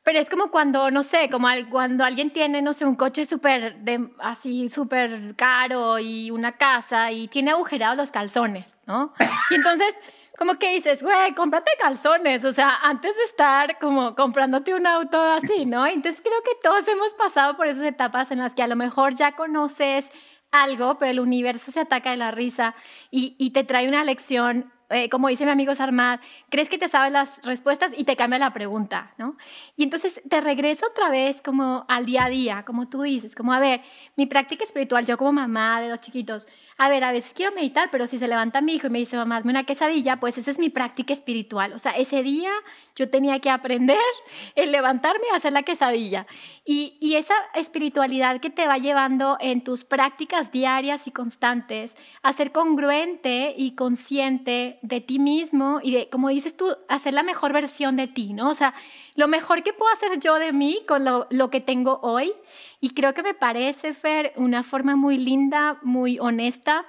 pero 0.04 0.17
es 0.17 0.28
como 0.28 0.49
cuando, 0.49 0.89
no 0.89 1.04
sé, 1.04 1.30
como 1.30 1.47
cuando 1.69 2.04
alguien 2.04 2.32
tiene, 2.32 2.63
no 2.63 2.73
sé, 2.73 2.84
un 2.84 2.95
coche 2.95 3.25
súper, 3.25 3.78
así, 4.17 4.69
súper 4.69 5.36
caro 5.36 5.99
y 5.99 6.32
una 6.32 6.54
casa 6.58 7.12
y 7.12 7.28
tiene 7.28 7.52
agujerados 7.52 7.95
los 7.95 8.10
calzones, 8.10 8.75
¿no? 8.88 9.13
Y 9.52 9.56
entonces 9.56 9.93
como 10.39 10.58
que 10.58 10.71
dices, 10.73 11.04
güey, 11.04 11.34
cómprate 11.36 11.69
calzones, 11.82 12.45
o 12.45 12.54
sea, 12.54 12.78
antes 12.82 13.13
de 13.13 13.23
estar 13.23 13.78
como 13.78 14.15
comprándote 14.15 14.73
un 14.73 14.88
auto 14.88 15.21
así, 15.21 15.65
¿no? 15.65 15.86
Entonces 15.88 16.21
creo 16.21 16.41
que 16.43 16.52
todos 16.63 16.88
hemos 16.88 17.12
pasado 17.12 17.58
por 17.58 17.67
esas 17.67 17.84
etapas 17.84 18.32
en 18.32 18.39
las 18.39 18.54
que 18.56 18.63
a 18.63 18.67
lo 18.67 18.78
mejor 18.78 19.15
ya 19.15 19.34
conoces 19.34 20.06
algo, 20.52 20.97
pero 20.97 21.12
el 21.12 21.19
universo 21.19 21.73
se 21.73 21.82
ataca 21.82 22.12
de 22.12 22.17
la 22.17 22.32
risa 22.32 22.73
y, 23.12 23.36
y 23.38 23.52
te 23.52 23.65
trae 23.65 23.89
una 23.89 24.06
lección 24.06 24.71
eh, 24.89 25.10
como 25.10 25.28
dice 25.28 25.45
mi 25.45 25.52
amigo 25.52 25.75
Sarmad, 25.75 26.19
crees 26.49 26.69
que 26.69 26.78
te 26.78 26.89
sabes 26.89 27.12
las 27.12 27.43
respuestas 27.45 27.91
y 27.95 28.04
te 28.04 28.15
cambia 28.15 28.39
la 28.39 28.54
pregunta, 28.54 29.13
¿no? 29.17 29.38
Y 29.78 29.84
entonces 29.84 30.21
te 30.28 30.41
regresa 30.41 30.88
otra 30.88 31.10
vez 31.10 31.41
como 31.41 31.86
al 31.88 32.06
día 32.06 32.25
a 32.25 32.30
día, 32.30 32.63
como 32.65 32.89
tú 32.89 33.04
dices, 33.04 33.36
como 33.36 33.54
a 33.54 33.60
ver, 33.60 33.82
mi 34.15 34.25
práctica 34.25 34.63
espiritual, 34.63 35.06
yo 35.06 35.17
como 35.17 35.34
mamá 35.34 35.80
de 35.82 35.89
dos 35.89 35.99
chiquitos, 35.99 36.47
a 36.78 36.89
ver, 36.89 37.04
a 37.04 37.12
veces 37.12 37.34
quiero 37.34 37.54
meditar, 37.54 37.89
pero 37.91 38.08
si 38.08 38.17
se 38.17 38.28
levanta 38.28 38.62
mi 38.62 38.75
hijo 38.75 38.88
y 38.88 38.89
me 38.89 38.99
dice, 38.99 39.17
mamá, 39.17 39.38
hazme 39.38 39.52
una 39.52 39.65
quesadilla, 39.65 40.19
pues 40.19 40.38
esa 40.38 40.49
es 40.49 40.60
mi 40.60 40.69
práctica 40.69 41.13
espiritual. 41.13 41.73
O 41.73 41.80
sea, 41.80 41.91
ese 41.91 42.23
día 42.23 42.52
yo 42.95 43.10
tenía 43.10 43.39
que 43.39 43.49
aprender 43.49 43.97
el 44.56 44.71
levantarme 44.71 45.25
y 45.32 45.36
hacer 45.36 45.54
la 45.54 45.63
quesadilla. 45.63 46.25
Y 46.65 47.15
esa 47.15 47.34
espiritualidad 47.56 48.39
que 48.39 48.49
te 48.49 48.67
va 48.67 48.78
llevando 48.78 49.38
en 49.39 49.63
tus 49.63 49.84
prácticas 49.84 50.52
diarias 50.52 51.08
y 51.08 51.12
constantes 51.12 51.95
a 52.21 52.34
ser 52.34 52.52
congruente 52.52 53.56
y 53.58 53.75
consciente 53.75 54.79
de 54.82 55.02
ti 55.02 55.20
mismo 55.20 55.80
y 55.84 55.94
de, 55.94 56.10
como 56.10 56.30
dices 56.30 56.56
tú, 56.56 56.76
hacer 56.88 57.13
la 57.13 57.24
mejor 57.24 57.54
versión 57.54 57.96
de 57.96 58.08
ti, 58.08 58.34
¿no? 58.34 58.50
O 58.50 58.54
sea, 58.54 58.74
lo 59.15 59.28
mejor 59.28 59.63
que 59.63 59.74
puedo 59.74 59.92
hacer 59.94 60.20
yo 60.20 60.36
de 60.36 60.54
mí 60.54 60.80
con 60.88 61.06
lo, 61.06 61.28
lo 61.30 61.50
que 61.50 61.62
tengo 61.62 62.00
hoy. 62.02 62.34
Y 62.80 62.92
creo 62.92 63.13
que 63.13 63.24
me 63.24 63.34
parece, 63.34 63.94
Fer, 63.94 64.34
una 64.36 64.63
forma 64.63 64.96
muy 64.96 65.18
linda, 65.18 65.80
muy 65.84 66.20
honesta 66.20 66.86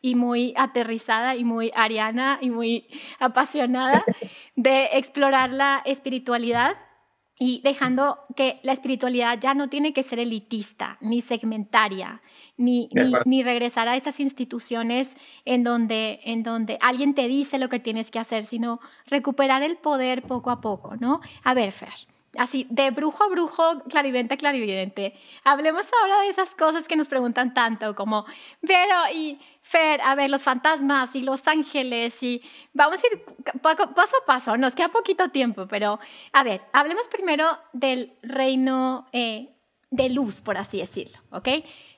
y 0.00 0.14
muy 0.16 0.52
aterrizada 0.56 1.34
y 1.34 1.44
muy 1.44 1.72
ariana 1.74 2.38
y 2.40 2.50
muy 2.50 2.86
apasionada 3.18 4.04
de 4.56 4.90
explorar 4.92 5.50
la 5.50 5.82
espiritualidad 5.86 6.76
y 7.38 7.60
dejando 7.64 8.18
que 8.36 8.60
la 8.62 8.72
espiritualidad 8.72 9.38
ya 9.40 9.54
no 9.54 9.68
tiene 9.68 9.92
que 9.92 10.02
ser 10.04 10.20
elitista, 10.20 10.98
ni 11.00 11.20
segmentaria, 11.20 12.22
ni, 12.56 12.88
ni, 13.24 13.42
regresar 13.42 13.88
a 13.88 13.96
esas 13.96 14.20
instituciones 14.20 15.08
en 15.44 15.64
donde, 15.64 16.20
en 16.24 16.44
donde 16.44 16.78
alguien 16.80 17.14
te 17.14 17.26
dice 17.26 17.58
lo 17.58 17.68
que 17.68 17.80
tienes 17.80 18.10
que 18.10 18.20
hacer, 18.20 18.44
sino 18.44 18.80
recuperar 19.06 19.62
el 19.62 19.76
poder 19.76 20.22
poco 20.22 20.50
a 20.50 20.60
poco, 20.60 20.96
¿no? 20.96 21.20
A 21.42 21.54
ver, 21.54 21.72
Fer, 21.72 21.94
así, 22.38 22.66
de 22.70 22.90
brujo 22.90 23.24
a 23.24 23.28
brujo, 23.28 23.82
clarividente 23.88 24.34
a 24.34 24.36
clarividente. 24.36 25.14
Hablemos 25.44 25.84
ahora 26.00 26.20
de 26.20 26.28
esas 26.28 26.50
cosas 26.50 26.88
que 26.88 26.96
nos 26.96 27.08
preguntan 27.08 27.54
tanto, 27.54 27.94
como, 27.94 28.24
pero 28.60 28.94
y 29.14 29.38
Fer, 29.62 30.00
a 30.02 30.14
ver, 30.14 30.28
los 30.28 30.42
fantasmas 30.42 31.16
y 31.16 31.22
los 31.22 31.48
ángeles, 31.48 32.22
y 32.22 32.42
vamos 32.74 33.00
a 33.02 33.06
ir 33.06 33.24
paso 33.62 34.16
a 34.22 34.26
paso, 34.26 34.56
nos 34.58 34.74
queda 34.74 34.88
poquito 34.88 35.30
tiempo, 35.30 35.66
pero 35.66 35.98
a 36.32 36.44
ver, 36.44 36.60
hablemos 36.72 37.06
primero 37.06 37.58
del 37.72 38.12
reino 38.22 39.06
eh, 39.12 39.54
de 39.90 40.10
luz, 40.10 40.42
por 40.42 40.58
así 40.58 40.78
decirlo, 40.78 41.18
¿ok? 41.30 41.48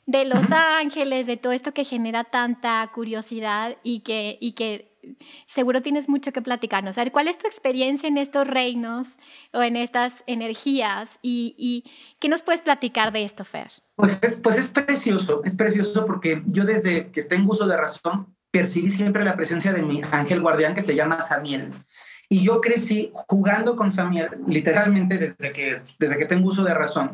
De 0.07 0.25
los 0.25 0.47
ángeles, 0.53 1.27
de 1.27 1.37
todo 1.37 1.53
esto 1.53 1.75
que 1.75 1.83
genera 1.83 2.23
tanta 2.23 2.89
curiosidad 2.95 3.77
y 3.83 4.01
que, 4.01 4.39
y 4.41 4.53
que 4.53 4.96
seguro 5.47 5.83
tienes 5.83 6.09
mucho 6.09 6.33
que 6.33 6.43
platicarnos. 6.43 6.99
A 6.99 7.05
ver, 7.05 7.13
¿cuál 7.13 7.29
es 7.29 7.39
tu 7.39 7.47
experiencia 7.47 8.09
en 8.09 8.19
estos 8.19 8.47
reinos 8.47 9.09
o 9.53 9.63
en 9.63 9.77
estas 9.77 10.13
energías? 10.27 11.09
¿Y, 11.23 11.85
qué 12.19 12.29
nos 12.29 12.43
puedes 12.43 12.63
platicar 12.63 13.13
de 13.13 13.25
esto, 13.25 13.45
Fer? 13.45 13.69
Pues 13.95 14.19
es, 14.23 14.37
pues 14.37 14.57
es 14.57 14.69
precioso, 14.69 15.43
es 15.45 15.57
precioso 15.57 16.07
porque 16.07 16.43
yo 16.47 16.65
desde 16.65 17.11
que 17.11 17.23
tengo 17.23 17.53
uso 17.53 17.67
de 17.67 17.77
razón 17.77 18.35
percibí 18.51 18.89
siempre 18.89 19.25
la 19.25 19.37
presencia 19.37 19.73
de 19.73 19.83
mi 19.83 20.03
ángel 20.11 20.41
guardián 20.41 20.75
que 20.75 20.81
se 20.81 20.95
llama 20.95 21.21
Samiel. 21.21 21.73
Y 22.29 22.43
yo 22.43 22.61
crecí 22.61 23.13
jugando 23.15 23.77
con 23.77 23.91
Samiel, 23.91 24.31
literalmente 24.49 25.19
desde 25.19 25.53
que, 25.53 25.83
desde 25.99 26.19
que 26.19 26.25
tengo 26.25 26.49
uso 26.49 26.65
de 26.65 26.75
razón. 26.75 27.13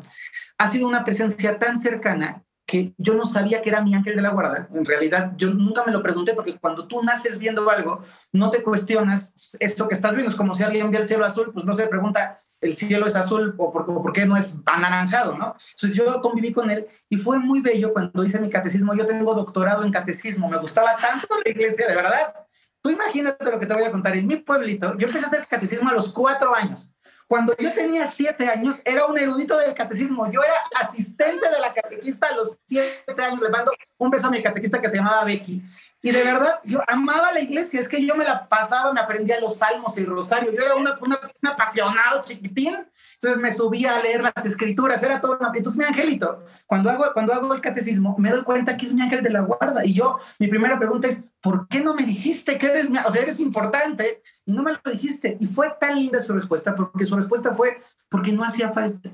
Ha 0.59 0.69
sido 0.69 0.87
una 0.87 1.05
presencia 1.05 1.59
tan 1.59 1.77
cercana 1.77 2.45
que 2.67 2.95
yo 2.97 3.15
no 3.15 3.25
sabía 3.25 3.61
que 3.61 3.71
era 3.71 3.83
mi 3.83 3.95
ángel 3.95 4.17
de 4.17 4.23
la 4.23 4.31
guarda. 4.31 4.69
En 4.73 4.85
realidad, 4.85 5.33
yo 5.37 5.51
nunca 5.51 5.85
me 5.85 5.93
lo 5.93 6.03
pregunté 6.03 6.35
porque 6.35 6.59
cuando 6.59 6.87
tú 6.87 7.03
naces 7.03 7.39
viendo 7.39 7.69
algo, 7.69 8.03
no 8.33 8.51
te 8.51 8.63
cuestionas 8.63 9.35
esto 9.61 9.89
que 9.89 9.95
estás 9.95 10.15
viendo. 10.15 10.31
Es 10.31 10.37
como 10.37 10.55
si 10.55 10.63
alguien 10.63 10.91
ve 10.91 10.99
el 10.99 11.07
cielo 11.07 11.25
azul, 11.25 11.51
pues 11.53 11.65
no 11.65 11.73
se 11.73 11.87
pregunta, 11.87 12.39
el 12.63 12.75
cielo 12.75 13.07
es 13.07 13.17
azul 13.17 13.55
o 13.59 13.73
por, 13.73 14.13
qué 14.13 14.25
no 14.25 14.37
es 14.37 14.55
anaranjado, 14.65 15.37
¿no? 15.37 15.57
Entonces 15.75 15.99
yo 15.99 16.21
conviví 16.21 16.53
con 16.53 16.71
él 16.71 16.87
y 17.09 17.17
fue 17.17 17.39
muy 17.41 17.61
bello 17.61 17.93
cuando 17.93 18.25
hice 18.25 18.41
mi 18.41 18.49
catecismo. 18.49 18.95
Yo 18.95 19.05
tengo 19.05 19.35
doctorado 19.35 19.85
en 19.85 19.91
catecismo, 19.91 20.49
me 20.49 20.59
gustaba 20.59 20.97
tanto 20.97 21.27
la 21.45 21.51
iglesia, 21.51 21.89
de 21.89 21.97
verdad. 21.97 22.35
Tú 22.81 22.91
imagínate 22.91 23.51
lo 23.51 23.59
que 23.59 23.67
te 23.67 23.75
voy 23.75 23.83
a 23.83 23.91
contar. 23.91 24.17
En 24.17 24.29
mi 24.29 24.37
pueblito, 24.37 24.97
yo 24.97 25.09
empecé 25.09 25.25
a 25.25 25.29
hacer 25.29 25.47
catecismo 25.49 25.91
a 25.91 25.93
los 25.93 26.13
cuatro 26.13 26.55
años. 26.55 26.92
Cuando 27.33 27.57
yo 27.57 27.73
tenía 27.73 28.07
siete 28.09 28.47
años, 28.47 28.83
era 28.85 29.07
un 29.07 29.17
erudito 29.17 29.57
del 29.57 29.73
catecismo. 29.73 30.31
Yo 30.31 30.43
era 30.43 30.53
asistente 30.79 31.49
de 31.49 31.61
la 31.61 31.73
catequista 31.73 32.27
a 32.27 32.37
los 32.37 32.59
siete 32.67 33.23
años. 33.23 33.41
Le 33.41 33.49
mando 33.49 33.73
un 33.97 34.11
beso 34.11 34.27
a 34.27 34.31
mi 34.31 34.43
catequista 34.43 34.83
que 34.83 34.91
se 34.91 34.99
llamaba 34.99 35.25
Becky. 35.25 35.63
Y 36.03 36.11
de 36.11 36.25
verdad, 36.25 36.61
yo 36.65 36.81
amaba 36.87 37.33
la 37.33 37.41
iglesia. 37.41 37.81
Es 37.81 37.89
que 37.89 38.05
yo 38.05 38.15
me 38.17 38.25
la 38.25 38.47
pasaba, 38.51 38.93
me 38.93 39.01
aprendía 39.01 39.41
los 39.41 39.57
salmos 39.57 39.97
y 39.97 40.01
el 40.01 40.09
rosario. 40.09 40.53
Yo 40.53 40.63
era 40.63 40.75
una, 40.75 40.99
un 41.01 41.49
apasionado 41.49 42.23
chiquitín. 42.23 42.77
Entonces 43.15 43.41
me 43.41 43.51
subía 43.51 43.97
a 43.97 44.03
leer 44.03 44.23
las 44.23 44.45
escrituras. 44.45 45.03
Era 45.03 45.23
todo. 45.23 45.39
Entonces, 45.55 45.79
mi 45.79 45.87
angelito, 45.87 46.45
cuando 46.67 46.91
hago, 46.91 47.07
cuando 47.15 47.33
hago 47.33 47.55
el 47.55 47.63
catecismo, 47.63 48.15
me 48.19 48.31
doy 48.31 48.43
cuenta 48.43 48.77
que 48.77 48.85
es 48.85 48.93
mi 48.93 49.01
ángel 49.01 49.23
de 49.23 49.31
la 49.31 49.41
guarda. 49.41 49.87
Y 49.87 49.95
yo, 49.95 50.19
mi 50.39 50.49
primera 50.49 50.79
pregunta 50.79 51.09
es: 51.09 51.25
¿por 51.41 51.67
qué 51.69 51.81
no 51.81 51.95
me 51.95 52.03
dijiste 52.03 52.59
que 52.59 52.67
eres 52.67 52.91
mi, 52.91 52.99
o 52.99 53.11
sea, 53.11 53.23
eres 53.23 53.41
importante? 53.41 54.23
No 54.47 54.63
me 54.63 54.73
lo 54.73 54.91
dijiste. 54.91 55.37
Y 55.41 55.47
fue 55.47 55.73
tan 55.81 55.99
linda 55.99 56.21
su 56.21 56.33
respuesta, 56.33 56.75
porque 56.75 57.07
su 57.07 57.17
respuesta 57.17 57.55
fue, 57.55 57.81
porque 58.09 58.33
no 58.33 58.45
hacía 58.45 58.71
falta. 58.71 59.11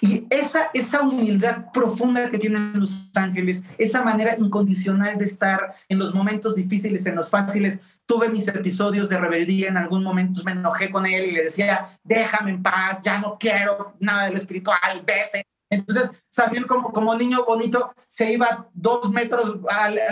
Y 0.00 0.26
esa, 0.30 0.70
esa 0.72 1.02
humildad 1.02 1.72
profunda 1.72 2.30
que 2.30 2.38
tienen 2.38 2.78
los 2.78 3.10
ángeles, 3.14 3.64
esa 3.76 4.02
manera 4.02 4.36
incondicional 4.38 5.18
de 5.18 5.24
estar 5.24 5.74
en 5.88 5.98
los 5.98 6.14
momentos 6.14 6.54
difíciles, 6.54 7.06
en 7.06 7.16
los 7.16 7.28
fáciles. 7.28 7.80
Tuve 8.06 8.28
mis 8.28 8.46
episodios 8.48 9.08
de 9.08 9.18
rebeldía 9.18 9.68
en 9.68 9.76
algún 9.76 10.02
momento, 10.02 10.42
me 10.44 10.52
enojé 10.52 10.90
con 10.90 11.04
él 11.06 11.26
y 11.26 11.32
le 11.32 11.42
decía, 11.44 11.88
déjame 12.04 12.52
en 12.52 12.62
paz, 12.62 13.02
ya 13.02 13.20
no 13.20 13.36
quiero 13.38 13.94
nada 14.00 14.26
de 14.26 14.30
lo 14.30 14.36
espiritual, 14.36 15.02
vete. 15.04 15.44
Entonces, 15.70 16.10
Samuel 16.28 16.66
como, 16.66 16.92
como 16.92 17.14
niño 17.14 17.44
bonito 17.44 17.92
se 18.08 18.32
iba 18.32 18.68
dos 18.72 19.10
metros 19.10 19.58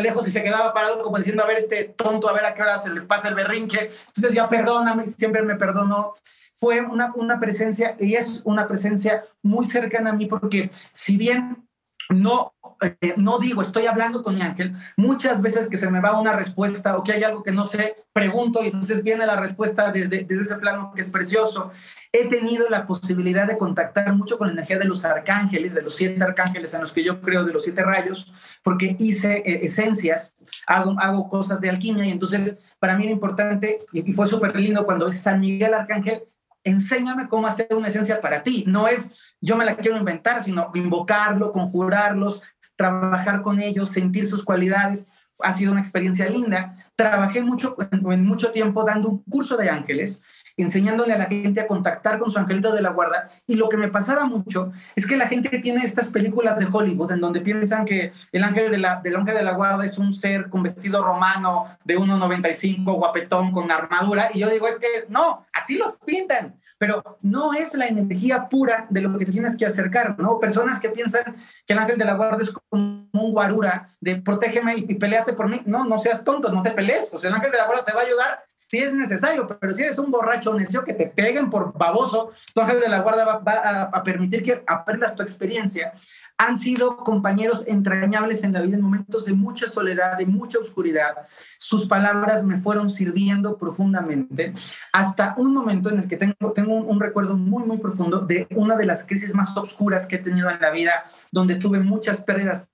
lejos 0.01 0.29
y 0.29 0.31
se 0.31 0.43
quedaba 0.43 0.75
parado 0.75 1.01
como 1.01 1.19
diciendo, 1.19 1.43
a 1.43 1.47
ver, 1.47 1.59
este 1.59 1.85
tonto, 1.85 2.29
a 2.29 2.33
ver 2.33 2.45
a 2.45 2.55
qué 2.55 2.63
hora 2.63 2.79
se 2.79 2.91
le 2.91 3.03
pasa 3.03 3.29
el 3.29 3.35
berrinche. 3.35 3.91
Entonces 4.09 4.33
ya 4.33 4.49
perdóname, 4.49 5.07
siempre 5.07 5.43
me 5.43 5.57
perdonó. 5.57 6.15
Fue 6.55 6.81
una, 6.81 7.13
una 7.15 7.39
presencia 7.39 7.97
y 7.99 8.15
es 8.15 8.41
una 8.45 8.67
presencia 8.67 9.25
muy 9.43 9.67
cercana 9.67 10.11
a 10.11 10.15
mí 10.15 10.27
porque 10.27 10.71
si 10.93 11.17
bien 11.17 11.66
no, 12.09 12.55
eh, 12.81 13.15
no 13.17 13.39
digo, 13.39 13.63
estoy 13.63 13.87
hablando 13.87 14.23
con 14.23 14.35
mi 14.35 14.43
ángel. 14.43 14.75
Muchas 14.97 15.43
veces 15.43 15.69
que 15.69 15.77
se 15.77 15.91
me 15.91 16.01
va 16.01 16.19
una 16.19 16.35
respuesta 16.35 16.97
o 16.97 17.03
que 17.03 17.13
hay 17.13 17.25
algo 17.25 17.43
que 17.43 17.53
no 17.53 17.65
sé, 17.65 18.05
pregunto 18.13 18.63
y 18.63 18.67
entonces 18.67 19.03
viene 19.03 19.27
la 19.27 19.37
respuesta 19.37 19.91
desde, 19.91 20.25
desde 20.25 20.43
ese 20.43 20.57
plano 20.57 20.93
que 20.95 21.03
es 21.03 21.11
precioso. 21.11 21.71
He 22.13 22.27
tenido 22.29 22.69
la 22.69 22.87
posibilidad 22.87 23.47
de 23.47 23.59
contactar 23.59 24.15
mucho 24.15 24.39
con 24.39 24.49
la 24.49 24.53
energía 24.53 24.79
de 24.79 24.85
los 24.85 25.05
arcángeles, 25.05 25.75
de 25.75 25.83
los 25.83 25.95
siete 25.97 26.23
arcángeles 26.23 26.73
en 26.75 26.81
los 26.81 26.93
que 26.93 27.03
yo 27.03 27.21
creo, 27.21 27.45
de 27.45 27.53
los 27.53 27.65
siete 27.65 27.83
rayos, 27.83 28.33
porque 28.63 28.97
hice 28.99 29.39
eh, 29.39 29.65
esencias, 29.65 30.37
hago, 30.67 30.95
hago 30.99 31.29
cosas 31.29 31.61
de 31.61 31.71
alquimia 31.71 32.07
y 32.07 32.11
entonces 32.11 32.59
para 32.79 32.97
mí 32.97 33.05
era 33.05 33.13
importante 33.13 33.81
y 33.93 34.13
fue 34.13 34.27
súper 34.27 34.59
lindo 34.59 34.85
cuando 34.85 35.09
es 35.09 35.21
San 35.21 35.41
Miguel 35.41 35.75
Arcángel, 35.75 36.25
enséñame 36.63 37.29
cómo 37.29 37.47
hacer 37.47 37.69
una 37.71 37.89
esencia 37.89 38.21
para 38.21 38.43
ti. 38.43 38.65
No 38.67 38.89
es 38.89 39.13
yo 39.41 39.57
me 39.57 39.65
la 39.65 39.77
quiero 39.77 39.97
inventar, 39.97 40.43
sino 40.43 40.71
invocarlo, 40.75 41.53
conjurarlos, 41.53 42.43
trabajar 42.77 43.43
con 43.43 43.61
ellos, 43.61 43.91
sentir 43.91 44.27
sus 44.27 44.45
cualidades. 44.45 45.09
Ha 45.41 45.53
sido 45.53 45.73
una 45.73 45.81
experiencia 45.83 46.29
linda. 46.29 46.77
trabajé 46.95 47.43
mucho, 47.43 47.77
en 47.91 48.25
mucho 48.25 48.53
tiempo 48.53 48.83
dando 48.83 49.11
un 49.11 49.23
curso 49.25 49.59
de 49.59 49.69
ángeles, 49.69 50.23
enseñándole 50.57 51.13
a 51.13 51.19
la 51.19 51.27
gente 51.27 51.61
a 51.61 51.67
contactar 51.67 52.19
con 52.19 52.31
su 52.31 52.39
angelito 52.39 52.75
de 52.75 52.81
la 52.81 52.91
guarda. 52.91 53.29
Y 53.47 53.57
lo 53.57 53.69
que 53.69 53.77
me 53.77 53.89
pasaba 53.89 54.25
mucho 54.25 54.73
es 54.95 55.07
que 55.07 55.19
la 55.19 55.29
gente 55.29 55.59
tiene 55.59 55.85
estas 55.85 56.09
películas 56.09 56.59
de 56.59 56.67
Hollywood 56.73 57.13
en 57.13 57.21
donde 57.21 57.43
piensan 57.43 57.85
que 57.85 58.15
el 58.33 58.45
ángel 58.45 58.71
de 58.71 58.79
la, 58.79 59.03
del 59.03 59.17
ángel 59.17 59.35
de 59.35 59.43
la 59.43 59.53
guarda 59.53 59.85
es 59.85 59.99
un 59.99 60.15
ser 60.15 60.49
con 60.49 60.63
vestido 60.63 61.05
romano 61.05 61.67
de 61.85 61.99
1,95, 61.99 62.85
guapetón, 62.97 63.53
con 63.53 63.71
armadura. 63.71 64.31
Y 64.33 64.39
yo 64.39 64.49
digo, 64.49 64.67
es 64.67 64.79
que 64.79 65.05
no, 65.11 65.45
así 65.53 65.77
los 65.77 65.99
pintan 65.99 66.57
pero 66.79 67.19
no 67.23 67.55
es 67.55 67.75
la 67.75 67.87
energía 67.87 68.49
pura 68.49 68.87
de 68.91 69.01
lo 69.01 69.19
que 69.19 69.25
te 69.25 69.33
tienes 69.33 69.57
que 69.57 69.67
acercar, 69.67 70.19
¿no? 70.19 70.39
Personas 70.39 70.79
que 70.79 70.91
piensan 70.91 71.37
que 71.67 71.73
el 71.73 71.79
ángel 71.79 71.99
de 71.99 72.05
la 72.05 72.15
guarda 72.15 72.43
es 72.43 72.53
como 72.53 73.09
un 73.13 73.33
guarura 73.33 73.97
de 74.01 74.17
protégeme 74.17 74.77
y, 74.77 74.95
peleate 74.95 75.33
por 75.33 75.49
mí. 75.49 75.63
No, 75.67 75.85
no 75.85 75.99
seas 75.99 76.25
tonto, 76.25 76.53
no 76.53 76.63
te 76.63 76.73
pelees. 76.73 77.13
O 77.13 77.19
sea, 77.19 77.29
el 77.29 77.37
ángel 77.37 77.51
de 77.53 77.59
la 77.59 77.67
guarda 77.67 77.85
te 77.85 77.93
va 77.93 78.01
a 78.01 78.05
ayudar 78.05 78.45
si 78.69 78.79
es 78.79 78.93
necesario, 78.93 79.47
pero 79.47 79.75
si 79.75 79.83
eres 79.83 79.99
un 79.99 80.11
borracho 80.11 80.53
necio 80.53 80.85
que 80.85 80.93
te 80.93 81.07
peguen 81.07 81.51
por 81.51 81.73
baboso, 81.79 82.33
tu 82.53 82.61
ángel 82.61 82.81
de 82.81 82.89
la 82.89 83.01
guarda 83.01 83.25
va, 83.25 83.91
a, 83.93 84.03
permitir 84.03 84.43
que 84.43 84.65
aprendas 84.67 85.15
tu 85.15 85.23
experiencia. 85.23 85.93
Han 86.39 86.57
sido 86.57 86.99
compañeros 86.99 87.65
entrañables 87.67 88.45
en 88.45 88.53
la 88.53 88.61
vida 88.61 88.77
en 88.77 88.83
momentos 88.83 89.25
de 89.25 89.33
mucha 89.33 89.69
soledad, 89.69 90.19
de 90.19 90.27
mucha 90.27 90.59
oscuridad. 90.59 91.27
Sus 91.59 91.87
palabras 91.87 92.45
me 92.45 92.61
fueron 92.61 92.91
sirviendo 92.91 93.57
profundamente 93.57 94.53
hasta 94.93 95.35
un 95.39 95.55
momento 95.55 95.89
en 95.91 96.01
el 96.01 96.09
que 96.09 96.17
tengo, 96.17 96.35
un, 96.67 96.87
un 96.89 97.01
recuerdo 97.01 97.37
muy, 97.37 97.65
muy 97.65 97.79
profundo 97.79 98.21
de 98.21 98.47
una 98.55 98.77
de 98.77 98.87
las 98.87 99.07
crisis 99.07 99.35
más 99.35 99.57
oscuras 99.57 100.07
que 100.07 100.17
he 100.17 100.19
tenido 100.21 100.51
en 100.51 100.61
la 100.61 100.71
vida, 100.71 101.05
donde 101.33 101.55
tuve 101.55 101.81
muchas 101.81 102.23
pérdidas 102.23 102.71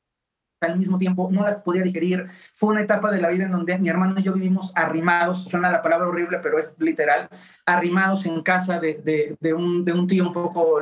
al 0.66 0.78
mismo 0.78 0.98
tiempo, 0.98 1.28
no 1.30 1.42
las 1.42 1.62
podía 1.62 1.82
digerir. 1.82 2.28
Fue 2.54 2.70
una 2.70 2.82
etapa 2.82 3.10
de 3.10 3.20
la 3.20 3.28
vida 3.28 3.44
en 3.44 3.52
donde 3.52 3.78
mi 3.78 3.88
hermano 3.88 4.18
y 4.18 4.22
yo 4.22 4.32
vivimos 4.32 4.72
arrimados, 4.74 5.44
suena 5.44 5.70
la 5.70 5.82
palabra 5.82 6.08
horrible, 6.08 6.38
pero 6.42 6.58
es 6.58 6.74
literal, 6.78 7.28
arrimados 7.66 8.26
en 8.26 8.42
casa 8.42 8.80
de, 8.80 8.94
de, 9.40 9.54
un, 9.54 9.84
de 9.84 9.92
un, 9.92 10.06
tío 10.06 10.26
un 10.26 10.32
poco 10.32 10.80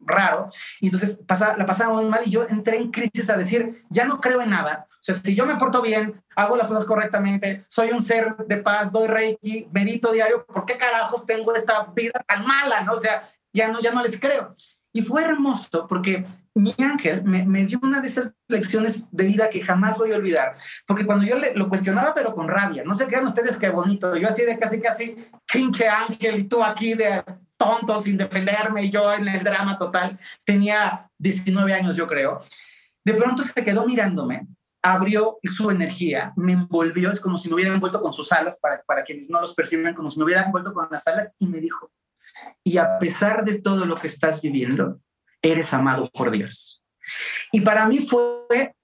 raro. 0.00 0.48
Y 0.80 0.86
entonces 0.86 1.18
pasa, 1.26 1.56
la 1.56 1.66
pasaba 1.66 1.94
muy 1.94 2.06
mal 2.06 2.22
y 2.24 2.30
yo 2.30 2.46
entré 2.48 2.76
en 2.76 2.90
crisis 2.90 3.28
a 3.30 3.36
decir, 3.36 3.82
ya 3.90 4.04
no 4.04 4.20
creo 4.20 4.40
en 4.40 4.50
nada. 4.50 4.86
O 4.90 5.04
sea, 5.04 5.16
si 5.16 5.34
yo 5.34 5.46
me 5.46 5.56
porto 5.56 5.82
bien, 5.82 6.22
hago 6.36 6.56
las 6.56 6.68
cosas 6.68 6.84
correctamente, 6.84 7.64
soy 7.68 7.90
un 7.90 8.02
ser 8.02 8.36
de 8.46 8.58
paz, 8.58 8.92
doy 8.92 9.08
reiki, 9.08 9.68
medito 9.72 10.12
diario, 10.12 10.46
¿por 10.46 10.64
qué 10.64 10.76
carajos 10.76 11.26
tengo 11.26 11.54
esta 11.54 11.86
vida 11.94 12.22
tan 12.26 12.46
mala? 12.46 12.82
¿no? 12.82 12.92
O 12.92 12.96
sea, 12.96 13.28
ya 13.52 13.68
no, 13.68 13.80
ya 13.80 13.92
no 13.92 14.02
les 14.02 14.20
creo. 14.20 14.54
Y 14.92 15.02
fue 15.02 15.24
hermoso 15.24 15.86
porque 15.88 16.24
mi 16.54 16.74
ángel 16.78 17.22
me, 17.24 17.64
dio 17.64 17.78
una 17.82 18.00
de 18.00 18.08
esas 18.08 18.32
lecciones 18.48 19.06
de 19.10 19.24
vida 19.24 19.48
que 19.48 19.62
jamás 19.62 19.96
voy 19.96 20.12
a 20.12 20.16
olvidar, 20.16 20.56
porque 20.86 21.06
cuando 21.06 21.24
yo 21.24 21.36
le, 21.36 21.54
lo 21.54 21.68
cuestionaba, 21.68 22.12
pero 22.14 22.34
con 22.34 22.48
rabia, 22.48 22.84
no 22.84 22.94
se 22.94 23.06
crean 23.06 23.26
ustedes 23.26 23.56
qué 23.56 23.70
bonito, 23.70 24.14
yo 24.16 24.28
así 24.28 24.42
de 24.42 24.58
casi, 24.58 24.80
casi, 24.80 25.16
pinche 25.50 25.88
ángel, 25.88 26.40
y 26.40 26.44
tú 26.44 26.62
aquí 26.62 26.94
de 26.94 27.22
tonto, 27.56 28.00
sin 28.00 28.18
defenderme, 28.18 28.84
y 28.84 28.90
yo 28.90 29.12
en 29.12 29.28
el 29.28 29.42
drama 29.42 29.78
total, 29.78 30.18
tenía 30.44 31.08
19 31.18 31.72
años, 31.72 31.96
yo 31.96 32.06
creo. 32.06 32.40
De 33.04 33.14
pronto 33.14 33.42
se 33.42 33.64
quedó 33.64 33.86
mirándome, 33.86 34.46
abrió 34.82 35.38
su 35.44 35.70
energía, 35.70 36.32
me 36.36 36.52
envolvió, 36.52 37.10
es 37.10 37.20
como 37.20 37.36
si 37.38 37.48
me 37.48 37.54
hubiera 37.54 37.72
envuelto 37.72 38.00
con 38.00 38.12
sus 38.12 38.30
alas, 38.32 38.58
para, 38.60 38.82
para 38.82 39.04
quienes 39.04 39.30
no 39.30 39.40
los 39.40 39.54
perciben, 39.54 39.94
como 39.94 40.10
si 40.10 40.18
me 40.18 40.24
hubiera 40.24 40.42
envuelto 40.42 40.74
con 40.74 40.88
las 40.90 41.06
alas, 41.06 41.34
y 41.38 41.46
me 41.46 41.60
dijo, 41.60 41.90
y 42.64 42.76
a 42.76 42.98
pesar 42.98 43.44
de 43.44 43.60
todo 43.60 43.86
lo 43.86 43.94
que 43.94 44.08
estás 44.08 44.42
viviendo, 44.42 45.00
eres 45.42 45.72
amado 45.72 46.10
por 46.12 46.30
Dios. 46.30 46.82
Y 47.50 47.60
para 47.60 47.86
mí 47.86 47.98
fue 47.98 48.74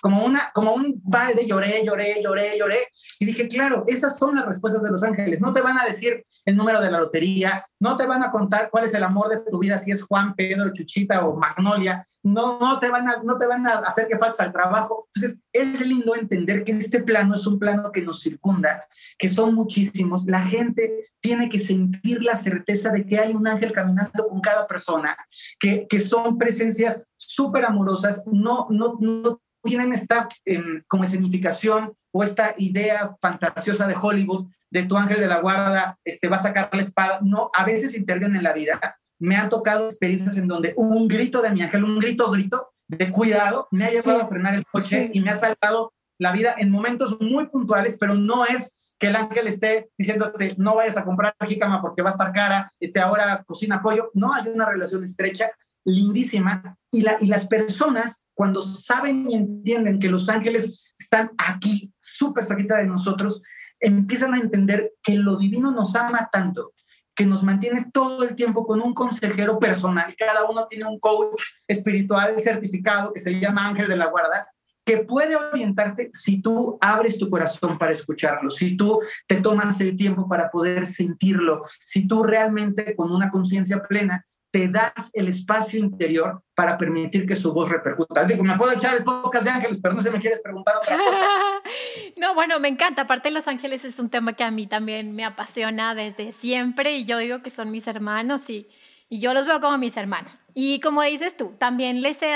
como, 0.00 0.24
una, 0.24 0.50
como 0.54 0.74
un 0.74 1.00
balde, 1.04 1.46
lloré, 1.46 1.84
lloré, 1.84 2.22
lloré, 2.22 2.58
lloré. 2.58 2.78
Y 3.18 3.26
dije, 3.26 3.48
claro, 3.48 3.84
esas 3.86 4.18
son 4.18 4.36
las 4.36 4.46
respuestas 4.46 4.82
de 4.82 4.90
los 4.90 5.02
ángeles. 5.02 5.40
No 5.40 5.52
te 5.52 5.60
van 5.60 5.78
a 5.78 5.84
decir 5.84 6.24
el 6.44 6.56
número 6.56 6.80
de 6.80 6.90
la 6.90 7.00
lotería, 7.00 7.66
no 7.80 7.96
te 7.96 8.06
van 8.06 8.22
a 8.22 8.30
contar 8.30 8.70
cuál 8.70 8.84
es 8.84 8.94
el 8.94 9.04
amor 9.04 9.28
de 9.28 9.50
tu 9.50 9.58
vida, 9.58 9.78
si 9.78 9.90
es 9.90 10.02
Juan, 10.02 10.34
Pedro, 10.34 10.72
Chuchita 10.72 11.26
o 11.26 11.36
Magnolia. 11.36 12.06
No, 12.22 12.58
no, 12.58 12.80
te 12.80 12.88
van 12.88 13.08
a, 13.08 13.22
no 13.22 13.38
te 13.38 13.46
van 13.46 13.68
a 13.68 13.74
hacer 13.78 14.08
que 14.08 14.18
faltes 14.18 14.40
al 14.40 14.52
trabajo. 14.52 15.06
Entonces, 15.14 15.38
es 15.52 15.86
lindo 15.86 16.16
entender 16.16 16.64
que 16.64 16.72
este 16.72 17.02
plano 17.04 17.36
es 17.36 17.46
un 17.46 17.56
plano 17.58 17.92
que 17.92 18.02
nos 18.02 18.20
circunda, 18.20 18.84
que 19.16 19.28
son 19.28 19.54
muchísimos. 19.54 20.24
La 20.26 20.42
gente 20.42 21.06
tiene 21.20 21.48
que 21.48 21.60
sentir 21.60 22.24
la 22.24 22.34
certeza 22.34 22.90
de 22.90 23.06
que 23.06 23.18
hay 23.20 23.32
un 23.32 23.46
ángel 23.46 23.70
caminando 23.70 24.26
con 24.26 24.40
cada 24.40 24.66
persona, 24.66 25.16
que, 25.60 25.86
que 25.88 26.00
son 26.00 26.36
presencias 26.36 27.00
súper 27.16 27.64
amorosas, 27.64 28.22
no, 28.26 28.66
no, 28.70 28.96
no 29.00 29.40
tienen 29.66 29.92
esta 29.92 30.28
em, 30.46 30.82
como 30.88 31.04
escenificación 31.04 31.92
o 32.10 32.24
esta 32.24 32.54
idea 32.56 33.14
fantasiosa 33.20 33.86
de 33.86 33.94
Hollywood 34.00 34.46
de 34.70 34.84
tu 34.84 34.96
ángel 34.96 35.20
de 35.20 35.26
la 35.26 35.40
guarda 35.40 35.98
este, 36.04 36.28
va 36.28 36.36
a 36.36 36.42
sacar 36.42 36.70
la 36.72 36.80
espada. 36.80 37.20
No, 37.22 37.50
a 37.54 37.64
veces 37.64 37.94
intervienen 37.94 38.36
en 38.36 38.44
la 38.44 38.54
vida. 38.54 38.98
Me 39.18 39.36
han 39.36 39.50
tocado 39.50 39.84
experiencias 39.84 40.36
en 40.38 40.48
donde 40.48 40.72
un 40.76 41.08
grito 41.08 41.42
de 41.42 41.50
mi 41.50 41.62
ángel, 41.62 41.84
un 41.84 41.98
grito, 41.98 42.30
grito 42.30 42.72
de 42.88 43.10
cuidado, 43.10 43.68
me 43.70 43.84
ha 43.84 43.90
llevado 43.90 44.22
a 44.22 44.28
frenar 44.28 44.54
el 44.54 44.64
coche 44.64 45.10
y 45.12 45.20
me 45.20 45.30
ha 45.30 45.36
salvado 45.36 45.92
la 46.18 46.32
vida 46.32 46.54
en 46.58 46.70
momentos 46.70 47.18
muy 47.20 47.46
puntuales, 47.48 47.96
pero 48.00 48.14
no 48.14 48.46
es 48.46 48.78
que 48.98 49.08
el 49.08 49.16
ángel 49.16 49.46
esté 49.46 49.90
diciéndote 49.98 50.54
no 50.56 50.76
vayas 50.76 50.96
a 50.96 51.04
comprar 51.04 51.34
jícama 51.46 51.82
porque 51.82 52.02
va 52.02 52.10
a 52.10 52.12
estar 52.12 52.32
cara, 52.32 52.72
este, 52.80 53.00
ahora 53.00 53.44
cocina 53.46 53.82
pollo. 53.82 54.10
No, 54.14 54.32
hay 54.32 54.48
una 54.48 54.66
relación 54.66 55.04
estrecha 55.04 55.50
lindísima 55.86 56.76
y, 56.90 57.02
la, 57.02 57.16
y 57.20 57.28
las 57.28 57.46
personas 57.46 58.26
cuando 58.34 58.60
saben 58.60 59.30
y 59.30 59.36
entienden 59.36 59.98
que 59.98 60.10
los 60.10 60.28
ángeles 60.28 60.82
están 60.98 61.30
aquí, 61.38 61.92
súper 62.00 62.44
cerquita 62.44 62.76
de 62.76 62.86
nosotros, 62.86 63.42
empiezan 63.80 64.34
a 64.34 64.38
entender 64.38 64.92
que 65.02 65.16
lo 65.16 65.36
divino 65.36 65.70
nos 65.70 65.94
ama 65.94 66.28
tanto, 66.30 66.72
que 67.14 67.24
nos 67.24 67.42
mantiene 67.42 67.86
todo 67.92 68.24
el 68.24 68.34
tiempo 68.34 68.66
con 68.66 68.80
un 68.80 68.92
consejero 68.92 69.58
personal. 69.58 70.14
Cada 70.18 70.44
uno 70.44 70.66
tiene 70.68 70.86
un 70.86 70.98
coach 70.98 71.40
espiritual 71.66 72.40
certificado 72.40 73.12
que 73.12 73.20
se 73.20 73.38
llama 73.38 73.68
Ángel 73.68 73.88
de 73.88 73.96
la 73.96 74.06
Guarda, 74.06 74.48
que 74.84 74.98
puede 74.98 75.34
orientarte 75.34 76.10
si 76.12 76.40
tú 76.40 76.78
abres 76.80 77.18
tu 77.18 77.28
corazón 77.28 77.76
para 77.76 77.92
escucharlo, 77.92 78.50
si 78.50 78.76
tú 78.76 79.00
te 79.26 79.36
tomas 79.36 79.80
el 79.80 79.96
tiempo 79.96 80.28
para 80.28 80.50
poder 80.50 80.86
sentirlo, 80.86 81.64
si 81.84 82.06
tú 82.06 82.22
realmente 82.22 82.94
con 82.94 83.10
una 83.10 83.30
conciencia 83.30 83.82
plena 83.82 84.24
te 84.50 84.68
das 84.68 85.10
el 85.12 85.28
espacio 85.28 85.78
interior 85.78 86.42
para 86.54 86.78
permitir 86.78 87.26
que 87.26 87.36
su 87.36 87.52
voz 87.52 87.68
repercuta. 87.68 88.24
Digo, 88.24 88.42
me 88.42 88.56
puedo 88.56 88.72
echar 88.72 88.96
el 88.96 89.04
podcast 89.04 89.44
de 89.44 89.50
ángeles, 89.50 89.78
pero 89.82 89.94
no 89.94 90.00
sé, 90.00 90.10
¿me 90.10 90.20
quieres 90.20 90.40
preguntar 90.40 90.76
otra 90.76 90.96
cosa? 90.96 91.26
no, 92.16 92.34
bueno, 92.34 92.58
me 92.60 92.68
encanta. 92.68 93.02
Aparte, 93.02 93.30
Los 93.30 93.48
Ángeles 93.48 93.84
es 93.84 93.98
un 93.98 94.08
tema 94.08 94.32
que 94.32 94.44
a 94.44 94.50
mí 94.50 94.66
también 94.66 95.14
me 95.14 95.24
apasiona 95.24 95.94
desde 95.94 96.32
siempre 96.32 96.96
y 96.96 97.04
yo 97.04 97.18
digo 97.18 97.42
que 97.42 97.50
son 97.50 97.70
mis 97.70 97.86
hermanos 97.86 98.48
y 98.48 98.68
y 99.08 99.20
yo 99.20 99.34
los 99.34 99.46
veo 99.46 99.60
como 99.60 99.78
mis 99.78 99.96
hermanos. 99.96 100.32
Y 100.52 100.80
como 100.80 101.02
dices 101.02 101.36
tú, 101.36 101.52
también 101.58 102.00
les 102.00 102.20
he 102.22 102.34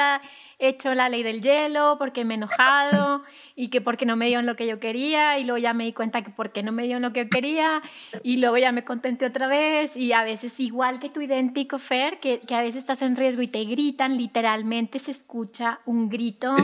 hecho 0.59 0.95
la 0.95 1.09
ley 1.09 1.23
del 1.23 1.41
hielo 1.41 1.97
porque 1.99 2.25
me 2.25 2.35
he 2.35 2.37
enojado 2.37 3.23
y 3.57 3.69
que 3.69 3.81
porque 3.81 4.05
no 4.05 4.15
me 4.15 4.27
dieron 4.27 4.45
lo 4.45 4.57
que 4.57 4.67
yo 4.67 4.79
quería 4.79 5.39
y 5.39 5.45
luego 5.45 5.57
ya 5.57 5.73
me 5.73 5.85
di 5.85 5.95
cuenta 5.95 6.23
que 6.23 6.31
porque 6.31 6.63
no 6.63 6.71
me 6.71 6.83
dieron 6.83 7.03
lo 7.03 7.15
que 7.15 7.25
yo 7.25 7.31
quería 7.31 7.81
y 8.23 8.37
luego 8.37 8.59
ya 8.59 8.73
me 8.73 8.85
contenté 8.85 9.25
otra 9.25 9.49
vez 9.49 9.97
y 9.97 10.13
a 10.13 10.23
veces 10.23 10.61
igual 10.61 11.01
que 11.01 11.09
tu 11.09 11.23
idéntico 11.23 11.79
Fer, 11.79 12.21
que, 12.21 12.41
que 12.41 12.55
a 12.55 12.61
veces 12.61 12.83
estás 12.83 13.01
en 13.01 13.17
riesgo 13.17 13.41
y 13.41 13.49
te 13.49 13.65
gritan, 13.65 14.19
literalmente 14.19 14.99
se 14.99 15.13
escucha 15.13 15.81
un 15.87 16.11
grito 16.11 16.55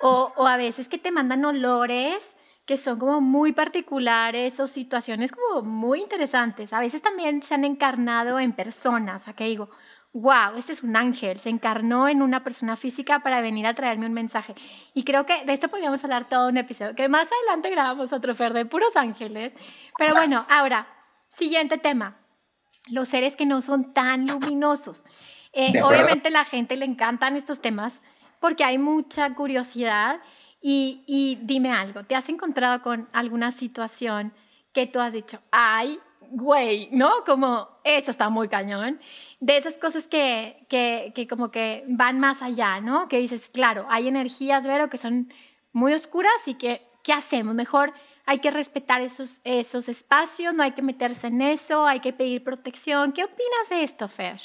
o, 0.00 0.32
o 0.36 0.46
a 0.46 0.56
veces 0.56 0.88
que 0.88 0.98
te 0.98 1.12
mandan 1.12 1.44
olores 1.44 2.36
que 2.70 2.76
son 2.76 3.00
como 3.00 3.20
muy 3.20 3.50
particulares 3.50 4.60
o 4.60 4.68
situaciones 4.68 5.32
como 5.32 5.62
muy 5.62 6.02
interesantes. 6.02 6.72
A 6.72 6.78
veces 6.78 7.02
también 7.02 7.42
se 7.42 7.54
han 7.54 7.64
encarnado 7.64 8.38
en 8.38 8.52
personas, 8.52 9.22
o 9.22 9.24
sea, 9.24 9.34
que 9.34 9.42
digo, 9.42 9.70
wow, 10.12 10.56
este 10.56 10.74
es 10.74 10.84
un 10.84 10.94
ángel, 10.94 11.40
se 11.40 11.48
encarnó 11.48 12.06
en 12.06 12.22
una 12.22 12.44
persona 12.44 12.76
física 12.76 13.24
para 13.24 13.40
venir 13.40 13.66
a 13.66 13.74
traerme 13.74 14.06
un 14.06 14.12
mensaje. 14.12 14.54
Y 14.94 15.02
creo 15.02 15.26
que 15.26 15.44
de 15.44 15.52
esto 15.52 15.66
podríamos 15.66 16.04
hablar 16.04 16.28
todo 16.28 16.48
un 16.48 16.58
episodio, 16.58 16.94
que 16.94 17.08
más 17.08 17.26
adelante 17.26 17.70
grabamos 17.70 18.12
otro 18.12 18.36
Fer 18.36 18.52
de 18.52 18.64
puros 18.66 18.94
ángeles. 18.94 19.52
Pero 19.98 20.14
bueno, 20.14 20.46
ahora, 20.48 20.86
siguiente 21.28 21.76
tema, 21.76 22.18
los 22.86 23.08
seres 23.08 23.34
que 23.34 23.46
no 23.46 23.62
son 23.62 23.92
tan 23.92 24.28
luminosos. 24.28 25.04
Eh, 25.52 25.82
obviamente 25.82 26.30
la 26.30 26.44
gente 26.44 26.76
le 26.76 26.84
encantan 26.84 27.34
estos 27.34 27.60
temas 27.60 27.94
porque 28.38 28.62
hay 28.62 28.78
mucha 28.78 29.34
curiosidad 29.34 30.20
y, 30.62 31.38
dime 31.42 31.72
algo, 31.72 32.04
¿te 32.04 32.14
has 32.14 32.28
encontrado 32.28 32.82
con 32.82 33.08
alguna 33.12 33.52
situación 33.52 34.32
que 34.72 34.86
tú 34.86 35.00
has 35.00 35.12
dicho, 35.12 35.40
ay, 35.50 35.98
güey, 36.30 36.88
¿no? 36.92 37.24
Como, 37.24 37.68
eso 37.82 38.10
está 38.10 38.28
muy 38.28 38.48
cañón. 38.48 39.00
De 39.40 39.56
esas 39.56 39.74
cosas 39.74 40.06
que, 40.06 40.66
que, 40.68 41.12
que, 41.14 41.26
como 41.26 41.50
que 41.50 41.84
van 41.88 42.20
más 42.20 42.42
allá, 42.42 42.80
¿no? 42.80 43.08
Que 43.08 43.18
dices, 43.18 43.50
claro, 43.52 43.86
hay 43.88 44.08
energías, 44.08 44.64
Vero, 44.64 44.88
que 44.88 44.98
son 44.98 45.32
muy 45.72 45.94
oscuras 45.94 46.32
y 46.46 46.54
que, 46.54 46.86
¿qué 47.02 47.12
hacemos? 47.12 47.54
Mejor 47.54 47.92
hay 48.26 48.38
que 48.38 48.50
respetar 48.50 49.00
esos, 49.00 49.40
esos 49.44 49.88
espacios, 49.88 50.54
no 50.54 50.62
hay 50.62 50.72
que 50.72 50.82
meterse 50.82 51.28
en 51.28 51.42
eso, 51.42 51.86
hay 51.86 52.00
que 52.00 52.12
pedir 52.12 52.44
protección. 52.44 53.12
¿Qué 53.12 53.24
opinas 53.24 53.68
de 53.70 53.82
esto, 53.82 54.08
Fer? 54.08 54.40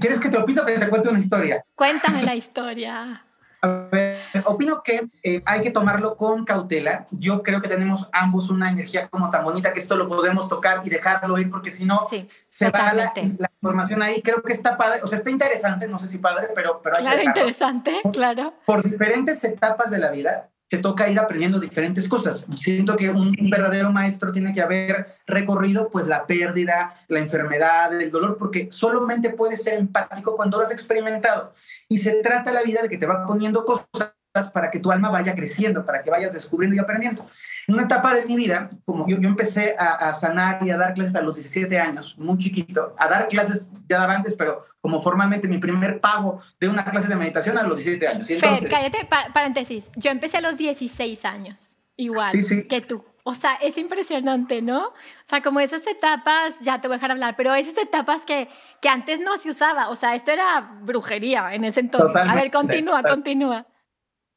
¿Quieres 0.00 0.20
que 0.20 0.28
te 0.28 0.38
opine 0.38 0.60
o 0.60 0.64
que 0.64 0.78
te 0.78 0.88
cuente 0.88 1.08
una 1.08 1.18
historia? 1.18 1.64
Cuéntame 1.74 2.22
la 2.22 2.36
historia. 2.36 3.24
A 3.64 3.88
ver, 3.90 4.18
opino 4.44 4.82
que 4.82 5.06
eh, 5.22 5.42
hay 5.46 5.62
que 5.62 5.70
tomarlo 5.70 6.16
con 6.16 6.44
cautela. 6.44 7.06
Yo 7.10 7.42
creo 7.42 7.62
que 7.62 7.68
tenemos 7.68 8.10
ambos 8.12 8.50
una 8.50 8.70
energía 8.70 9.08
como 9.08 9.30
tan 9.30 9.42
bonita 9.42 9.72
que 9.72 9.80
esto 9.80 9.96
lo 9.96 10.06
podemos 10.06 10.50
tocar 10.50 10.82
y 10.84 10.90
dejarlo 10.90 11.38
ir 11.38 11.50
porque 11.50 11.70
si 11.70 11.86
no 11.86 12.06
se 12.46 12.70
va 12.70 12.92
la, 12.92 13.12
la, 13.38 13.50
información 13.62 14.02
ahí. 14.02 14.20
Creo 14.20 14.42
que 14.42 14.52
está 14.52 14.76
padre, 14.76 15.00
o 15.02 15.06
sea, 15.06 15.16
está 15.16 15.30
interesante, 15.30 15.88
no 15.88 15.98
sé 15.98 16.08
si 16.08 16.18
padre, 16.18 16.48
pero, 16.54 16.82
pero 16.82 16.96
hay 16.96 17.04
claro, 17.04 17.18
que 17.18 17.24
interesante, 17.24 18.02
claro. 18.12 18.52
Por 18.66 18.82
diferentes 18.82 19.42
etapas 19.44 19.90
de 19.90 19.98
la 19.98 20.10
vida 20.10 20.50
te 20.68 20.78
toca 20.78 21.08
ir 21.10 21.18
aprendiendo 21.18 21.60
diferentes 21.60 22.08
cosas. 22.08 22.46
Siento 22.56 22.96
que 22.96 23.10
un, 23.10 23.34
verdadero 23.50 23.92
maestro 23.92 24.32
tiene 24.32 24.54
que 24.54 24.62
haber 24.62 25.14
recorrido 25.26 25.90
pues 25.90 26.06
la 26.06 26.26
pérdida, 26.26 27.04
la 27.08 27.18
enfermedad, 27.18 28.00
el 28.00 28.10
dolor, 28.10 28.36
porque 28.38 28.68
solamente 28.70 29.30
puedes 29.30 29.62
ser 29.62 29.74
empático 29.78 30.34
cuando 30.36 30.58
lo 30.58 30.64
has 30.64 30.72
experimentado. 30.72 31.52
Y 31.88 31.98
se 31.98 32.12
trata 32.22 32.52
la 32.52 32.62
vida 32.62 32.82
de 32.82 32.88
que 32.88 32.98
te 32.98 33.06
va 33.06 33.26
poniendo 33.26 33.64
cosas 33.64 34.14
para 34.52 34.70
que 34.70 34.80
tu 34.80 34.90
alma 34.90 35.10
vaya 35.10 35.34
creciendo, 35.34 35.86
para 35.86 36.02
que 36.02 36.10
vayas 36.10 36.32
descubriendo 36.32 36.76
y 36.76 36.80
aprendiendo. 36.80 37.24
En 37.66 37.74
una 37.74 37.84
etapa 37.84 38.12
de 38.14 38.26
mi 38.26 38.36
vida, 38.36 38.68
como 38.84 39.08
yo, 39.08 39.18
yo 39.18 39.28
empecé 39.28 39.74
a, 39.78 40.12
sanar 40.12 40.66
y 40.66 40.70
a 40.70 40.76
dar 40.76 40.92
clases 40.92 41.14
a 41.14 41.22
los 41.22 41.36
17 41.36 41.78
años, 41.78 42.18
muy 42.18 42.36
chiquito, 42.38 42.94
a 42.98 43.08
dar 43.08 43.28
clases 43.28 43.70
ya 43.88 43.98
daba 43.98 44.16
antes, 44.16 44.34
pero 44.34 44.64
como 44.80 45.00
formalmente 45.00 45.48
mi 45.48 45.58
primer 45.58 46.00
pago 46.00 46.42
de 46.60 46.68
una 46.68 46.84
clase 46.84 47.08
de 47.08 47.16
meditación 47.16 47.56
a 47.56 47.62
los 47.62 47.76
17 47.76 48.08
años. 48.08 48.28
Y 48.28 48.34
entonces, 48.34 48.68
Fer, 48.68 48.70
cállate, 48.70 49.08
paréntesis, 49.32 49.90
yo 49.96 50.10
empecé 50.10 50.38
a 50.38 50.40
los 50.40 50.58
16 50.58 51.24
años, 51.24 51.60
igual 51.96 52.32
que 52.68 52.80
tú. 52.80 53.04
O 53.26 53.34
sea, 53.34 53.54
es 53.54 53.78
impresionante, 53.78 54.60
¿no? 54.60 54.88
O 54.88 54.92
sea, 55.22 55.42
como 55.42 55.60
esas 55.60 55.86
etapas, 55.86 56.54
ya 56.60 56.82
te 56.82 56.88
voy 56.88 56.96
a 56.96 56.98
dejar 56.98 57.12
hablar, 57.12 57.36
pero 57.36 57.54
esas 57.54 57.78
etapas 57.78 58.26
que, 58.26 58.48
que 58.82 58.90
antes 58.90 59.20
no 59.20 59.38
se 59.38 59.48
usaba, 59.48 59.88
o 59.88 59.96
sea, 59.96 60.14
esto 60.14 60.30
era 60.30 60.60
brujería 60.82 61.54
en 61.54 61.64
ese 61.64 61.80
entonces. 61.80 62.14
a 62.14 62.34
ver, 62.34 62.50
continúa, 62.50 63.02
continúa. 63.02 63.66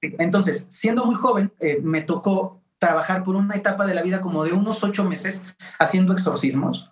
Entonces, 0.02 0.68
siendo 0.70 1.06
muy 1.06 1.16
joven, 1.16 1.52
eh, 1.60 1.80
me 1.82 2.02
tocó 2.02 2.62
trabajar 2.80 3.24
por 3.24 3.36
una 3.36 3.56
etapa 3.56 3.86
de 3.86 3.95
la 3.95 4.04
vida 4.04 4.22
como 4.22 4.43
de 4.43 4.54
unos 4.54 4.84
ocho 4.84 5.04
meses 5.04 5.45
haciendo 5.80 6.14
exorcismos. 6.14 6.91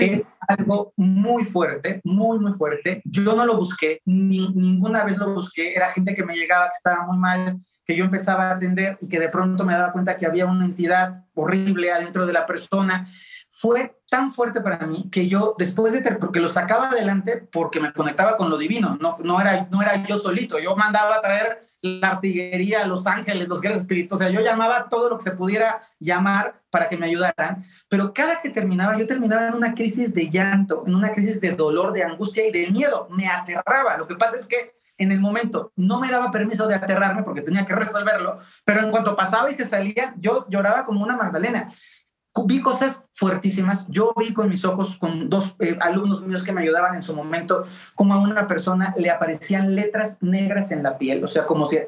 Es 0.00 0.24
algo 0.48 0.92
muy 0.96 1.44
fuerte, 1.44 2.00
muy, 2.04 2.38
muy 2.38 2.52
fuerte. 2.52 3.02
Yo 3.04 3.36
no 3.36 3.44
lo 3.44 3.56
busqué, 3.56 4.00
ni, 4.04 4.48
ninguna 4.48 5.04
vez 5.04 5.18
lo 5.18 5.34
busqué. 5.34 5.74
Era 5.74 5.90
gente 5.90 6.14
que 6.14 6.24
me 6.24 6.34
llegaba 6.34 6.66
que 6.66 6.76
estaba 6.76 7.06
muy 7.06 7.18
mal, 7.18 7.60
que 7.84 7.96
yo 7.96 8.04
empezaba 8.04 8.48
a 8.48 8.54
atender 8.54 8.98
y 9.00 9.08
que 9.08 9.20
de 9.20 9.28
pronto 9.28 9.64
me 9.64 9.74
daba 9.74 9.92
cuenta 9.92 10.16
que 10.16 10.26
había 10.26 10.46
una 10.46 10.64
entidad 10.64 11.26
horrible 11.34 11.92
adentro 11.92 12.26
de 12.26 12.32
la 12.32 12.46
persona. 12.46 13.06
Fue 13.50 14.00
tan 14.08 14.32
fuerte 14.32 14.62
para 14.62 14.86
mí 14.86 15.08
que 15.10 15.28
yo 15.28 15.54
después 15.58 15.92
de 15.92 16.00
porque 16.16 16.40
lo 16.40 16.48
sacaba 16.48 16.88
adelante 16.88 17.46
porque 17.52 17.80
me 17.80 17.92
conectaba 17.92 18.36
con 18.36 18.48
lo 18.48 18.56
divino, 18.56 18.96
no, 19.00 19.18
no, 19.22 19.40
era, 19.40 19.68
no 19.70 19.82
era 19.82 20.04
yo 20.04 20.16
solito, 20.16 20.58
yo 20.58 20.74
mandaba 20.74 21.16
a 21.16 21.20
traer 21.20 21.71
la 21.82 22.12
artillería, 22.12 22.86
los 22.86 23.06
ángeles, 23.06 23.48
los 23.48 23.60
guerreros 23.60 23.82
espíritus. 23.82 24.16
O 24.16 24.22
sea, 24.22 24.30
yo 24.30 24.40
llamaba 24.40 24.88
todo 24.88 25.10
lo 25.10 25.18
que 25.18 25.24
se 25.24 25.32
pudiera 25.32 25.82
llamar 25.98 26.62
para 26.70 26.88
que 26.88 26.96
me 26.96 27.06
ayudaran, 27.06 27.64
pero 27.88 28.14
cada 28.14 28.40
que 28.40 28.50
terminaba, 28.50 28.96
yo 28.96 29.06
terminaba 29.06 29.48
en 29.48 29.54
una 29.54 29.74
crisis 29.74 30.14
de 30.14 30.30
llanto, 30.30 30.84
en 30.86 30.94
una 30.94 31.12
crisis 31.12 31.40
de 31.40 31.50
dolor, 31.52 31.92
de 31.92 32.04
angustia 32.04 32.46
y 32.46 32.52
de 32.52 32.70
miedo. 32.70 33.08
Me 33.10 33.26
aterraba. 33.26 33.98
Lo 33.98 34.06
que 34.06 34.14
pasa 34.14 34.36
es 34.36 34.46
que 34.46 34.72
en 34.96 35.10
el 35.10 35.20
momento 35.20 35.72
no 35.74 35.98
me 36.00 36.08
daba 36.08 36.30
permiso 36.30 36.68
de 36.68 36.76
aterrarme 36.76 37.24
porque 37.24 37.42
tenía 37.42 37.66
que 37.66 37.74
resolverlo, 37.74 38.38
pero 38.64 38.80
en 38.82 38.90
cuanto 38.90 39.16
pasaba 39.16 39.50
y 39.50 39.54
se 39.54 39.64
salía, 39.64 40.14
yo 40.18 40.46
lloraba 40.48 40.84
como 40.84 41.02
una 41.02 41.16
Magdalena 41.16 41.68
vi 42.46 42.60
cosas 42.60 43.04
fuertísimas. 43.12 43.86
Yo 43.88 44.12
vi 44.16 44.32
con 44.32 44.48
mis 44.48 44.64
ojos, 44.64 44.96
con 44.96 45.28
dos 45.28 45.54
eh, 45.58 45.76
alumnos 45.80 46.22
míos 46.22 46.42
que 46.42 46.52
me 46.52 46.62
ayudaban 46.62 46.94
en 46.94 47.02
su 47.02 47.14
momento, 47.14 47.64
como 47.94 48.14
a 48.14 48.18
una 48.18 48.46
persona 48.46 48.94
le 48.96 49.10
aparecían 49.10 49.74
letras 49.74 50.18
negras 50.20 50.70
en 50.70 50.82
la 50.82 50.98
piel, 50.98 51.22
o 51.22 51.26
sea, 51.26 51.46
como 51.46 51.66
si 51.66 51.78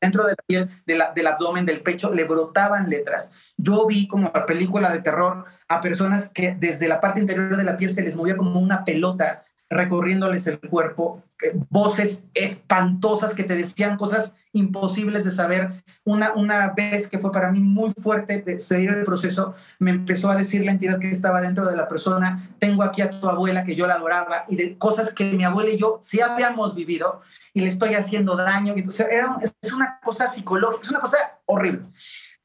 dentro 0.00 0.24
de 0.24 0.30
la 0.30 0.44
piel, 0.46 0.70
del 0.86 1.26
abdomen, 1.26 1.66
del 1.66 1.82
pecho, 1.82 2.12
le 2.12 2.24
brotaban 2.24 2.88
letras. 2.88 3.32
Yo 3.56 3.86
vi 3.86 4.08
como 4.08 4.30
la 4.34 4.46
película 4.46 4.90
de 4.90 5.00
terror 5.00 5.44
a 5.68 5.80
personas 5.80 6.30
que 6.30 6.54
desde 6.58 6.88
la 6.88 7.00
parte 7.00 7.20
interior 7.20 7.56
de 7.56 7.64
la 7.64 7.76
piel 7.76 7.90
se 7.90 8.02
les 8.02 8.16
movía 8.16 8.36
como 8.36 8.58
una 8.58 8.84
pelota 8.84 9.44
recorriéndoles 9.68 10.46
el 10.46 10.60
cuerpo, 10.60 11.22
eh, 11.42 11.52
voces 11.70 12.28
espantosas 12.34 13.34
que 13.34 13.44
te 13.44 13.56
decían 13.56 13.96
cosas 13.96 14.34
imposibles 14.52 15.24
de 15.24 15.30
saber. 15.30 15.72
Una, 16.04 16.32
una 16.34 16.72
vez 16.72 17.08
que 17.08 17.18
fue 17.18 17.32
para 17.32 17.50
mí 17.50 17.60
muy 17.60 17.90
fuerte 17.90 18.42
de 18.42 18.58
seguir 18.58 18.90
el 18.90 19.04
proceso, 19.04 19.54
me 19.78 19.90
empezó 19.90 20.30
a 20.30 20.36
decir 20.36 20.64
la 20.64 20.72
entidad 20.72 20.98
que 20.98 21.10
estaba 21.10 21.40
dentro 21.40 21.66
de 21.66 21.76
la 21.76 21.88
persona, 21.88 22.50
tengo 22.58 22.82
aquí 22.82 23.02
a 23.02 23.10
tu 23.10 23.28
abuela 23.28 23.64
que 23.64 23.74
yo 23.74 23.86
la 23.86 23.94
adoraba 23.94 24.44
y 24.48 24.56
de 24.56 24.78
cosas 24.78 25.12
que 25.12 25.24
mi 25.24 25.44
abuela 25.44 25.70
y 25.70 25.78
yo 25.78 25.98
sí 26.00 26.20
habíamos 26.20 26.74
vivido 26.74 27.20
y 27.54 27.60
le 27.60 27.68
estoy 27.68 27.94
haciendo 27.94 28.36
daño. 28.36 28.74
Entonces, 28.76 29.06
era, 29.10 29.38
es 29.40 29.72
una 29.72 29.98
cosa 30.02 30.26
psicológica, 30.26 30.82
es 30.82 30.90
una 30.90 31.00
cosa 31.00 31.18
horrible. 31.46 31.86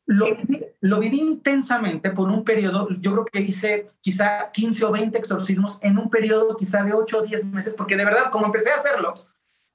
Lo, 0.05 0.25
lo, 0.79 0.99
viví 0.99 1.19
intensamente 1.19 2.11
por 2.11 2.29
un 2.29 2.45
periodo, 2.45 2.87
yo 3.01 3.11
creo 3.11 3.25
que 3.25 3.41
hice 3.41 3.91
quizá 3.99 4.51
15 4.53 4.85
o 4.85 4.91
20 4.91 5.17
exorcismos 5.17 5.79
en 5.81 5.97
un 5.97 6.09
periodo 6.09 6.55
quizá 6.55 6.81
de 6.85 6.93
8 6.93 7.17
o 7.17 7.21
10 7.23 7.45
meses, 7.47 7.73
porque 7.73 7.97
de 7.97 8.05
verdad, 8.05 8.31
como 8.31 8.45
empecé 8.45 8.71
a 8.71 8.75
hacerlo, 8.75 9.13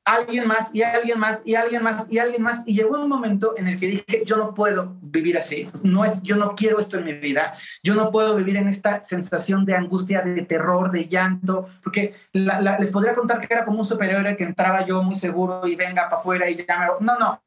alguien 0.04 0.48
más 0.48 0.70
y 0.72 0.82
alguien 0.82 1.18
más 1.18 1.42
y 1.44 1.54
alguien 1.54 1.82
más 1.82 2.06
y 2.10 2.18
alguien 2.18 2.42
más, 2.42 2.62
y 2.66 2.74
llegó 2.74 3.00
un 3.00 3.08
momento 3.08 3.54
en 3.56 3.68
el 3.68 3.78
que 3.78 3.86
dije, 3.86 4.22
yo 4.26 4.36
no 4.36 4.54
puedo 4.54 4.96
vivir 5.00 5.38
así, 5.38 5.68
no 5.82 6.04
es, 6.04 6.22
yo 6.22 6.36
no 6.36 6.54
quiero 6.54 6.80
esto 6.80 6.98
en 6.98 7.04
mi 7.04 7.12
vida, 7.14 7.54
yo 7.82 7.94
no 7.94 8.10
puedo 8.10 8.34
vivir 8.36 8.56
en 8.56 8.68
esta 8.68 9.02
sensación 9.02 9.64
de 9.64 9.76
angustia, 9.76 10.22
de 10.22 10.42
terror, 10.42 10.90
de 10.90 11.08
llanto, 11.08 11.68
porque 11.82 12.14
les 12.32 12.90
podría 12.90 13.12
contar 13.12 13.40
que 13.40 13.52
era 13.52 13.64
como 13.64 13.78
un 13.78 13.84
superhéroe 13.84 14.36
que 14.36 14.44
entraba 14.44 14.84
yo 14.84 15.02
muy 15.02 15.14
seguro 15.14 15.66
y 15.66 15.76
venga 15.76 16.08
para 16.08 16.16
afuera 16.16 16.50
y 16.50 16.64
ya 16.66 16.78
me... 16.78 16.86
No, 17.00 17.18
no, 17.18 17.40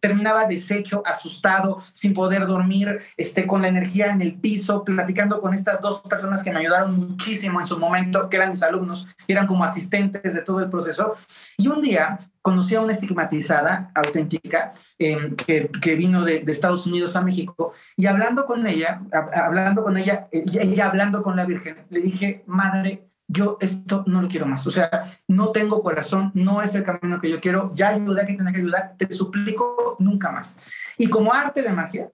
terminaba 0.00 0.46
deshecho, 0.46 1.02
asustado, 1.04 1.82
sin 1.92 2.14
poder 2.14 2.46
dormir, 2.46 3.00
este, 3.16 3.46
con 3.46 3.62
la 3.62 3.68
energía 3.68 4.12
en 4.12 4.22
el 4.22 4.34
piso, 4.34 4.84
platicando 4.84 5.40
con 5.40 5.54
estas 5.54 5.80
dos 5.80 6.00
personas 6.00 6.42
que 6.42 6.52
me 6.52 6.60
ayudaron 6.60 6.96
muchísimo 6.96 7.60
en 7.60 7.66
su 7.66 7.78
momento, 7.78 8.28
que 8.28 8.36
eran 8.36 8.50
mis 8.50 8.62
alumnos, 8.62 9.06
eran 9.26 9.46
como 9.46 9.64
asistentes 9.64 10.34
de 10.34 10.42
todo 10.42 10.60
el 10.60 10.70
proceso. 10.70 11.14
Y 11.56 11.68
un 11.68 11.82
día 11.82 11.95
conocí 12.42 12.74
a 12.74 12.80
una 12.80 12.92
estigmatizada 12.92 13.90
auténtica 13.94 14.72
em, 14.98 15.34
que, 15.34 15.68
que, 15.68 15.94
vino 15.96 16.24
de, 16.24 16.40
de, 16.40 16.52
Estados 16.52 16.86
Unidos 16.86 17.16
a 17.16 17.20
México 17.20 17.72
y 17.96 18.06
hablando 18.06 18.46
con 18.46 18.66
ella, 18.66 19.02
hablando 19.34 19.82
con 19.82 19.96
ella, 19.96 20.28
ella 20.30 20.86
hablando 20.86 21.22
con 21.22 21.36
la 21.36 21.44
Virgen, 21.44 21.86
le 21.90 22.00
dije, 22.00 22.44
madre, 22.46 23.06
yo 23.28 23.58
esto 23.60 24.04
no 24.06 24.22
lo 24.22 24.28
quiero 24.28 24.46
más. 24.46 24.66
O 24.66 24.70
sea, 24.70 25.18
no 25.26 25.50
tengo 25.50 25.82
corazón, 25.82 26.30
no 26.34 26.62
es 26.62 26.74
el 26.74 26.84
camino 26.84 27.20
que 27.20 27.30
yo 27.30 27.40
quiero, 27.40 27.72
ya 27.74 27.88
ayudé 27.88 28.22
a 28.22 28.26
que 28.26 28.34
tenga 28.34 28.52
que 28.52 28.60
ayudar, 28.60 28.94
te 28.96 29.10
suplico 29.12 29.96
nunca 29.98 30.30
más. 30.30 30.58
Y 30.96 31.08
como 31.08 31.32
arte 31.32 31.62
de 31.62 31.72
magia, 31.72 32.10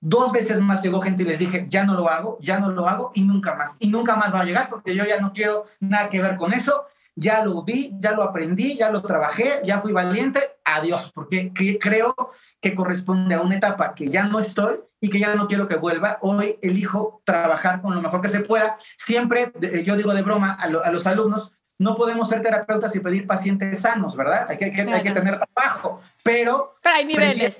dos 0.00 0.32
veces 0.32 0.60
más 0.60 0.82
llegó 0.82 1.00
gente 1.00 1.22
y 1.22 1.26
les 1.26 1.38
dije, 1.38 1.66
ya 1.68 1.84
no 1.84 1.94
lo 1.94 2.08
hago, 2.08 2.38
ya 2.40 2.58
no 2.58 2.70
lo 2.70 2.88
hago 2.88 3.12
y 3.14 3.24
nunca 3.24 3.54
más. 3.54 3.76
Y 3.80 3.88
nunca 3.88 4.16
más 4.16 4.32
va 4.34 4.40
a 4.40 4.44
llegar 4.44 4.68
porque 4.68 4.94
yo 4.94 5.04
ya 5.04 5.20
no 5.20 5.32
quiero 5.32 5.66
nada 5.80 6.08
que 6.08 6.20
ver 6.20 6.36
con 6.36 6.52
eso. 6.52 6.84
Ya 7.14 7.44
lo 7.44 7.62
vi, 7.62 7.94
ya 7.98 8.12
lo 8.12 8.22
aprendí, 8.22 8.76
ya 8.76 8.90
lo 8.90 9.02
trabajé, 9.02 9.60
ya 9.64 9.80
fui 9.80 9.92
valiente, 9.92 10.40
adiós, 10.64 11.12
porque 11.14 11.52
creo 11.78 12.14
que 12.60 12.74
corresponde 12.74 13.34
a 13.34 13.40
una 13.40 13.56
etapa 13.56 13.94
que 13.94 14.06
ya 14.06 14.24
no 14.24 14.38
estoy 14.38 14.80
y 15.00 15.10
que 15.10 15.18
ya 15.18 15.34
no 15.34 15.46
quiero 15.46 15.68
que 15.68 15.76
vuelva. 15.76 16.18
Hoy 16.22 16.58
elijo 16.62 17.20
trabajar 17.24 17.82
con 17.82 17.94
lo 17.94 18.00
mejor 18.00 18.22
que 18.22 18.28
se 18.28 18.40
pueda. 18.40 18.78
Siempre, 18.96 19.52
yo 19.84 19.96
digo 19.96 20.14
de 20.14 20.22
broma 20.22 20.52
a, 20.52 20.68
los 20.68 21.06
alumnos, 21.06 21.52
no 21.78 21.96
podemos 21.96 22.28
ser 22.28 22.40
terapeutas 22.40 22.94
y 22.94 23.00
pedir 23.00 23.26
pacientes 23.26 23.80
sanos, 23.80 24.16
¿verdad? 24.16 24.46
Hay 24.48 24.56
que, 24.56 24.66
hay 24.66 25.02
que 25.02 25.10
tener 25.10 25.40
trabajo, 25.54 26.00
pero... 26.22 26.76
Pero 26.82 26.94
hay 26.94 27.04
niveles. 27.04 27.56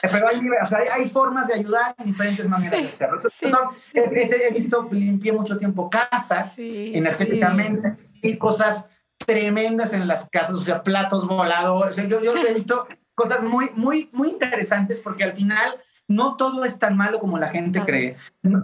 Pero 0.00 0.28
hay, 0.28 0.40
niveles, 0.40 0.64
o 0.64 0.66
sea, 0.66 0.78
hay, 0.92 1.08
formas 1.08 1.48
de 1.48 1.54
ayudar 1.54 1.94
y 1.98 2.04
diferentes 2.04 2.46
maneras 2.46 2.80
de 2.80 2.86
hacerlo. 2.86 3.18
he, 3.92 4.52
visto, 4.52 4.88
limpié 4.92 5.32
mucho 5.32 5.58
tiempo 5.58 5.90
casas 5.90 6.58
energéticamente 6.58 7.96
y 8.22 8.36
cosas 8.36 8.88
tremendas 9.24 9.92
en 9.92 10.06
las 10.06 10.28
casas, 10.28 10.56
o 10.56 10.60
sea, 10.60 10.82
platos 10.82 11.26
voladores. 11.26 11.96
yo, 11.96 12.22
yo 12.22 12.36
he 12.36 12.54
visto 12.54 12.86
cosas 13.14 13.42
muy, 13.42 13.70
muy, 13.74 14.08
muy 14.12 14.28
interesantes 14.28 15.00
porque 15.00 15.24
al 15.24 15.34
final 15.34 15.80
no 16.06 16.36
todo 16.36 16.64
es 16.64 16.78
tan 16.78 16.96
malo 16.96 17.18
como 17.18 17.38
la 17.38 17.48
gente 17.48 17.80
cree. 17.80 18.16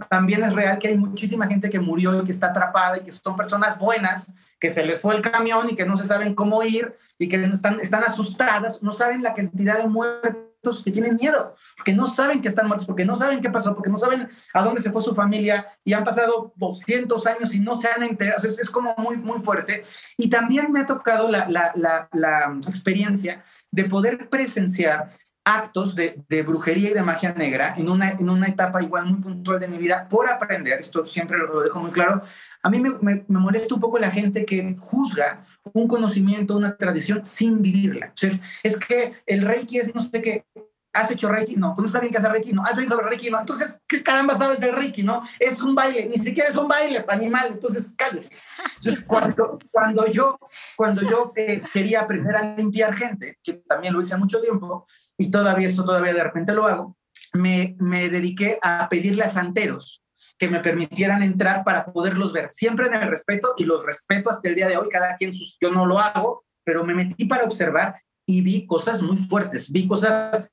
También 0.09 0.43
es 0.43 0.53
real 0.53 0.77
que 0.77 0.89
hay 0.89 0.97
muchísima 0.97 1.47
gente 1.47 1.69
que 1.69 1.79
murió 1.79 2.21
y 2.21 2.23
que 2.23 2.31
está 2.31 2.47
atrapada 2.47 2.99
y 2.99 3.03
que 3.03 3.11
son 3.11 3.35
personas 3.35 3.79
buenas, 3.79 4.33
que 4.59 4.69
se 4.69 4.85
les 4.85 4.99
fue 4.99 5.15
el 5.15 5.21
camión 5.21 5.69
y 5.69 5.75
que 5.75 5.85
no 5.85 5.97
se 5.97 6.05
saben 6.05 6.35
cómo 6.35 6.61
ir 6.63 6.95
y 7.17 7.27
que 7.27 7.43
están, 7.43 7.79
están 7.79 8.03
asustadas, 8.03 8.83
no 8.83 8.91
saben 8.91 9.23
la 9.23 9.33
cantidad 9.33 9.77
de 9.77 9.87
muertos 9.87 10.50
que 10.83 10.91
tienen 10.91 11.15
miedo, 11.15 11.55
que 11.83 11.93
no 11.93 12.05
saben 12.05 12.41
que 12.41 12.47
están 12.47 12.67
muertos, 12.67 12.85
porque 12.85 13.05
no 13.05 13.15
saben 13.15 13.41
qué 13.41 13.49
pasó, 13.49 13.73
porque 13.73 13.89
no 13.89 13.97
saben 13.97 14.29
a 14.53 14.63
dónde 14.63 14.81
se 14.81 14.91
fue 14.91 15.01
su 15.01 15.15
familia 15.15 15.67
y 15.83 15.93
han 15.93 16.03
pasado 16.03 16.53
200 16.55 17.25
años 17.27 17.53
y 17.53 17.59
no 17.59 17.75
se 17.75 17.87
han 17.87 18.03
enterado. 18.03 18.47
Es, 18.47 18.59
es 18.59 18.69
como 18.69 18.93
muy, 18.97 19.17
muy 19.17 19.39
fuerte. 19.39 19.83
Y 20.17 20.29
también 20.29 20.71
me 20.71 20.81
ha 20.81 20.85
tocado 20.85 21.29
la, 21.29 21.49
la, 21.49 21.71
la, 21.75 22.07
la 22.13 22.59
experiencia 22.67 23.43
de 23.71 23.85
poder 23.85 24.29
presenciar 24.29 25.11
actos 25.43 25.95
de, 25.95 26.43
brujería 26.43 26.91
y 26.91 26.93
de 26.93 27.01
magia 27.01 27.33
negra 27.33 27.73
en 27.75 27.89
una, 27.89 28.11
en 28.11 28.29
una 28.29 28.47
etapa 28.47 28.81
igual 28.81 29.05
muy 29.05 29.21
puntual 29.21 29.59
de 29.59 29.67
mi 29.67 29.77
vida 29.77 30.07
por 30.07 30.29
aprender, 30.29 30.79
esto 30.79 31.05
siempre 31.05 31.37
lo, 31.37 31.61
dejo 31.61 31.79
muy 31.79 31.91
claro, 31.91 32.21
a 32.63 32.69
mí 32.69 32.79
me, 32.79 32.91
me, 33.01 33.23
molesta 33.27 33.75
un 33.75 33.81
poco 33.81 33.99
la 33.99 34.11
gente 34.11 34.45
que 34.45 34.75
juzga 34.79 35.45
un 35.73 35.87
conocimiento, 35.87 36.55
una 36.55 36.75
tradición 36.77 37.25
sin 37.25 37.61
vivirla. 37.61 38.07
Entonces, 38.07 38.41
es 38.63 38.77
que 38.77 39.13
el 39.25 39.41
reiki 39.41 39.77
es 39.77 39.93
no 39.95 40.01
sé 40.01 40.21
qué, 40.21 40.45
¿Has 40.93 41.09
hecho 41.09 41.29
Reiki? 41.29 41.55
No. 41.55 41.73
¿Tú 41.73 41.81
no 41.81 41.87
está 41.87 41.99
bien 41.99 42.11
que 42.11 42.17
hacer 42.17 42.31
Reiki? 42.31 42.51
No. 42.51 42.63
¿Has 42.63 42.77
oído 42.77 42.89
sobre 42.89 43.07
Reiki? 43.07 43.29
No. 43.29 43.39
Entonces, 43.39 43.79
¿qué 43.87 44.03
caramba 44.03 44.35
sabes 44.35 44.59
del 44.59 44.75
Reiki? 44.75 45.03
No. 45.03 45.23
Es 45.39 45.61
un 45.61 45.73
baile. 45.73 46.09
Ni 46.09 46.17
siquiera 46.17 46.49
es 46.49 46.55
un 46.55 46.67
baile, 46.67 47.05
animal. 47.07 47.51
Entonces, 47.53 47.93
cállese. 47.95 48.29
Entonces, 48.77 49.03
cuando, 49.05 49.57
cuando 49.71 50.05
yo, 50.07 50.37
cuando 50.75 51.01
yo 51.09 51.31
eh, 51.35 51.61
quería 51.73 52.01
aprender 52.01 52.35
a 52.35 52.55
limpiar 52.55 52.93
gente, 52.93 53.37
que 53.41 53.53
también 53.53 53.93
lo 53.93 54.01
hice 54.01 54.17
mucho 54.17 54.41
tiempo, 54.41 54.85
y 55.17 55.31
todavía 55.31 55.69
esto 55.69 55.85
todavía 55.85 56.13
de 56.13 56.23
repente 56.23 56.53
lo 56.53 56.67
hago, 56.67 56.97
me, 57.33 57.75
me 57.79 58.09
dediqué 58.09 58.59
a 58.61 58.89
pedirle 58.89 59.23
a 59.23 59.29
santeros 59.29 60.03
que 60.41 60.49
me 60.49 60.59
permitieran 60.59 61.21
entrar 61.21 61.63
para 61.63 61.85
poderlos 61.85 62.33
ver, 62.33 62.49
siempre 62.49 62.87
en 62.87 62.95
el 62.95 63.07
respeto, 63.07 63.53
y 63.57 63.63
los 63.63 63.85
respeto 63.85 64.31
hasta 64.31 64.49
el 64.49 64.55
día 64.55 64.67
de 64.67 64.75
hoy, 64.75 64.89
cada 64.89 65.15
quien 65.15 65.35
sus, 65.35 65.55
yo 65.61 65.69
no 65.69 65.85
lo 65.85 65.99
hago, 65.99 66.45
pero 66.63 66.83
me 66.83 66.95
metí 66.95 67.25
para 67.25 67.43
observar 67.43 68.01
y 68.25 68.41
vi 68.41 68.65
cosas 68.65 69.03
muy 69.03 69.17
fuertes, 69.17 69.71
vi 69.71 69.87
cosas 69.87 70.49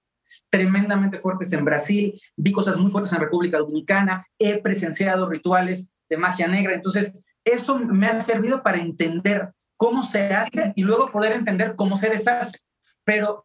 tremendamente 0.50 1.18
fuertes 1.18 1.50
en 1.54 1.64
Brasil, 1.64 2.20
vi 2.36 2.52
cosas 2.52 2.76
muy 2.76 2.90
fuertes 2.90 3.14
en 3.14 3.20
República 3.20 3.56
Dominicana, 3.56 4.26
he 4.38 4.60
presenciado 4.60 5.26
rituales 5.26 5.88
de 6.10 6.18
magia 6.18 6.48
negra, 6.48 6.74
entonces 6.74 7.14
eso 7.42 7.78
me 7.78 8.08
ha 8.08 8.20
servido 8.20 8.62
para 8.62 8.76
entender 8.76 9.54
cómo 9.78 10.02
se 10.02 10.34
hace 10.34 10.74
y 10.76 10.82
luego 10.82 11.10
poder 11.10 11.32
entender 11.32 11.76
cómo 11.76 11.96
se 11.96 12.10
deshace. 12.10 12.58
Pero 13.04 13.42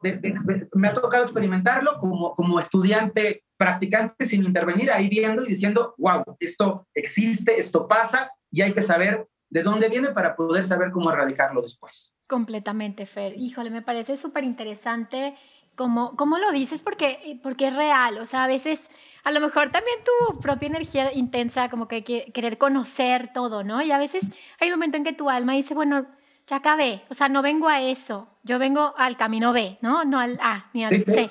me 0.73 0.89
ha 0.89 0.93
tocado 0.93 1.23
experimentarlo 1.23 1.99
como, 2.01 2.33
como 2.33 2.59
estudiante 2.59 3.45
practicante 3.63 4.25
sin 4.25 4.43
intervenir, 4.43 4.91
ahí 4.91 5.07
viendo 5.07 5.43
y 5.45 5.49
diciendo, 5.49 5.95
wow, 5.97 6.23
esto 6.39 6.87
existe, 6.93 7.57
esto 7.57 7.87
pasa 7.87 8.31
y 8.51 8.61
hay 8.61 8.73
que 8.73 8.81
saber 8.81 9.27
de 9.49 9.63
dónde 9.63 9.87
viene 9.87 10.09
para 10.09 10.35
poder 10.35 10.65
saber 10.65 10.91
cómo 10.91 11.11
erradicarlo 11.11 11.61
después. 11.61 12.13
Completamente, 12.27 13.05
Fer. 13.05 13.35
Híjole, 13.37 13.69
me 13.69 13.81
parece 13.81 14.17
súper 14.17 14.43
interesante 14.43 15.35
¿Cómo, 15.75 16.15
¿Cómo, 16.15 16.37
lo 16.37 16.51
dices? 16.51 16.83
Porque, 16.83 17.39
porque 17.41 17.67
es 17.67 17.75
real. 17.75 18.19
O 18.19 18.27
sea, 18.27 18.43
a 18.43 18.47
veces, 18.47 18.79
a 19.23 19.31
lo 19.31 19.39
mejor 19.39 19.71
también 19.71 19.97
tu 20.03 20.39
propia 20.39 20.67
energía 20.67 21.11
intensa, 21.13 21.69
como 21.69 21.87
que 21.87 22.03
querer 22.03 22.57
conocer 22.59 23.31
todo, 23.33 23.63
¿no? 23.63 23.81
Y 23.81 23.91
a 23.91 23.97
veces 23.97 24.21
hay 24.59 24.67
un 24.69 24.75
momento 24.75 24.97
en 24.97 25.03
que 25.03 25.13
tu 25.13 25.29
alma 25.29 25.53
dice, 25.53 25.73
bueno, 25.73 26.05
ya 26.47 26.57
acabé. 26.57 27.01
O 27.09 27.13
sea, 27.13 27.29
no 27.29 27.41
vengo 27.41 27.67
a 27.67 27.81
eso. 27.81 28.27
Yo 28.43 28.59
vengo 28.59 28.93
al 28.97 29.15
camino 29.15 29.53
B, 29.53 29.77
¿no? 29.81 30.03
No 30.03 30.19
al 30.19 30.37
A 30.41 30.69
ni 30.73 30.83
al 30.83 30.99
C. 30.99 31.29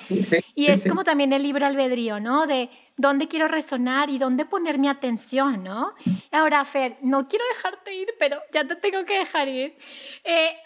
y 0.54 0.66
es 0.66 0.88
como 0.88 1.04
también 1.04 1.32
el 1.32 1.42
libro 1.42 1.66
albedrío, 1.66 2.20
¿no? 2.20 2.46
De 2.46 2.70
dónde 2.96 3.28
quiero 3.28 3.48
resonar 3.48 4.08
y 4.08 4.18
dónde 4.18 4.46
poner 4.46 4.78
mi 4.78 4.88
atención, 4.88 5.62
¿no? 5.62 5.94
Ahora, 6.30 6.64
Fer, 6.64 6.96
no 7.02 7.28
quiero 7.28 7.44
dejarte 7.54 7.94
ir, 7.94 8.08
pero 8.18 8.38
ya 8.52 8.66
te 8.66 8.76
tengo 8.76 9.04
que 9.04 9.18
dejar 9.18 9.48
ir. 9.48 9.76
Eh, 10.24 10.56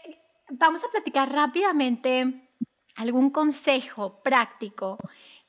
vamos 0.51 0.85
a 0.85 0.89
platicar 0.89 1.33
rápidamente 1.33 2.49
algún 2.95 3.31
consejo 3.31 4.23
práctico 4.23 4.99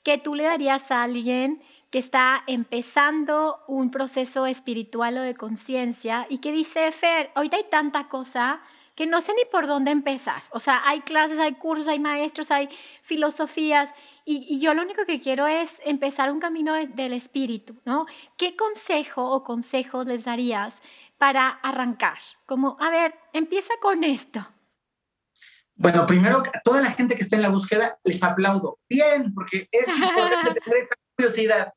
que 0.04 0.18
tú 0.18 0.36
le 0.36 0.44
darías 0.44 0.90
a 0.90 1.04
alguien 1.04 1.62
que 1.90 2.00
está 2.00 2.44
empezando 2.48 3.60
un 3.68 3.92
proceso 3.92 4.46
espiritual 4.46 5.18
o 5.18 5.22
de 5.22 5.36
conciencia 5.36 6.28
y 6.30 6.40
que 6.40 6.52
dice, 6.52 6.92
Fer, 6.92 7.32
ahorita 7.36 7.58
hay 7.58 7.66
tanta 7.70 8.10
cosa 8.10 8.62
que 8.98 9.06
no 9.06 9.22
sé 9.22 9.32
ni 9.36 9.46
por 9.46 9.68
dónde 9.68 9.92
empezar. 9.92 10.42
O 10.50 10.60
sea, 10.60 10.82
hay 10.84 11.02
clases, 11.02 11.38
hay 11.38 11.54
cursos, 11.54 11.88
hay 11.88 12.00
maestros, 12.00 12.50
hay 12.50 12.68
filosofías 13.04 13.94
y, 14.26 14.60
yo 14.60 14.74
lo 14.74 14.82
único 14.82 15.06
que 15.06 15.22
quiero 15.22 15.46
es 15.46 15.80
empezar 15.86 16.32
un 16.32 16.40
camino 16.40 16.74
del 16.74 17.14
espíritu, 17.14 17.80
¿no? 17.86 18.08
¿Qué 18.38 18.56
consejo 18.56 19.24
o 19.24 19.44
consejos 19.44 20.08
les 20.08 20.26
darías 20.26 20.74
para 21.20 21.48
arrancar? 21.48 22.18
Como, 22.48 22.76
a 22.80 22.90
ver, 22.90 23.14
empieza 23.34 23.72
con 23.80 24.04
esto. 24.04 24.48
Bueno, 25.76 26.08
primero, 26.08 26.40
a 26.40 26.62
toda 26.64 26.82
la 26.82 26.90
gente 26.90 27.16
que 27.16 27.22
está 27.22 27.36
en 27.36 27.44
la 27.44 27.50
búsqueda, 27.50 28.00
les 28.04 28.24
aplaudo. 28.24 28.80
Bien, 28.90 29.32
porque 29.32 29.70
es 29.72 29.88
importante 29.96 30.60
tener 30.60 30.80
esa 30.80 30.96
curiosidad. 31.16 31.72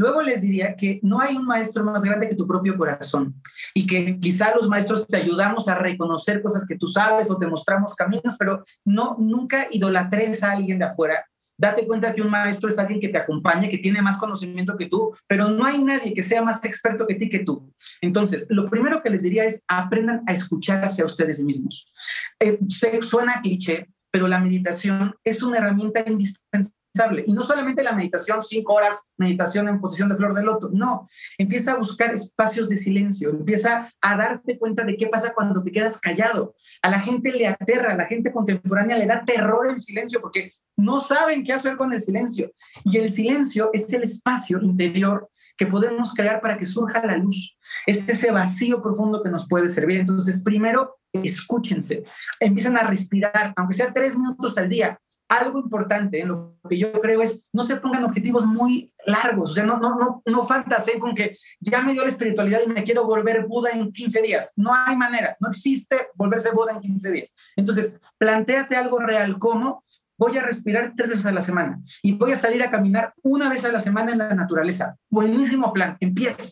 Luego 0.00 0.22
les 0.22 0.40
diría 0.40 0.74
que 0.76 0.98
no 1.02 1.20
hay 1.20 1.36
un 1.36 1.44
maestro 1.44 1.84
más 1.84 2.02
grande 2.02 2.26
que 2.26 2.34
tu 2.34 2.46
propio 2.46 2.74
corazón 2.74 3.34
y 3.74 3.86
que 3.86 4.18
quizá 4.18 4.54
los 4.54 4.66
maestros 4.66 5.06
te 5.06 5.18
ayudamos 5.18 5.68
a 5.68 5.74
reconocer 5.74 6.40
cosas 6.42 6.66
que 6.66 6.78
tú 6.78 6.86
sabes 6.86 7.30
o 7.30 7.36
te 7.36 7.46
mostramos 7.46 7.94
caminos, 7.94 8.34
pero 8.38 8.64
no 8.82 9.16
nunca 9.18 9.66
idolatres 9.70 10.42
a 10.42 10.52
alguien 10.52 10.78
de 10.78 10.86
afuera 10.86 11.26
Date 11.60 11.86
cuenta 11.86 12.14
que 12.14 12.22
un 12.22 12.30
maestro 12.30 12.70
es 12.70 12.78
alguien 12.78 13.00
que 13.00 13.10
te 13.10 13.18
acompaña, 13.18 13.68
que 13.68 13.76
tiene 13.76 14.00
más 14.00 14.16
conocimiento 14.16 14.78
que 14.78 14.86
tú, 14.86 15.14
pero 15.26 15.46
no 15.48 15.66
hay 15.66 15.84
nadie 15.84 16.14
que 16.14 16.22
sea 16.22 16.40
más 16.40 16.64
experto 16.64 17.06
que 17.06 17.16
ti 17.16 17.28
que 17.28 17.40
tú. 17.40 17.70
Entonces, 18.00 18.46
lo 18.48 18.64
primero 18.64 19.02
que 19.02 19.10
les 19.10 19.24
diría 19.24 19.44
es 19.44 19.62
aprendan 19.68 20.22
a 20.26 20.32
escucharse 20.32 21.02
a 21.02 21.04
ustedes 21.04 21.38
mismos. 21.40 21.92
Eh, 22.38 22.58
suena 23.02 23.42
cliché, 23.42 23.90
pero 24.10 24.28
la 24.28 24.40
meditación 24.40 25.14
es 25.24 25.42
una 25.42 25.58
herramienta 25.58 26.04
indispensable 26.06 26.80
y 27.26 27.32
no 27.32 27.42
solamente 27.42 27.84
la 27.84 27.92
meditación, 27.92 28.42
cinco 28.42 28.74
horas, 28.74 29.08
meditación 29.16 29.68
en 29.68 29.80
posición 29.80 30.08
de 30.08 30.16
flor 30.16 30.34
de 30.34 30.42
loto, 30.42 30.70
no, 30.72 31.08
empieza 31.38 31.72
a 31.72 31.76
buscar 31.76 32.12
espacios 32.12 32.68
de 32.68 32.76
silencio, 32.76 33.30
empieza 33.30 33.92
a 34.00 34.16
darte 34.16 34.58
cuenta 34.58 34.84
de 34.84 34.96
qué 34.96 35.06
pasa 35.06 35.32
cuando 35.32 35.62
te 35.62 35.70
quedas 35.70 36.00
callado. 36.00 36.54
A 36.82 36.90
la 36.90 37.00
gente 37.00 37.32
le 37.32 37.46
aterra, 37.46 37.92
a 37.92 37.96
la 37.96 38.06
gente 38.06 38.32
contemporánea 38.32 38.98
le 38.98 39.06
da 39.06 39.24
terror 39.24 39.68
el 39.68 39.78
silencio 39.78 40.20
porque 40.20 40.52
no 40.76 40.98
saben 40.98 41.44
qué 41.44 41.52
hacer 41.52 41.76
con 41.76 41.92
el 41.92 42.00
silencio. 42.00 42.50
Y 42.84 42.96
el 42.96 43.08
silencio 43.08 43.70
es 43.72 43.92
el 43.92 44.02
espacio 44.02 44.60
interior 44.60 45.28
que 45.56 45.66
podemos 45.66 46.14
crear 46.14 46.40
para 46.40 46.58
que 46.58 46.66
surja 46.66 47.04
la 47.04 47.16
luz. 47.18 47.56
Es 47.86 48.08
ese 48.08 48.30
vacío 48.30 48.82
profundo 48.82 49.22
que 49.22 49.28
nos 49.28 49.46
puede 49.46 49.68
servir. 49.68 50.00
Entonces, 50.00 50.42
primero, 50.42 50.99
escúchense, 51.12 52.04
empiezan 52.38 52.76
a 52.76 52.82
respirar, 52.82 53.52
aunque 53.56 53.74
sea 53.74 53.92
tres 53.92 54.16
minutos 54.16 54.56
al 54.58 54.68
día 54.68 54.98
algo 55.30 55.60
importante 55.60 56.20
en 56.20 56.28
lo 56.28 56.56
que 56.68 56.76
yo 56.76 56.90
creo 56.92 57.22
es 57.22 57.40
no 57.52 57.62
se 57.62 57.76
pongan 57.76 58.04
objetivos 58.04 58.46
muy 58.46 58.92
largos, 59.06 59.52
o 59.52 59.54
sea, 59.54 59.64
no, 59.64 59.78
no, 59.78 59.96
no, 59.96 60.22
no 60.26 60.44
fantaseen 60.44 60.98
con 60.98 61.14
que 61.14 61.36
ya 61.60 61.82
me 61.82 61.92
dio 61.92 62.02
la 62.02 62.08
espiritualidad 62.08 62.60
y 62.66 62.68
me 62.68 62.82
quiero 62.82 63.04
volver 63.04 63.46
Buda 63.46 63.70
en 63.70 63.92
15 63.92 64.22
días. 64.22 64.50
No 64.56 64.72
hay 64.74 64.96
manera, 64.96 65.36
no 65.38 65.48
existe 65.48 66.08
volverse 66.16 66.50
Buda 66.50 66.72
en 66.72 66.80
15 66.80 67.12
días. 67.12 67.34
Entonces, 67.54 67.94
planteate 68.18 68.74
algo 68.74 68.98
real 68.98 69.38
como 69.38 69.84
voy 70.18 70.36
a 70.36 70.42
respirar 70.42 70.94
tres 70.96 71.10
veces 71.10 71.26
a 71.26 71.32
la 71.32 71.42
semana 71.42 71.80
y 72.02 72.12
voy 72.12 72.32
a 72.32 72.36
salir 72.36 72.62
a 72.64 72.70
caminar 72.70 73.14
una 73.22 73.48
vez 73.48 73.64
a 73.64 73.72
la 73.72 73.80
semana 73.80 74.12
en 74.12 74.18
la 74.18 74.34
naturaleza. 74.34 74.96
Buenísimo 75.08 75.72
plan, 75.72 75.96
empieza. 76.00 76.44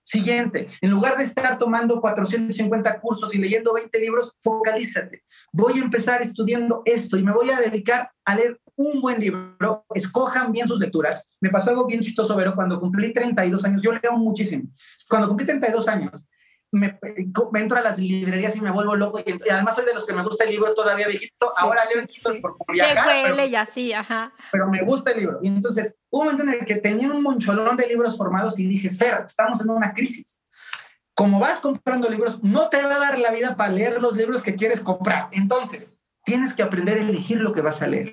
Siguiente, 0.00 0.68
en 0.80 0.90
lugar 0.90 1.16
de 1.16 1.24
estar 1.24 1.58
tomando 1.58 2.00
450 2.00 3.00
cursos 3.00 3.34
y 3.34 3.38
leyendo 3.38 3.72
20 3.74 3.98
libros, 3.98 4.32
focalízate. 4.38 5.22
Voy 5.52 5.78
a 5.78 5.84
empezar 5.84 6.22
estudiando 6.22 6.82
esto 6.84 7.16
y 7.16 7.22
me 7.22 7.32
voy 7.32 7.50
a 7.50 7.60
dedicar 7.60 8.10
a 8.24 8.34
leer 8.34 8.60
un 8.76 9.00
buen 9.00 9.20
libro. 9.20 9.84
Escojan 9.94 10.52
bien 10.52 10.68
sus 10.68 10.78
lecturas. 10.78 11.28
Me 11.40 11.50
pasó 11.50 11.70
algo 11.70 11.86
bien 11.86 12.00
chistoso, 12.00 12.36
pero 12.36 12.54
cuando 12.54 12.78
cumplí 12.78 13.12
32 13.12 13.64
años, 13.64 13.82
yo 13.82 13.92
leo 13.92 14.12
muchísimo. 14.12 14.64
Cuando 15.08 15.28
cumplí 15.28 15.46
32 15.46 15.88
años, 15.88 16.26
me, 16.72 16.98
entro 17.54 17.78
a 17.78 17.82
las 17.82 17.98
librerías 17.98 18.56
y 18.56 18.60
me 18.60 18.70
vuelvo 18.70 18.96
loco. 18.96 19.20
Y, 19.20 19.50
además 19.50 19.74
soy 19.74 19.84
de 19.84 19.94
los 19.94 20.06
que 20.06 20.14
me 20.14 20.22
gusta 20.22 20.44
el 20.44 20.50
libro 20.50 20.74
todavía 20.74 21.08
viejito. 21.08 21.52
Ahora 21.56 21.84
leo 21.86 22.00
en 22.00 22.06
Kindle 22.06 22.40
por, 22.40 22.56
viajar. 22.72 23.24
pero, 23.24 23.46
y 23.46 23.56
así, 23.56 23.92
ajá. 23.92 24.32
Pero 24.52 24.68
me 24.68 24.82
gusta 24.82 25.12
el 25.12 25.20
libro. 25.20 25.38
Y 25.42 25.48
entonces 25.48 25.94
hubo 26.10 26.22
un 26.22 26.26
momento 26.26 26.44
en 26.44 26.60
el 26.60 26.66
que 26.66 26.76
tenía 26.76 27.10
un 27.10 27.22
moncholón 27.22 27.76
de 27.76 27.86
libros 27.86 28.16
formados 28.16 28.58
y 28.58 28.66
dije, 28.66 28.90
Fer, 28.90 29.24
estamos 29.26 29.60
en 29.60 29.70
una 29.70 29.92
crisis. 29.92 30.40
Como 31.14 31.40
vas 31.40 31.60
comprando 31.60 32.10
libros, 32.10 32.42
no 32.42 32.68
te 32.68 32.82
va 32.82 32.96
a 32.96 32.98
dar 32.98 33.18
la 33.18 33.30
vida 33.30 33.56
para 33.56 33.72
leer 33.72 34.00
los 34.00 34.16
libros 34.16 34.42
que 34.42 34.54
quieres 34.54 34.80
comprar. 34.80 35.28
Entonces, 35.32 35.96
tienes 36.24 36.52
que 36.52 36.62
aprender 36.62 36.98
a 36.98 37.02
elegir 37.02 37.40
lo 37.40 37.54
que 37.54 37.62
vas 37.62 37.80
a 37.80 37.86
leer. 37.86 38.12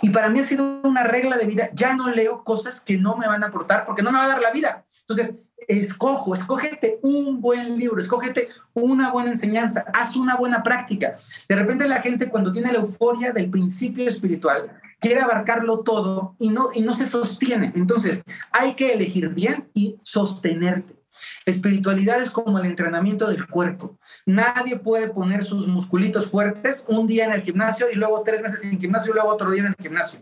Y 0.00 0.10
para 0.10 0.30
mí 0.30 0.38
ha 0.38 0.44
sido 0.44 0.80
una 0.82 1.04
regla 1.04 1.36
de 1.36 1.46
vida. 1.46 1.68
Ya 1.74 1.94
no 1.94 2.08
leo 2.08 2.42
cosas 2.44 2.80
que 2.80 2.96
no 2.96 3.16
me 3.16 3.26
van 3.26 3.42
a 3.44 3.48
aportar 3.48 3.84
porque 3.84 4.02
no 4.02 4.12
me 4.12 4.18
va 4.18 4.24
a 4.24 4.28
dar 4.28 4.40
la 4.40 4.52
vida. 4.52 4.86
Entonces, 5.00 5.34
escojo, 5.68 6.34
escógete 6.34 6.98
un 7.02 7.40
buen 7.40 7.78
libro, 7.78 8.00
escógete 8.00 8.48
una 8.74 9.10
buena 9.10 9.30
enseñanza, 9.30 9.84
haz 9.94 10.16
una 10.16 10.36
buena 10.36 10.62
práctica. 10.62 11.16
De 11.48 11.56
repente 11.56 11.88
la 11.88 12.00
gente 12.00 12.28
cuando 12.28 12.52
tiene 12.52 12.72
la 12.72 12.78
euforia 12.78 13.32
del 13.32 13.50
principio 13.50 14.06
espiritual, 14.06 14.80
quiere 15.00 15.20
abarcarlo 15.20 15.80
todo 15.80 16.36
y 16.38 16.50
no, 16.50 16.68
y 16.74 16.82
no 16.82 16.94
se 16.94 17.06
sostiene. 17.06 17.72
Entonces, 17.74 18.22
hay 18.52 18.74
que 18.74 18.92
elegir 18.92 19.28
bien 19.30 19.68
y 19.74 19.98
sostenerte. 20.02 21.00
Espiritualidad 21.44 22.20
es 22.22 22.30
como 22.30 22.58
el 22.58 22.66
entrenamiento 22.66 23.28
del 23.28 23.46
cuerpo. 23.46 23.98
Nadie 24.26 24.78
puede 24.78 25.08
poner 25.08 25.44
sus 25.44 25.66
musculitos 25.66 26.26
fuertes 26.26 26.86
un 26.88 27.06
día 27.06 27.26
en 27.26 27.32
el 27.32 27.42
gimnasio 27.42 27.90
y 27.90 27.94
luego 27.94 28.22
tres 28.22 28.42
meses 28.42 28.64
el 28.64 28.78
gimnasio 28.78 29.10
y 29.10 29.14
luego 29.14 29.30
otro 29.30 29.50
día 29.50 29.62
en 29.62 29.68
el 29.68 29.76
gimnasio. 29.78 30.20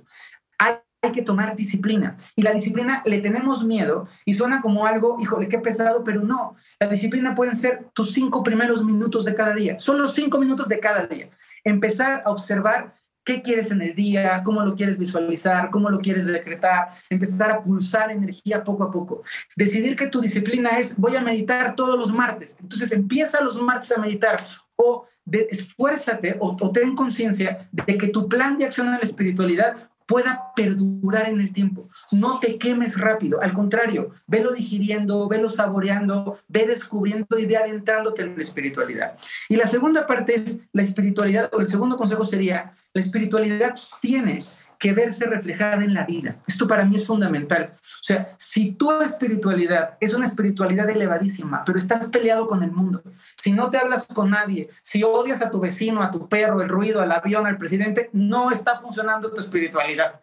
Hay 0.59 0.74
hay 1.03 1.13
que 1.13 1.23
tomar 1.23 1.55
disciplina. 1.55 2.17
Y 2.35 2.43
la 2.43 2.53
disciplina 2.53 3.03
le 3.05 3.21
tenemos 3.21 3.65
miedo 3.65 4.09
y 4.25 4.35
suena 4.35 4.61
como 4.61 4.87
algo, 4.87 5.17
híjole, 5.21 5.49
qué 5.49 5.59
pesado, 5.59 6.03
pero 6.05 6.23
no. 6.23 6.57
La 6.81 6.89
disciplina 6.89 7.35
pueden 7.35 7.55
ser 7.55 7.89
tus 7.93 8.13
cinco 8.13 8.43
primeros 8.43 8.85
minutos 8.85 9.25
de 9.25 9.35
cada 9.35 9.55
día, 9.55 9.79
son 9.79 9.99
los 9.99 10.15
cinco 10.15 10.39
minutos 10.39 10.69
de 10.69 10.81
cada 10.81 11.07
día. 11.07 11.31
Empezar 11.65 12.23
a 12.25 12.31
observar 12.31 12.95
qué 13.25 13.43
quieres 13.43 13.71
en 13.71 13.83
el 13.83 13.95
día, 13.95 14.43
cómo 14.43 14.63
lo 14.63 14.75
quieres 14.75 14.99
visualizar, 14.99 15.69
cómo 15.71 15.91
lo 15.91 16.01
quieres 16.01 16.25
decretar, 16.25 16.95
empezar 17.11 17.51
a 17.51 17.63
pulsar 17.63 18.11
energía 18.11 18.65
poco 18.65 18.85
a 18.85 18.91
poco. 18.91 19.23
Decidir 19.55 19.97
que 19.97 20.07
tu 20.07 20.21
disciplina 20.21 20.79
es, 20.79 20.97
voy 20.97 21.15
a 21.15 21.21
meditar 21.21 21.77
todos 21.77 21.99
los 21.99 22.11
martes. 22.11 22.57
Entonces 22.59 22.91
empieza 22.91 23.43
los 23.43 23.61
martes 23.61 23.93
a 23.93 24.01
meditar 24.01 24.45
o 24.77 25.07
esfuérzate 25.31 26.39
o, 26.41 26.57
o 26.59 26.73
ten 26.73 26.95
conciencia 26.95 27.69
de 27.71 27.99
que 27.99 28.09
tu 28.09 28.29
plan 28.29 28.57
de 28.57 28.65
acción 28.65 28.87
en 28.87 28.95
la 28.95 29.01
espiritualidad 29.01 29.88
pueda 30.09 30.53
perdurar 30.57 31.29
en 31.29 31.41
el 31.41 31.53
tiempo. 31.53 31.89
No 32.13 32.41
te 32.41 32.59
quemes 32.59 32.99
rápido, 32.99 33.41
al 33.43 33.53
contrario, 33.53 34.11
velo 34.27 34.53
digiriendo, 34.53 35.29
velo 35.29 35.49
saboreando, 35.49 36.39
ve 36.49 36.67
descubriendo 36.67 37.39
y 37.39 37.45
ve 37.45 37.59
adentrándote 37.59 38.23
en 38.23 38.35
la 38.35 38.43
espiritualidad. 38.43 39.19
Y 39.51 39.57
la 39.57 39.67
segunda 39.67 40.07
parte 40.07 40.35
es 40.35 40.61
la 40.73 40.83
espiritualidad, 40.83 41.51
o 41.53 41.61
el 41.61 41.67
segundo 41.67 41.99
consejo 41.99 42.25
sería, 42.25 42.75
la 42.95 43.01
espiritualidad 43.03 43.75
tiene 44.01 44.39
que 44.79 44.93
verse 44.93 45.26
reflejada 45.26 45.85
en 45.85 45.93
la 45.93 46.05
vida. 46.05 46.37
Esto 46.47 46.68
para 46.68 46.85
mí 46.85 46.97
es 46.97 47.07
fundamental. 47.07 47.72
O 47.74 48.03
sea, 48.03 48.35
si 48.39 48.72
tu 48.72 48.93
espiritualidad 49.03 49.97
es 50.01 50.14
una 50.14 50.26
espiritualidad 50.26 50.89
elevadísima, 50.89 51.64
pero 51.64 51.79
estás 51.79 52.09
peleado 52.11 52.47
con 52.47 52.62
el 52.62 52.70
mundo, 52.70 53.03
si 53.37 53.53
no 53.53 53.70
te 53.70 53.79
hablas 53.79 54.05
con 54.05 54.31
nadie, 54.31 54.70
si 54.83 55.03
odias 55.03 55.43
a 55.43 55.51
tu 55.51 55.61
vecino, 55.61 56.03
a 56.03 56.11
tu 56.11 56.29
perro, 56.29 56.62
el 56.62 56.68
ruido, 56.68 57.01
al 57.01 57.12
avión, 57.12 57.47
al 57.47 57.59
presidente, 57.59 58.11
no 58.12 58.51
está 58.51 58.79
funcionando 58.79 59.33
tu 59.33 59.41
espiritualidad. 59.41 60.20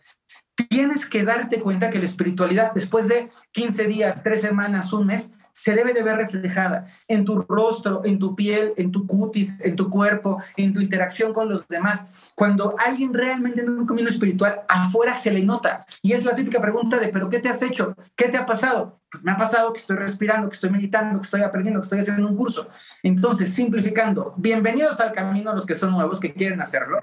Tienes 0.69 1.05
que 1.05 1.23
darte 1.23 1.59
cuenta 1.59 1.89
que 1.89 1.99
la 1.99 2.05
espiritualidad, 2.05 2.71
después 2.73 3.09
de 3.09 3.29
15 3.51 3.87
días, 3.87 4.23
3 4.23 4.39
semanas, 4.39 4.93
un 4.93 5.05
mes, 5.05 5.33
se 5.55 5.73
debe 5.73 5.93
de 5.93 6.03
ver 6.03 6.17
reflejada 6.17 6.87
en 7.07 7.23
tu 7.23 7.41
rostro, 7.47 8.01
en 8.03 8.19
tu 8.19 8.35
piel, 8.35 8.73
en 8.75 8.91
tu 8.91 9.07
cutis, 9.07 9.63
en 9.63 9.77
tu 9.77 9.89
cuerpo, 9.89 10.43
en 10.57 10.73
tu 10.73 10.81
interacción 10.81 11.33
con 11.33 11.47
los 11.47 11.65
demás. 11.69 12.09
Cuando 12.35 12.75
alguien 12.77 13.13
realmente 13.13 13.61
en 13.61 13.69
un 13.69 13.87
camino 13.87 14.09
espiritual, 14.09 14.63
afuera 14.67 15.13
se 15.13 15.31
le 15.31 15.43
nota. 15.43 15.85
Y 16.01 16.11
es 16.11 16.25
la 16.25 16.35
típica 16.35 16.61
pregunta 16.61 16.99
de, 16.99 17.07
¿pero 17.07 17.29
qué 17.29 17.39
te 17.39 17.47
has 17.47 17.61
hecho? 17.61 17.95
¿Qué 18.17 18.27
te 18.27 18.35
ha 18.35 18.45
pasado? 18.45 18.99
Me 19.21 19.31
ha 19.31 19.37
pasado 19.37 19.73
que 19.73 19.79
estoy 19.79 19.97
respirando, 19.97 20.49
que 20.49 20.55
estoy 20.55 20.69
meditando, 20.69 21.19
que 21.19 21.25
estoy 21.25 21.41
aprendiendo, 21.41 21.81
que 21.81 21.85
estoy 21.85 21.99
haciendo 21.99 22.27
un 22.27 22.35
curso. 22.35 22.69
Entonces, 23.03 23.53
simplificando, 23.53 24.33
bienvenidos 24.37 24.99
al 24.99 25.11
camino 25.11 25.53
los 25.53 25.65
que 25.65 25.75
son 25.75 25.91
nuevos, 25.91 26.19
que 26.19 26.33
quieren 26.33 26.61
hacerlo 26.61 26.99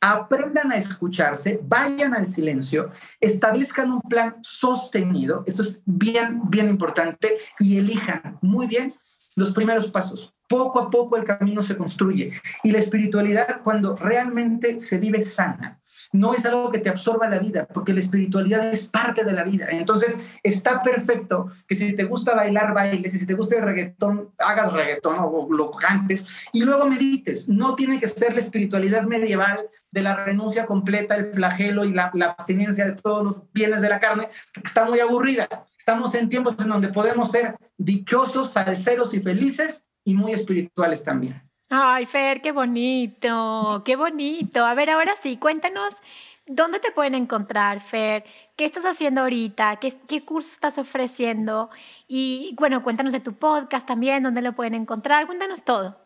aprendan 0.00 0.72
a 0.72 0.76
escucharse, 0.76 1.60
vayan 1.62 2.14
al 2.14 2.26
silencio, 2.26 2.90
establezcan 3.20 3.92
un 3.92 4.00
plan 4.00 4.36
sostenido, 4.42 5.44
esto 5.46 5.62
es 5.62 5.82
bien, 5.84 6.40
bien 6.48 6.68
importante, 6.68 7.36
y 7.58 7.78
elijan 7.78 8.38
muy 8.40 8.66
bien 8.66 8.94
los 9.36 9.52
primeros 9.52 9.90
pasos. 9.90 10.34
Poco 10.48 10.80
a 10.80 10.90
poco 10.90 11.16
el 11.16 11.24
camino 11.24 11.62
se 11.62 11.76
construye 11.76 12.32
y 12.64 12.72
la 12.72 12.78
espiritualidad 12.78 13.60
cuando 13.62 13.94
realmente 13.94 14.80
se 14.80 14.98
vive 14.98 15.20
sana, 15.20 15.79
no 16.12 16.34
es 16.34 16.44
algo 16.44 16.70
que 16.70 16.78
te 16.78 16.88
absorba 16.88 17.28
la 17.28 17.38
vida, 17.38 17.66
porque 17.66 17.92
la 17.92 18.00
espiritualidad 18.00 18.72
es 18.72 18.86
parte 18.86 19.24
de 19.24 19.32
la 19.32 19.44
vida. 19.44 19.66
Entonces, 19.70 20.18
está 20.42 20.82
perfecto 20.82 21.52
que 21.68 21.74
si 21.74 21.94
te 21.94 22.04
gusta 22.04 22.34
bailar, 22.34 22.74
bailes, 22.74 23.12
si 23.12 23.26
te 23.26 23.34
gusta 23.34 23.56
el 23.56 23.62
reggaetón, 23.62 24.30
hagas 24.38 24.72
reggaetón 24.72 25.16
o 25.20 25.48
lo 25.50 25.70
cantes, 25.70 26.26
y 26.52 26.62
luego 26.62 26.86
medites. 26.86 27.48
No 27.48 27.74
tiene 27.74 28.00
que 28.00 28.08
ser 28.08 28.32
la 28.32 28.40
espiritualidad 28.40 29.02
medieval 29.02 29.60
de 29.92 30.02
la 30.02 30.24
renuncia 30.24 30.66
completa, 30.66 31.16
el 31.16 31.32
flagelo 31.32 31.84
y 31.84 31.92
la, 31.92 32.10
la 32.14 32.26
abstinencia 32.26 32.86
de 32.86 32.92
todos 32.92 33.24
los 33.24 33.36
bienes 33.52 33.80
de 33.80 33.88
la 33.88 34.00
carne, 34.00 34.28
porque 34.54 34.68
está 34.68 34.84
muy 34.84 35.00
aburrida. 35.00 35.48
Estamos 35.76 36.14
en 36.14 36.28
tiempos 36.28 36.56
en 36.60 36.68
donde 36.68 36.88
podemos 36.88 37.30
ser 37.30 37.56
dichosos, 37.76 38.52
salseros 38.52 39.14
y 39.14 39.20
felices 39.20 39.84
y 40.04 40.14
muy 40.14 40.32
espirituales 40.32 41.04
también. 41.04 41.49
Ay, 41.72 42.04
Fer, 42.06 42.42
qué 42.42 42.50
bonito, 42.50 43.82
qué 43.84 43.94
bonito. 43.94 44.66
A 44.66 44.74
ver, 44.74 44.90
ahora 44.90 45.14
sí, 45.22 45.36
cuéntanos 45.36 45.94
dónde 46.44 46.80
te 46.80 46.90
pueden 46.90 47.14
encontrar, 47.14 47.80
Fer, 47.80 48.24
qué 48.56 48.64
estás 48.64 48.84
haciendo 48.84 49.20
ahorita, 49.20 49.76
qué, 49.76 50.24
curso 50.24 50.50
estás 50.50 50.78
ofreciendo 50.78 51.70
y, 52.08 52.56
bueno, 52.58 52.82
cuéntanos 52.82 53.12
de 53.12 53.20
tu 53.20 53.34
podcast 53.34 53.86
también, 53.86 54.24
dónde 54.24 54.42
lo 54.42 54.54
pueden 54.54 54.74
encontrar, 54.74 55.26
cuéntanos 55.26 55.62
todo. 55.62 55.96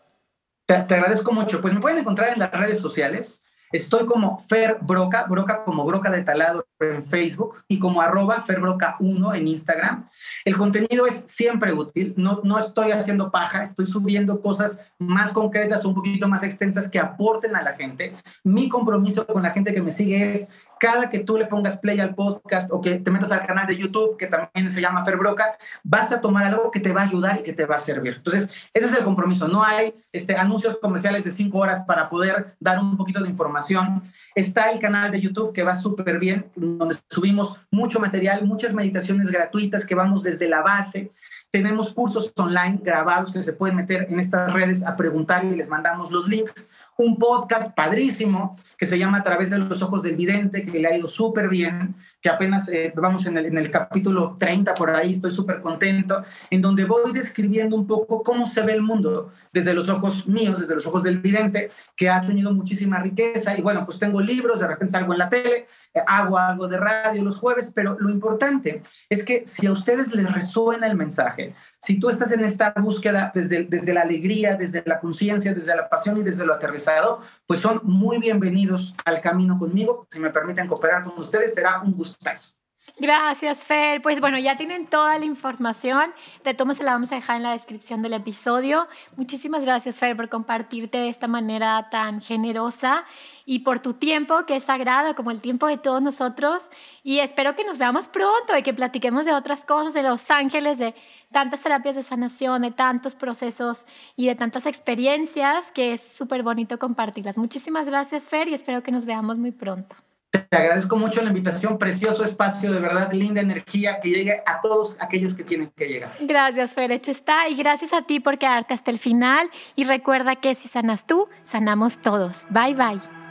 Te 0.67 0.75
agradezco 0.75 1.33
mucho. 1.33 1.61
Pues 1.61 1.75
me 1.75 1.81
pueden 1.81 1.99
encontrar 1.99 2.33
en 2.33 2.41
las 2.41 2.51
redes 2.51 2.81
sociales. 2.81 3.43
Estoy 3.75 4.07
como 4.07 4.39
Fer 4.39 4.79
Broca, 4.83 5.25
Broca 5.29 5.65
como 5.65 5.85
Broca 5.85 6.09
de 6.09 6.23
Talado 6.23 6.65
en 6.79 7.03
Facebook 7.03 7.57
y 7.67 7.81
como 7.81 8.01
arroba 8.01 8.45
ferbroca1 8.45 9.37
en 9.37 9.49
Instagram. 9.49 10.09
El 10.45 10.57
contenido 10.57 11.09
es 11.09 11.25
siempre 11.27 11.73
útil, 11.73 12.15
no, 12.17 12.41
no 12.45 12.57
estoy 12.57 12.93
haciendo 12.93 13.33
paja, 13.33 13.65
estoy 13.65 13.87
subiendo 13.87 14.41
cosas 14.41 14.79
más 15.01 15.33
concretas, 15.33 15.85
un 15.85 15.93
poquito 15.93 16.29
más 16.29 16.45
extensas 16.45 16.89
que 16.89 17.01
aporten 17.01 17.57
a 17.57 17.63
la 17.63 17.73
gente. 17.73 18.15
Mi 18.45 18.69
compromiso 18.69 19.27
con 19.27 19.43
la 19.43 19.51
gente 19.51 19.75
que 19.75 19.83
me 19.83 19.91
sigue 19.91 20.31
es 20.31 20.49
cada 20.85 21.09
que 21.09 21.21
tú 21.21 21.39
le 21.39 21.47
pongas 21.47 21.79
play 21.79 21.99
al 21.99 22.15
podcast 22.15 22.71
o 22.71 22.79
que 22.79 22.97
te 22.97 23.11
metas 23.11 23.33
al 23.33 23.47
canal 23.47 23.67
de 23.67 23.75
YouTube, 23.75 24.19
que 24.19 24.27
también 24.27 24.71
se 24.71 24.83
llama 24.83 25.03
Ferbroca, 25.03 25.57
vas 25.83 26.13
a 26.13 26.21
tomar 26.21 26.45
algo 26.45 26.71
que 26.71 26.79
te 26.79 26.93
va 26.93 27.01
a 27.01 27.05
ayudar 27.05 27.41
y 27.41 27.43
que 27.43 27.55
te 27.55 27.65
va 27.65 27.77
a 27.77 27.79
servir. 27.79 28.17
Entonces, 28.19 28.51
ese 28.75 28.87
es 28.89 28.93
el 28.93 29.03
compromiso. 29.03 29.49
No 29.49 29.65
hay 29.65 29.95
este, 30.13 30.37
anuncios 30.37 30.77
comerciales 30.77 31.25
de 31.25 31.31
cinco 31.31 31.61
horas 31.61 31.81
para 31.87 32.11
poder 32.11 32.55
dar 32.61 32.79
un 32.81 32.99
poquito 32.99 33.23
de 33.23 33.31
información. 33.31 34.03
Está 34.35 34.73
el 34.73 34.79
canal 34.79 35.11
de 35.11 35.23
YouTube 35.23 35.55
que 35.55 35.63
va 35.63 35.75
súper 35.75 36.19
bien, 36.19 36.51
donde 36.55 36.99
subimos 37.09 37.57
mucho 37.71 37.99
material, 37.99 38.45
muchas 38.45 38.75
meditaciones 38.75 39.31
gratuitas 39.31 39.87
que 39.87 39.95
vamos 39.95 40.23
desde 40.23 40.51
la 40.51 40.61
base. 40.61 41.13
Tenemos 41.51 41.95
cursos 41.95 42.31
online 42.37 42.79
grabados 42.83 43.33
que 43.33 43.43
se 43.43 43.55
pueden 43.55 43.77
meter 43.77 44.07
en 44.11 44.21
estas 44.21 44.53
redes 44.53 44.85
a 44.85 44.97
preguntar 44.97 45.47
y 45.47 45.57
les 45.57 45.67
mandamos 45.71 46.11
los 46.11 46.29
links 46.29 46.69
un 46.97 47.19
podcast 47.19 47.75
padrísimo 47.75 48.57
que 48.79 48.87
se 48.87 48.99
llama 48.99 49.19
A 49.19 49.25
través 49.25 49.51
de 49.51 49.59
los 49.59 49.83
ojos 49.83 50.03
del 50.03 50.17
vidente, 50.17 50.65
que 50.65 50.79
le 50.79 50.89
ha 50.89 50.97
ido 50.97 51.09
súper 51.09 51.49
bien, 51.49 51.95
que 52.25 52.31
apenas 52.31 52.67
eh, 52.71 52.91
vamos 52.97 53.27
en 53.27 53.37
el, 53.37 53.45
en 53.45 53.59
el, 53.59 53.71
capítulo 53.71 54.37
30 54.39 54.73
por 54.73 54.89
ahí, 54.89 55.13
estoy 55.13 55.31
súper 55.31 55.61
contento, 55.61 56.25
en 56.49 56.63
donde 56.63 56.87
voy 56.87 57.13
describiendo 57.13 57.77
un 57.77 57.87
poco 57.87 58.23
cómo 58.23 58.47
se 58.47 58.63
ve 58.63 58.73
el 58.73 58.81
mundo 58.81 59.31
desde 59.53 59.75
los 59.75 59.91
ojos 59.91 60.27
míos, 60.27 60.59
desde 60.59 60.75
los 60.75 60.87
ojos 60.87 61.03
del 61.03 61.19
vidente, 61.19 61.69
que 61.95 62.09
ha 62.09 62.23
tenido 62.23 62.51
muchísima 62.51 62.99
riqueza. 62.99 63.59
Y 63.59 63.61
bueno, 63.61 63.85
pues 63.85 63.99
tengo 63.99 64.23
libros, 64.23 64.61
de 64.61 64.67
repente 64.67 64.93
salgo 64.93 65.13
en 65.13 65.19
la 65.19 65.29
tele, 65.29 65.67
eh, 65.93 66.01
hago 66.07 66.39
algo 66.39 66.67
de 66.67 66.79
radio 66.79 67.23
los 67.23 67.37
jueves, 67.37 67.71
pero 67.75 67.99
lo 68.01 68.09
importante 68.09 68.83
es 69.11 69.23
que 69.23 69.47
si 69.47 69.67
a 69.67 69.73
ustedes 69.73 70.15
les 70.15 70.33
resuena 70.33 70.87
el 70.87 70.97
mensaje, 70.97 71.55
si 71.79 72.01
tú 72.01 72.09
estás 72.09 72.33
en 72.33 72.43
esta 72.43 72.73
búsqueda 72.79 73.33
desde, 73.35 73.65
desde 73.65 73.93
la 73.93 74.01
alegría, 74.01 74.57
desde 74.57 74.83
la 74.87 74.99
conciencia, 74.99 75.53
desde 75.53 75.77
la 75.77 75.91
pasión 75.91 76.17
y 76.17 76.23
desde 76.23 76.47
lo 76.47 76.55
aterrizado, 76.55 77.21
pues 77.47 77.61
son 77.61 77.81
muy 77.85 78.19
bienvenidos 78.19 78.95
al 79.05 79.21
camino 79.21 79.59
conmigo. 79.59 80.07
Si 80.11 80.19
me 80.19 80.31
permiten 80.31 80.67
cooperar 80.67 81.05
con 81.05 81.19
ustedes, 81.19 81.55
será 81.55 81.81
un 81.83 81.93
gustazo. 81.93 82.55
Gracias, 82.97 83.59
Fer. 83.59 84.03
Pues 84.03 84.21
bueno, 84.21 84.39
ya 84.39 84.57
tienen 84.57 84.87
toda 84.87 85.19
la 85.19 85.25
información. 85.25 86.13
De 86.45 86.55
todos 86.55 86.77
se 86.77 86.85
la 86.85 86.93
vamos 86.93 87.11
a 87.11 87.17
dejar 87.17 87.39
en 87.39 87.43
la 87.43 87.51
descripción 87.51 88.03
del 88.03 88.13
episodio. 88.13 88.87
Muchísimas 89.17 89.65
gracias, 89.65 89.97
Fer, 89.97 90.17
por 90.17 90.29
compartirte 90.29 90.99
de 90.99 91.09
esta 91.09 91.27
manera 91.27 91.89
tan 91.91 92.21
generosa 92.21 93.05
y 93.47 93.61
por 93.61 93.81
tu 93.81 93.95
tiempo, 93.95 94.47
que 94.47 94.55
es 94.55 94.63
sagrado, 94.63 95.17
como 95.17 95.33
el 95.33 95.41
tiempo 95.41 95.67
de 95.67 95.77
todos 95.77 96.01
nosotros. 96.03 96.63
Y 97.03 97.19
espero 97.19 97.57
que 97.57 97.65
nos 97.65 97.79
veamos 97.79 98.07
pronto 98.07 98.57
y 98.57 98.63
que 98.63 98.73
platiquemos 98.73 99.25
de 99.25 99.35
otras 99.35 99.65
cosas, 99.65 99.93
de 99.93 100.05
Los 100.05 100.31
Ángeles, 100.31 100.79
de 100.79 100.95
tantas 101.33 101.61
terapias 101.63 101.97
de 101.97 102.05
sanación, 102.05 102.63
de 102.63 102.71
tantos 102.71 103.17
procesos 103.17 103.85
y 104.15 104.29
de 104.29 104.37
tantas 104.37 104.67
experiencias 104.67 105.73
que 105.73 105.95
es 105.95 106.01
súper 106.17 106.45
bonito 106.45 106.79
compartirlas. 106.79 107.37
Muchísimas 107.39 107.87
gracias, 107.87 108.23
Fer, 108.23 108.47
y 108.47 108.55
espero 108.55 108.85
que 108.85 108.93
nos 108.93 109.05
veamos 109.05 109.37
muy 109.37 109.51
pronto. 109.51 109.97
Te 110.35 110.57
agradezco 110.57 110.97
mucho 110.97 111.23
la 111.23 111.29
invitación, 111.29 111.79
precioso 111.79 112.25
espacio, 112.25 112.73
de 112.73 112.81
verdad, 112.81 113.13
linda 113.13 113.41
energía 113.41 114.01
que 114.01 114.09
llegue 114.09 114.43
a 114.47 114.61
todos 114.61 114.97
aquellos 115.01 115.35
que 115.35 115.45
tienen 115.45 115.71
que 115.77 115.87
llegar. 115.87 116.13
Gracias, 116.21 116.73
Fer, 116.73 116.91
hecho 116.91 117.11
está. 117.11 117.49
Y 117.49 117.55
gracias 117.55 117.93
a 117.93 118.03
ti 118.03 118.21
por 118.21 118.39
quedarte 118.39 118.75
hasta 118.75 118.91
el 118.91 118.99
final. 118.99 119.49
Y 119.77 119.85
recuerda 119.85 120.37
que 120.37 120.55
si 120.55 120.69
sanas 120.69 121.07
tú, 121.07 121.29
sanamos 121.45 122.01
todos. 122.03 122.45
Bye, 122.51 122.75
bye. 122.75 123.24